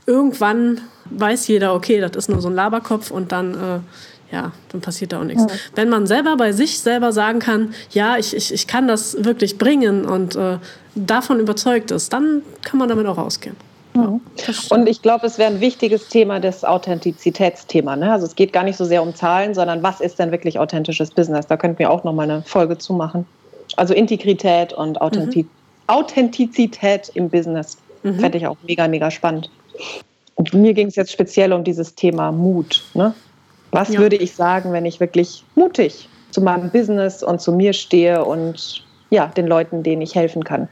irgendwann 0.06 0.82
weiß 1.10 1.48
jeder, 1.48 1.74
okay, 1.74 2.00
das 2.00 2.16
ist 2.16 2.30
nur 2.30 2.42
so 2.42 2.50
ein 2.50 2.56
Laberkopf 2.56 3.10
und 3.10 3.32
dann 3.32 3.54
äh, 3.56 3.80
ja, 4.32 4.52
dann 4.70 4.82
passiert 4.82 5.14
da 5.14 5.22
auch 5.22 5.24
nichts. 5.24 5.44
Ja. 5.44 5.60
Wenn 5.76 5.90
man 5.90 6.06
selber 6.06 6.36
bei 6.38 6.52
sich 6.52 6.80
selber 6.80 7.12
sagen 7.12 7.40
kann, 7.40 7.74
ja, 7.92 8.18
ich, 8.18 8.36
ich, 8.36 8.54
ich 8.54 8.68
kann 8.68 8.88
das 8.88 9.24
wirklich 9.24 9.58
bringen 9.58 10.06
und 10.06 10.36
äh, 10.36 10.58
davon 10.96 11.40
überzeugt 11.40 11.92
ist, 11.92 12.12
dann 12.14 12.42
kann 12.64 12.80
man 12.80 12.90
damit 12.90 13.06
auch 13.08 13.18
rausgehen. 13.18 13.56
Ja, 13.96 14.20
und 14.70 14.88
ich 14.88 15.02
glaube, 15.02 15.26
es 15.26 15.40
wäre 15.40 15.52
ein 15.52 15.60
wichtiges 15.60 16.08
Thema, 16.10 16.40
das 16.40 16.64
Authentizitätsthema. 16.64 17.96
Ne? 17.96 18.12
Also 18.12 18.28
es 18.28 18.36
geht 18.36 18.54
gar 18.54 18.64
nicht 18.64 18.78
so 18.78 18.86
sehr 18.86 19.02
um 19.02 19.16
Zahlen, 19.16 19.56
sondern 19.56 19.82
was 19.82 20.02
ist 20.02 20.20
denn 20.20 20.32
wirklich 20.32 20.60
authentisches 20.60 21.10
Business? 21.10 21.48
Da 21.48 21.58
könnten 21.58 21.80
wir 21.80 21.90
auch 21.90 22.04
nochmal 22.04 22.30
eine 22.30 22.44
Folge 22.44 22.78
zu 22.78 22.94
machen. 22.94 23.26
Also 23.76 23.94
Integrität 23.94 24.74
und 24.74 25.02
Authentiz 25.02 25.46
mhm. 25.46 25.52
Authentizität 25.88 27.10
im 27.16 27.30
Business. 27.30 27.78
Mhm. 28.04 28.20
Fände 28.20 28.38
ich 28.38 28.46
auch 28.46 28.58
mega, 28.68 28.88
mega 28.88 29.10
spannend. 29.10 29.50
Und 30.36 30.54
mir 30.54 30.74
ging 30.74 30.88
es 30.88 30.96
jetzt 30.96 31.12
speziell 31.12 31.54
um 31.54 31.64
dieses 31.64 31.96
Thema 31.96 32.32
Mut. 32.32 32.84
Ne? 32.94 33.16
Was 33.72 33.90
ja. 33.90 34.00
würde 34.00 34.16
ich 34.16 34.34
sagen, 34.34 34.72
wenn 34.74 34.86
ich 34.86 35.00
wirklich 35.00 35.44
mutig 35.56 36.10
zu 36.32 36.42
meinem 36.42 36.70
Business 36.70 37.24
und 37.24 37.42
zu 37.42 37.52
mir 37.52 37.74
stehe 37.74 38.24
und 38.24 38.84
ja, 39.10 39.28
den 39.28 39.48
Leuten, 39.48 39.84
denen 39.84 40.02
ich 40.02 40.16
helfen 40.16 40.44
kann? 40.44 40.68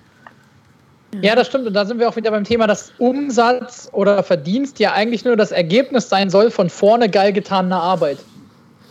Ja, 1.22 1.36
das 1.36 1.48
stimmt. 1.48 1.68
Und 1.68 1.74
da 1.74 1.86
sind 1.86 2.00
wir 2.00 2.10
auch 2.10 2.16
wieder 2.16 2.32
beim 2.32 2.44
Thema, 2.44 2.68
dass 2.68 2.92
Umsatz 2.98 3.90
oder 3.94 4.22
Verdienst 4.24 4.80
ja 4.80 4.94
eigentlich 4.94 5.24
nur 5.24 5.38
das 5.38 5.52
Ergebnis 5.52 6.10
sein 6.10 6.30
soll 6.30 6.52
von 6.52 6.70
vorne 6.70 7.10
geil 7.10 7.32
getaner 7.32 7.82
Arbeit. 7.82 8.18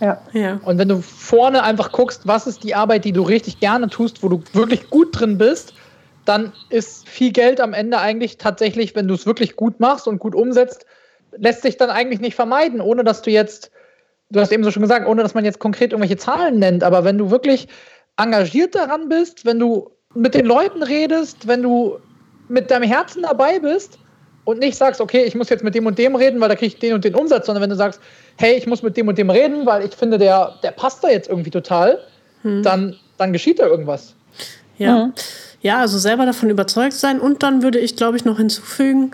Ja. 0.00 0.20
ja. 0.32 0.60
Und 0.64 0.78
wenn 0.78 0.88
du 0.88 1.00
vorne 1.02 1.62
einfach 1.62 1.92
guckst, 1.92 2.26
was 2.26 2.46
ist 2.46 2.64
die 2.64 2.74
Arbeit, 2.74 3.04
die 3.04 3.12
du 3.12 3.22
richtig 3.22 3.60
gerne 3.60 3.88
tust, 3.88 4.22
wo 4.22 4.28
du 4.28 4.42
wirklich 4.52 4.90
gut 4.90 5.18
drin 5.18 5.38
bist, 5.38 5.74
dann 6.24 6.52
ist 6.70 7.08
viel 7.08 7.32
Geld 7.32 7.60
am 7.60 7.74
Ende 7.74 7.98
eigentlich 7.98 8.38
tatsächlich, 8.38 8.94
wenn 8.94 9.08
du 9.08 9.14
es 9.14 9.26
wirklich 9.26 9.56
gut 9.56 9.78
machst 9.80 10.08
und 10.08 10.18
gut 10.18 10.34
umsetzt, 10.34 10.86
lässt 11.36 11.62
sich 11.62 11.76
dann 11.76 11.90
eigentlich 11.90 12.20
nicht 12.20 12.34
vermeiden, 12.34 12.80
ohne 12.80 13.04
dass 13.04 13.22
du 13.22 13.30
jetzt 13.30 13.70
du 14.30 14.40
hast 14.40 14.52
eben 14.52 14.64
so 14.64 14.70
schon 14.70 14.82
gesagt, 14.82 15.06
ohne 15.06 15.22
dass 15.22 15.34
man 15.34 15.44
jetzt 15.44 15.58
konkret 15.58 15.92
irgendwelche 15.92 16.16
Zahlen 16.16 16.58
nennt, 16.58 16.82
aber 16.82 17.04
wenn 17.04 17.18
du 17.18 17.30
wirklich 17.30 17.68
engagiert 18.16 18.74
daran 18.74 19.08
bist, 19.08 19.44
wenn 19.44 19.58
du 19.58 19.90
mit 20.14 20.34
den 20.34 20.46
Leuten 20.46 20.82
redest, 20.82 21.46
wenn 21.46 21.62
du 21.62 21.98
mit 22.48 22.70
deinem 22.70 22.88
Herzen 22.88 23.22
dabei 23.22 23.58
bist 23.58 23.98
und 24.44 24.60
nicht 24.60 24.76
sagst, 24.76 25.00
okay, 25.00 25.24
ich 25.24 25.34
muss 25.34 25.48
jetzt 25.48 25.64
mit 25.64 25.74
dem 25.74 25.86
und 25.86 25.98
dem 25.98 26.14
reden, 26.14 26.40
weil 26.40 26.48
da 26.48 26.54
kriege 26.54 26.66
ich 26.66 26.78
den 26.78 26.94
und 26.94 27.04
den 27.04 27.14
Umsatz, 27.14 27.46
sondern 27.46 27.62
wenn 27.62 27.70
du 27.70 27.76
sagst, 27.76 28.00
hey, 28.36 28.54
ich 28.54 28.66
muss 28.66 28.82
mit 28.82 28.96
dem 28.96 29.08
und 29.08 29.18
dem 29.18 29.30
reden, 29.30 29.66
weil 29.66 29.84
ich 29.84 29.94
finde, 29.94 30.18
der, 30.18 30.54
der 30.62 30.70
passt 30.70 31.02
da 31.02 31.08
jetzt 31.08 31.28
irgendwie 31.28 31.50
total, 31.50 31.98
hm. 32.42 32.62
dann, 32.62 32.96
dann 33.16 33.32
geschieht 33.32 33.58
da 33.58 33.66
irgendwas. 33.66 34.14
Ja. 34.78 35.06
Mhm. 35.06 35.12
Ja, 35.60 35.78
also 35.78 35.96
selber 35.96 36.26
davon 36.26 36.50
überzeugt 36.50 36.92
sein 36.92 37.20
und 37.20 37.42
dann 37.42 37.62
würde 37.62 37.78
ich, 37.78 37.96
glaube 37.96 38.18
ich, 38.18 38.26
noch 38.26 38.36
hinzufügen, 38.36 39.12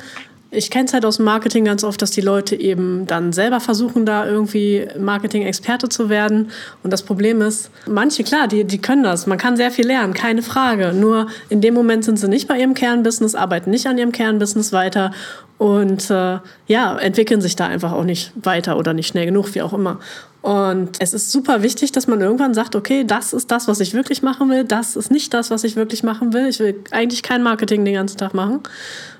ich 0.51 0.71
kenne 0.71 0.87
es 0.87 0.93
halt 0.93 1.05
aus 1.05 1.17
dem 1.17 1.25
Marketing 1.27 1.65
ganz 1.65 1.85
oft, 1.85 2.03
dass 2.03 2.11
die 2.11 2.21
Leute 2.21 2.57
eben 2.57 3.07
dann 3.07 3.33
selber 3.33 3.61
versuchen, 3.61 4.05
da 4.05 4.27
irgendwie 4.27 4.87
Marketing-Experte 4.99 5.89
zu 5.89 6.09
werden. 6.09 6.51
Und 6.83 6.93
das 6.93 7.03
Problem 7.03 7.41
ist, 7.41 7.71
manche, 7.87 8.25
klar, 8.25 8.49
die, 8.49 8.65
die 8.65 8.79
können 8.79 9.05
das. 9.05 9.27
Man 9.27 9.39
kann 9.39 9.57
sehr 9.57 9.71
viel 9.71 9.87
lernen, 9.87 10.13
keine 10.13 10.43
Frage. 10.43 10.93
Nur 10.93 11.29
in 11.49 11.61
dem 11.61 11.75
Moment 11.75 12.05
sind 12.05 12.19
sie 12.19 12.29
nicht 12.29 12.49
bei 12.49 12.59
ihrem 12.59 12.75
Kernbusiness, 12.75 13.35
arbeiten 13.35 13.71
nicht 13.71 13.87
an 13.87 13.97
ihrem 13.97 14.13
Kernbusiness 14.13 14.73
weiter 14.73 15.13
und 15.61 16.11
äh, 16.11 16.39
ja, 16.69 16.97
entwickeln 16.97 17.43
sich 17.43 17.55
da 17.55 17.67
einfach 17.67 17.93
auch 17.93 18.05
nicht 18.05 18.33
weiter 18.35 18.79
oder 18.79 18.95
nicht 18.95 19.09
schnell 19.09 19.27
genug, 19.27 19.55
wie 19.55 19.61
auch 19.61 19.75
immer. 19.75 19.99
Und 20.41 20.93
es 21.01 21.13
ist 21.13 21.31
super 21.31 21.63
wichtig, 21.63 21.93
dass 21.93 22.07
man 22.07 22.23
irgendwann 22.23 22.55
sagt, 22.55 22.75
okay, 22.75 23.05
das 23.05 23.35
ist 23.35 23.51
das, 23.51 23.69
was 23.69 23.79
ich 23.81 23.93
wirklich 23.93 24.23
machen 24.23 24.49
will, 24.49 24.65
das 24.65 24.97
ist 24.97 25.11
nicht 25.11 25.35
das, 25.35 25.51
was 25.51 25.63
ich 25.63 25.77
wirklich 25.77 26.03
machen 26.03 26.33
will. 26.33 26.47
Ich 26.47 26.61
will 26.61 26.83
eigentlich 26.93 27.23
kein 27.23 27.43
Marketing 27.43 27.85
den 27.85 27.93
ganzen 27.93 28.17
Tag 28.17 28.33
machen. 28.33 28.61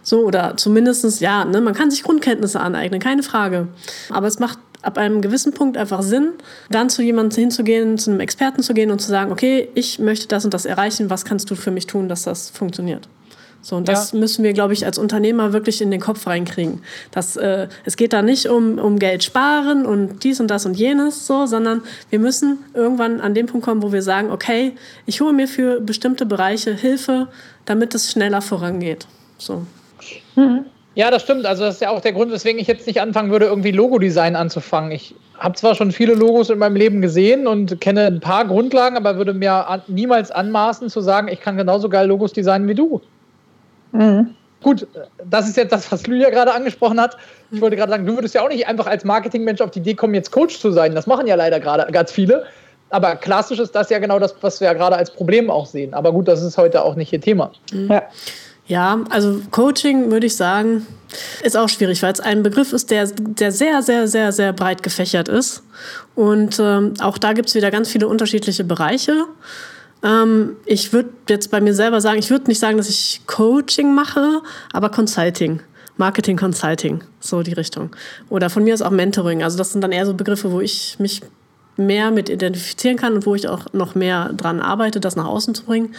So, 0.03 0.25
oder 0.25 0.57
zumindestens 0.57 1.21
ja, 1.21 1.45
ne, 1.45 1.61
man 1.61 1.75
kann 1.75 1.91
sich 1.91 2.05
Grundkenntnisse 2.05 2.59
aneignen, 2.59 3.01
keine 3.01 3.23
Frage. 3.23 3.69
Aber 4.09 4.27
es 4.27 4.39
macht 4.39 4.59
ab 4.81 4.97
einem 4.97 5.21
gewissen 5.21 5.53
Punkt 5.53 5.77
einfach 5.77 6.01
Sinn, 6.01 6.31
dann 6.71 6.89
zu 6.89 7.03
jemandem 7.03 7.39
hinzugehen, 7.39 7.99
zu 7.99 8.13
einem 8.13 8.21
Experten 8.21 8.63
zu 8.63 8.73
gehen 8.73 8.91
und 8.91 9.03
zu 9.03 9.11
sagen, 9.11 9.31
okay, 9.31 9.69
ich 9.75 9.99
möchte 9.99 10.27
das 10.29 10.47
und 10.47 10.55
das 10.55 10.65
erreichen, 10.65 11.11
was 11.11 11.27
kannst 11.27 11.51
du 11.51 11.55
für 11.55 11.71
mich 11.71 11.87
tun, 11.87 12.09
dass 12.09 12.23
das 12.23 12.49
funktioniert? 12.49 13.11
So, 13.63 13.77
und 13.77 13.89
das 13.89 14.13
ja. 14.13 14.19
müssen 14.19 14.43
wir, 14.43 14.53
glaube 14.53 14.73
ich, 14.73 14.87
als 14.87 14.99
Unternehmer 14.99 15.53
wirklich 15.53 15.83
in 15.83 15.91
den 15.91 16.01
Kopf 16.01 16.27
reinkriegen. 16.27 16.83
Das, 17.11 17.37
äh, 17.37 17.69
es 17.85 17.97
geht 17.97 18.13
da 18.13 18.23
nicht 18.23 18.49
um, 18.49 18.79
um 18.79 18.99
Geld 18.99 19.23
sparen 19.23 19.85
und 19.85 20.25
dies 20.25 20.41
und 20.41 20.49
das 20.49 20.65
und 20.65 20.75
jenes, 20.75 21.27
so, 21.27 21.47
sondern 21.47 21.83
wir 22.09 22.19
müssen 22.19 22.59
irgendwann 22.73 23.21
an 23.21 23.35
den 23.35 23.47
Punkt 23.47 23.67
kommen, 23.67 23.83
wo 23.83 23.93
wir 23.93 24.03
sagen, 24.03 24.31
okay, 24.31 24.73
ich 25.05 25.21
hole 25.21 25.33
mir 25.33 25.47
für 25.47 25.81
bestimmte 25.81 26.25
Bereiche 26.25 26.75
Hilfe, 26.75 27.29
damit 27.67 27.95
es 27.95 28.11
schneller 28.11 28.41
vorangeht. 28.41 29.07
So. 29.37 29.67
Mhm. 30.37 30.65
Ja, 30.95 31.11
das 31.11 31.23
stimmt. 31.23 31.47
Also 31.47 31.65
das 31.65 31.77
ist 31.77 31.81
ja 31.83 31.91
auch 31.91 32.01
der 32.01 32.13
Grund, 32.13 32.33
weswegen 32.33 32.61
ich 32.61 32.67
jetzt 32.67 32.87
nicht 32.87 33.01
anfangen 33.01 33.31
würde, 33.31 33.47
irgendwie 33.47 33.71
Logodesign 33.71 34.37
anzufangen. 34.37 34.91
Ich 34.91 35.15
habe 35.39 35.55
zwar 35.55 35.75
schon 35.75 35.93
viele 35.93 36.15
Logos 36.15 36.51
in 36.51 36.59
meinem 36.59 36.77
Leben 36.77 37.01
gesehen 37.01 37.47
und 37.47 37.81
kenne 37.81 38.07
ein 38.07 38.21
paar 38.21 38.45
Grundlagen, 38.45 38.97
aber 38.97 39.17
würde 39.17 39.33
mir 39.33 39.83
niemals 39.87 40.31
anmaßen 40.31 40.89
zu 40.91 41.01
sagen, 41.01 41.29
ich 41.29 41.41
kann 41.41 41.57
genauso 41.57 41.89
geil 41.89 42.09
Logos 42.09 42.33
designen 42.33 42.69
wie 42.69 42.75
du. 42.75 43.01
Mhm. 43.93 44.35
Gut, 44.63 44.87
das 45.25 45.49
ist 45.49 45.57
jetzt 45.57 45.73
das, 45.73 45.91
was 45.91 46.07
Lydia 46.07 46.29
gerade 46.29 46.53
angesprochen 46.53 47.01
hat. 47.01 47.17
Ich 47.51 47.61
wollte 47.61 47.77
gerade 47.77 47.91
sagen, 47.91 48.05
du 48.05 48.15
würdest 48.15 48.35
ja 48.35 48.43
auch 48.43 48.49
nicht 48.51 48.67
einfach 48.67 48.87
als 48.87 49.05
Marketingmensch 49.05 49.61
auf 49.63 49.71
die 49.71 49.79
Idee 49.79 49.95
kommen, 49.95 50.15
jetzt 50.15 50.31
Coach 50.33 50.59
zu 50.59 50.71
sein. 50.71 50.95
Das 50.95 51.07
machen 51.07 51.27
ja 51.27 51.35
leider 51.35 51.61
gerade 51.61 51.91
ganz 51.91 52.13
viele. 52.13 52.45
Aber 52.91 53.17
klassisch 53.17 53.59
ist 53.59 53.75
das 53.75 53.89
ja 53.89 53.99
genau 53.99 54.19
das, 54.19 54.35
was 54.43 54.61
wir 54.61 54.67
ja 54.67 54.75
gerade 54.75 54.97
als 54.97 55.11
Problem 55.13 55.49
auch 55.49 55.65
sehen. 55.65 55.95
Aber 55.95 56.13
gut, 56.13 56.29
das 56.29 56.43
ist 56.43 56.59
heute 56.59 56.85
auch 56.85 56.97
nicht 56.97 57.13
ihr 57.13 57.21
Thema. 57.21 57.53
Ja. 57.73 58.03
Ja, 58.67 59.01
also 59.11 59.41
Coaching 59.51 60.13
würde 60.13 60.27
ich 60.27 60.37
sagen, 60.37 60.87
ist 61.43 61.57
auch 61.57 61.69
schwierig, 61.69 62.05
weil 62.05 62.13
es 62.13 62.21
ein 62.21 62.45
Begriff 62.45 62.73
ist, 62.73 62.93
der, 62.93 63.09
der 63.09 63.51
sehr, 63.51 63.83
sehr, 63.83 64.07
sehr, 64.07 64.31
sehr 64.31 64.53
breit 64.53 64.85
gefächert 64.85 65.29
ist. 65.29 65.65
Und 66.15 66.61
ähm, 66.61 66.95
auch 67.01 67.19
da 67.19 67.33
gibt 67.33 67.49
es 67.49 67.57
wieder 67.57 67.73
ganz 67.73 67.91
viele 67.91 68.07
unterschiedliche 68.07 68.63
Bereiche. 68.63 69.25
Ähm, 70.03 70.57
ich 70.67 70.93
würde 70.93 71.11
jetzt 71.29 71.51
bei 71.51 71.61
mir 71.61 71.75
selber 71.75 72.01
sagen, 72.01 72.19
ich 72.19 72.31
würde 72.31 72.47
nicht 72.47 72.61
sagen, 72.61 72.77
dass 72.77 72.89
ich 72.89 73.23
Coaching 73.27 73.95
mache, 73.95 74.43
aber 74.73 74.91
Consulting. 74.91 75.61
Marketing 75.97 76.39
Consulting, 76.39 77.03
so 77.21 77.43
die 77.43 77.53
Richtung. 77.53 77.95
Oder 78.31 78.49
von 78.49 78.65
mir 78.65 78.73
ist 78.73 78.81
auch 78.81 78.91
Mentoring. 78.91 79.43
Also 79.43 79.59
das 79.59 79.73
sind 79.73 79.83
dann 79.83 79.93
eher 79.93 80.07
so 80.07 80.15
Begriffe, 80.15 80.51
wo 80.51 80.61
ich 80.61 80.97
mich 80.99 81.21
mehr 81.77 82.11
mit 82.11 82.29
identifizieren 82.29 82.97
kann 82.97 83.15
und 83.15 83.27
wo 83.27 83.35
ich 83.35 83.49
auch 83.49 83.73
noch 83.73 83.95
mehr 83.95 84.33
dran 84.35 84.61
arbeite, 84.61 85.01
das 85.01 85.17
nach 85.17 85.27
außen 85.27 85.55
zu 85.55 85.65
bringen. 85.65 85.95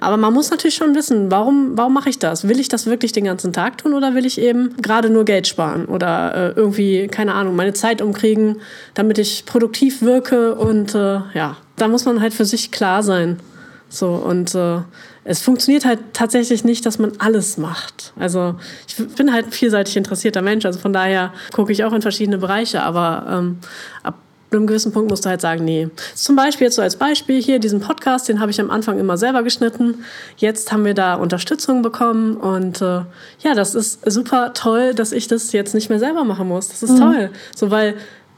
Aber 0.00 0.16
man 0.16 0.32
muss 0.32 0.50
natürlich 0.50 0.76
schon 0.76 0.94
wissen, 0.94 1.30
warum, 1.30 1.76
warum 1.76 1.92
mache 1.92 2.08
ich 2.08 2.18
das? 2.18 2.48
Will 2.48 2.60
ich 2.60 2.68
das 2.68 2.86
wirklich 2.86 3.12
den 3.12 3.24
ganzen 3.24 3.52
Tag 3.52 3.78
tun 3.78 3.94
oder 3.94 4.14
will 4.14 4.26
ich 4.26 4.40
eben 4.40 4.76
gerade 4.80 5.10
nur 5.10 5.24
Geld 5.24 5.46
sparen 5.46 5.86
oder 5.86 6.34
äh, 6.34 6.52
irgendwie, 6.56 7.08
keine 7.08 7.34
Ahnung, 7.34 7.56
meine 7.56 7.74
Zeit 7.74 8.00
umkriegen, 8.00 8.60
damit 8.94 9.18
ich 9.18 9.44
produktiv 9.44 10.02
wirke 10.02 10.54
und 10.54 10.94
äh, 10.94 11.20
ja, 11.34 11.56
da 11.76 11.88
muss 11.88 12.04
man 12.04 12.20
halt 12.20 12.34
für 12.34 12.44
sich 12.44 12.70
klar 12.70 13.02
sein. 13.02 13.40
So 13.88 14.08
und 14.14 14.54
äh, 14.54 14.78
es 15.24 15.40
funktioniert 15.40 15.84
halt 15.84 16.00
tatsächlich 16.12 16.64
nicht, 16.64 16.84
dass 16.84 16.98
man 16.98 17.12
alles 17.18 17.56
macht. 17.56 18.12
Also 18.18 18.56
ich 18.86 18.96
bin 18.96 19.32
halt 19.32 19.46
ein 19.46 19.52
vielseitig 19.52 19.96
interessierter 19.96 20.42
Mensch, 20.42 20.66
also 20.66 20.78
von 20.78 20.92
daher 20.92 21.32
gucke 21.52 21.72
ich 21.72 21.84
auch 21.84 21.92
in 21.92 22.02
verschiedene 22.02 22.38
Bereiche, 22.38 22.82
aber 22.82 23.26
ähm, 23.30 23.58
ab 24.02 24.16
einem 24.50 24.66
gewissen 24.66 24.92
Punkt 24.92 25.10
musst 25.10 25.24
du 25.24 25.28
halt 25.30 25.40
sagen, 25.40 25.64
nee. 25.64 25.88
Zum 26.14 26.36
Beispiel 26.36 26.66
jetzt 26.66 26.76
so 26.76 26.82
als 26.82 26.96
Beispiel 26.96 27.42
hier 27.42 27.58
diesen 27.58 27.80
Podcast, 27.80 28.28
den 28.28 28.40
habe 28.40 28.50
ich 28.50 28.60
am 28.60 28.70
Anfang 28.70 28.98
immer 28.98 29.16
selber 29.16 29.42
geschnitten. 29.42 30.04
Jetzt 30.36 30.72
haben 30.72 30.84
wir 30.84 30.94
da 30.94 31.14
Unterstützung 31.14 31.82
bekommen 31.82 32.36
und 32.36 32.80
äh, 32.80 33.02
ja, 33.40 33.54
das 33.54 33.74
ist 33.74 34.00
super 34.10 34.52
toll, 34.54 34.94
dass 34.94 35.12
ich 35.12 35.26
das 35.28 35.52
jetzt 35.52 35.74
nicht 35.74 35.90
mehr 35.90 35.98
selber 35.98 36.24
machen 36.24 36.48
muss. 36.48 36.68
Das 36.68 36.82
ist 36.82 36.92
mhm. 36.92 37.00
toll. 37.00 37.30
So, 37.56 37.70
weil 37.70 37.94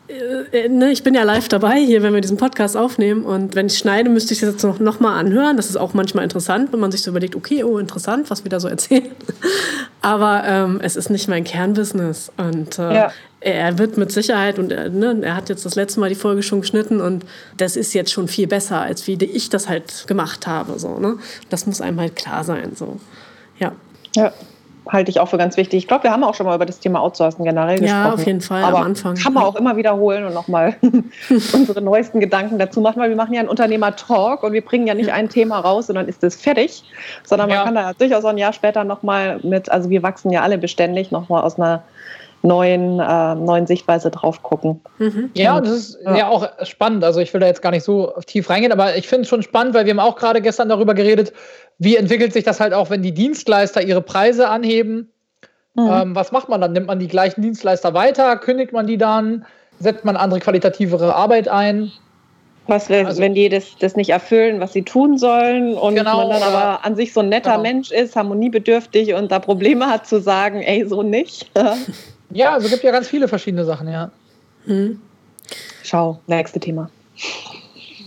ich 0.09 1.03
bin 1.03 1.15
ja 1.15 1.25
live 1.25 1.49
dabei 1.49 1.79
hier, 1.81 2.03
wenn 2.03 2.15
wir 2.15 2.21
diesen 2.21 2.37
Podcast 2.37 2.77
aufnehmen. 2.77 3.25
Und 3.25 3.55
wenn 3.55 3.67
ich 3.67 3.79
schneide, 3.79 4.09
müsste 4.09 4.35
ich 4.35 4.41
das 4.41 4.51
jetzt 4.51 4.63
noch, 4.63 4.79
noch 4.79 5.01
mal 5.01 5.19
anhören. 5.19 5.57
Das 5.57 5.69
ist 5.69 5.77
auch 5.77 5.95
manchmal 5.95 6.25
interessant, 6.25 6.73
wenn 6.73 6.81
man 6.81 6.93
sich 6.93 7.03
so 7.03 7.11
überlegt, 7.11 7.35
okay, 7.35 7.65
oh, 7.65 7.79
interessant, 7.79 8.31
was 8.31 8.45
wir 8.45 8.49
da 8.49 8.61
so 8.61 8.69
erzählen. 8.69 9.11
Aber 10.03 10.45
ähm, 10.45 10.81
es 10.83 10.97
ist 10.97 11.11
nicht 11.11 11.29
mein 11.29 11.45
Kernbusiness. 11.45 12.31
Und 12.37 12.79
äh, 12.79 12.95
ja. 12.95 13.13
er 13.41 13.79
wird 13.79 13.97
mit 13.97 14.13
Sicherheit, 14.13 14.59
und 14.59 14.71
er, 14.71 14.91
ne, 14.91 15.19
er 15.23 15.35
hat 15.35 15.49
jetzt 15.49 15.67
das 15.67 15.75
letzte 15.75 15.99
Mal 15.99 16.09
die 16.09 16.15
Folge 16.15 16.43
schon 16.43 16.61
geschnitten 16.61 17.01
und 17.01 17.25
das 17.57 17.77
ist 17.77 17.93
jetzt 17.93 18.13
schon 18.13 18.29
viel 18.29 18.47
besser, 18.47 18.81
als 18.81 19.07
wie 19.09 19.15
ich 19.15 19.51
das 19.51 19.69
halt 19.69 20.07
gemacht 20.07 20.47
habe. 20.47 20.79
So, 20.79 20.99
ne? 20.99 21.17
Das 21.51 21.67
muss 21.67 21.81
einem 21.81 21.99
halt 21.99 22.15
klar 22.15 22.45
sein. 22.45 22.73
So. 22.77 23.01
Ja. 23.59 23.73
Ja 24.15 24.33
halte 24.89 25.11
ich 25.11 25.21
auch 25.21 25.29
für 25.29 25.39
ganz 25.39 25.57
wichtig. 25.57 25.79
Ich 25.79 25.89
glaube, 25.89 26.05
wir 26.05 26.13
haben 26.13 26.25
auch 26.25 26.35
schon 26.35 26.47
mal 26.47 26.55
über 26.55 26.67
das 26.67 26.79
Thema 26.79 27.01
Outsourcen 27.01 27.45
generell 27.45 27.79
gesprochen. 27.79 28.05
Ja, 28.05 28.13
auf 28.13 28.27
jeden 28.27 28.41
Fall 28.41 28.63
Aber 28.63 28.79
am 28.79 28.85
Anfang. 28.85 29.15
Kann 29.17 29.33
man 29.33 29.45
auch 29.45 29.57
immer 29.57 29.77
wiederholen 29.77 30.25
und 30.25 30.35
nochmal 30.35 30.77
unsere 31.53 31.83
neuesten 31.83 32.21
Gedanken 32.21 32.59
dazu 32.59 32.81
machen, 32.81 33.01
weil 33.01 33.09
wir 33.09 33.17
machen 33.17 33.35
ja 33.35 33.41
einen 33.41 33.49
Unternehmer-Talk 33.49 34.43
und 34.43 34.53
wir 34.53 34.65
bringen 34.65 34.87
ja 34.87 34.95
nicht 34.95 35.13
ein 35.13 35.29
Thema 35.29 35.61
raus 35.61 35.89
und 35.89 35.97
dann 35.97 36.09
ist 36.09 36.23
es 36.25 36.37
fertig, 36.37 36.85
sondern 37.25 37.49
man 37.49 37.59
ja. 37.59 37.65
kann 37.65 37.75
da 37.75 37.93
durchaus 37.93 38.25
auch 38.25 38.31
ein 38.31 38.39
Jahr 38.39 38.53
später 38.53 38.85
nochmal 38.85 39.41
mit, 39.43 39.71
also 39.71 39.91
wir 39.91 40.03
wachsen 40.03 40.31
ja 40.31 40.43
alle 40.43 40.59
beständig, 40.59 41.11
nochmal 41.11 41.43
aus 41.43 41.59
einer 41.59 41.83
neuen, 42.43 43.01
äh, 43.01 43.35
neuen 43.35 43.67
Sichtweise 43.67 44.11
drauf 44.11 44.43
gucken. 44.43 44.81
Mhm. 44.99 45.31
Ja, 45.35 45.61
das 45.61 45.71
ist 45.71 45.99
ja. 46.05 46.17
ja. 46.17 46.29
auch 46.29 46.49
spannend. 46.63 47.05
Also 47.05 47.21
ich 47.21 47.33
will 47.35 47.41
da 47.41 47.47
jetzt 47.47 47.61
gar 47.61 47.71
nicht 47.71 47.85
so 47.85 48.13
tief 48.27 48.49
reingehen, 48.49 48.73
aber 48.73 48.97
ich 48.97 49.09
finde 49.09 49.23
es 49.23 49.29
schon 49.29 49.43
spannend, 49.43 49.75
weil 49.75 49.85
wir 49.85 49.93
haben 49.93 50.01
auch 50.01 50.17
gerade 50.17 50.41
gestern 50.41 50.69
darüber 50.69 50.95
geredet, 50.95 51.33
wie 51.79 51.97
entwickelt 51.97 52.33
sich 52.33 52.45
das 52.45 52.61
halt 52.61 52.73
auch, 52.73 52.91
wenn 52.91 53.03
die 53.03 53.13
Dienstleister 53.13 53.83
ihre 53.83 54.03
Preise 54.03 54.49
anheben? 54.49 55.11
Mhm. 55.75 55.91
Ähm, 55.91 56.15
was 56.15 56.33
macht 56.33 56.49
man 56.49 56.61
dann? 56.61 56.73
Nimmt 56.73 56.87
man 56.87 56.99
die 56.99 57.09
gleichen 57.09 57.43
Dienstleister 57.43 57.95
weiter? 57.95 58.37
Kündigt 58.37 58.73
man 58.73 58.87
die 58.87 58.97
dann? 58.97 59.45
Setzt 59.79 60.05
man 60.05 60.17
andere 60.17 60.41
qualitativere 60.41 61.15
Arbeit 61.15 61.49
ein? 61.49 61.93
Was, 62.69 62.91
also, 62.91 63.23
wenn 63.23 63.35
die 63.35 63.49
das, 63.49 63.77
das 63.79 63.95
nicht 63.95 64.11
erfüllen, 64.11 64.59
was 64.59 64.73
sie 64.73 64.83
tun 64.83 65.19
sollen 65.19 65.75
und 65.75 65.95
genau, 65.95 66.17
man 66.17 66.31
dann 66.31 66.43
aber 66.43 66.85
an 66.85 66.97
sich 66.97 67.13
so 67.13 67.21
ein 67.21 67.29
netter 67.29 67.53
genau. 67.53 67.63
Mensch 67.63 67.93
ist, 67.93 68.17
harmoniebedürftig 68.17 69.15
und 69.15 69.31
da 69.31 69.39
Probleme 69.39 69.87
hat 69.87 70.07
zu 70.07 70.21
sagen, 70.21 70.63
ey, 70.63 70.85
so 70.89 71.05
nicht. 71.05 71.49
ja, 72.31 72.55
also 72.55 72.69
gibt 72.69 72.83
ja 72.83 72.91
ganz 72.91 73.07
viele 73.07 73.29
verschiedene 73.29 73.65
Sachen, 73.65 73.89
ja. 73.89 74.11
Hm. 74.65 75.01
Schau, 75.85 76.19
nächste 76.27 76.59
Thema. 76.59 76.91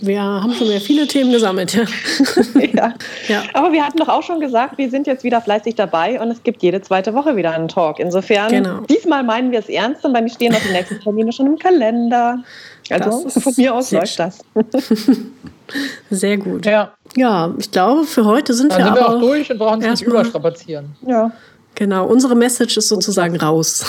Wir 0.02 0.22
haben 0.22 0.54
schon 0.54 0.68
wieder 0.68 0.80
viele 0.80 1.08
Themen 1.08 1.32
gesammelt. 1.32 1.74
Ja. 1.74 1.84
ja. 2.74 2.94
ja. 3.28 3.44
Aber 3.54 3.74
wir 3.74 3.86
hatten 3.86 3.98
doch 3.98 4.08
auch 4.08 4.24
schon 4.24 4.40
gesagt, 4.40 4.78
wir 4.78 4.90
sind 4.90 5.08
jetzt 5.08 5.24
wieder 5.24 5.42
fleißig 5.42 5.76
dabei 5.76 6.22
und 6.22 6.32
es 6.32 6.44
gibt 6.44 6.64
jede 6.64 6.82
zweite 6.82 7.14
Woche 7.14 7.36
wieder 7.36 7.52
einen 7.52 7.68
Talk. 7.68 8.00
Insofern, 8.00 8.50
genau. 8.50 8.80
diesmal 8.90 9.24
meinen 9.24 9.52
wir 9.52 9.60
es 9.60 9.70
ernst 9.70 10.06
und 10.06 10.14
bei 10.14 10.22
mir 10.22 10.30
stehen 10.30 10.54
noch 10.54 10.62
die 10.62 10.72
nächsten 10.72 11.00
Termine 11.00 11.32
schon 11.32 11.48
im 11.48 11.58
Kalender. 11.58 12.44
Also 12.90 13.30
von 13.30 13.54
mir 13.58 13.76
aus 13.76 13.92
läuft 13.92 14.20
das. 14.20 14.40
Sehr 16.10 16.38
gut. 16.38 16.66
Ja. 16.66 16.94
ja, 17.16 17.54
ich 17.58 17.70
glaube, 17.72 18.06
für 18.06 18.26
heute 18.26 18.54
sind 18.54 18.72
Dann 18.72 18.80
wir 18.80 18.86
sind 18.86 18.98
aber 18.98 19.12
wir 19.12 19.18
auch 19.18 19.22
durch 19.22 19.52
und 19.52 19.58
brauchen 19.60 19.84
uns 19.84 20.00
nicht 20.00 20.02
überstrapazieren. 20.02 20.96
Ja. 21.06 21.32
Genau, 21.76 22.08
unsere 22.08 22.36
Message 22.36 22.78
ist 22.78 22.90
sozusagen 22.90 23.38
raus. 23.38 23.86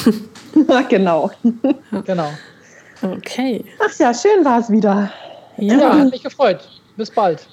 genau. 0.88 1.30
Genau. 2.04 2.30
Okay. 3.02 3.64
Ach 3.84 3.98
ja, 3.98 4.12
schön 4.12 4.44
war 4.44 4.60
es 4.60 4.70
wieder. 4.70 5.10
Ja, 5.56 5.78
ja 5.78 5.98
hat 5.98 6.10
mich 6.10 6.22
gefreut. 6.22 6.68
Bis 6.96 7.10
bald. 7.10 7.46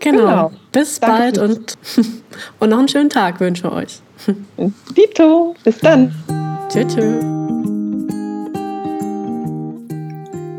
Genau. 0.00 0.18
genau. 0.18 0.52
Bis 0.72 0.98
Danke 0.98 1.16
bald 1.16 1.38
und, 1.38 1.78
und 2.58 2.70
noch 2.70 2.78
einen 2.78 2.88
schönen 2.88 3.10
Tag 3.10 3.38
wünsche 3.40 3.68
ich 3.68 3.72
euch. 3.72 4.00
Dito. 4.96 5.54
Bis 5.62 5.78
dann. 5.78 6.12
Tschüss. 6.68 6.96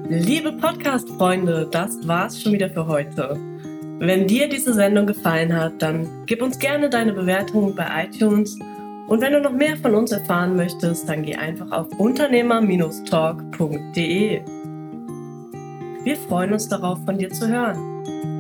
Liebe 0.10 0.52
Podcast-Freunde, 0.52 1.70
das 1.72 2.08
war's 2.08 2.42
schon 2.42 2.54
wieder 2.54 2.70
für 2.70 2.86
heute. 2.86 3.38
Wenn 4.00 4.28
dir 4.28 4.48
diese 4.50 4.74
Sendung 4.74 5.06
gefallen 5.06 5.56
hat, 5.56 5.82
dann 5.82 6.26
gib 6.26 6.42
uns 6.42 6.60
gerne 6.60 6.90
deine 6.90 7.14
Bewertung 7.14 7.74
bei 7.76 8.06
iTunes. 8.06 8.60
Und 9.08 9.22
wenn 9.22 9.32
du 9.34 9.42
noch 9.42 9.54
mehr 9.54 9.78
von 9.78 9.96
uns 9.96 10.12
erfahren 10.12 10.56
möchtest, 10.56 11.08
dann 11.08 11.22
geh 11.24 11.36
einfach 11.36 11.72
auf 11.72 11.88
unternehmer-talk.de. 11.98 14.42
Wir 16.04 16.18
freuen 16.18 16.52
uns 16.54 16.68
darauf, 16.68 16.98
von 17.06 17.18
dir 17.20 17.30
zu 17.30 17.48
hören. 17.48 18.31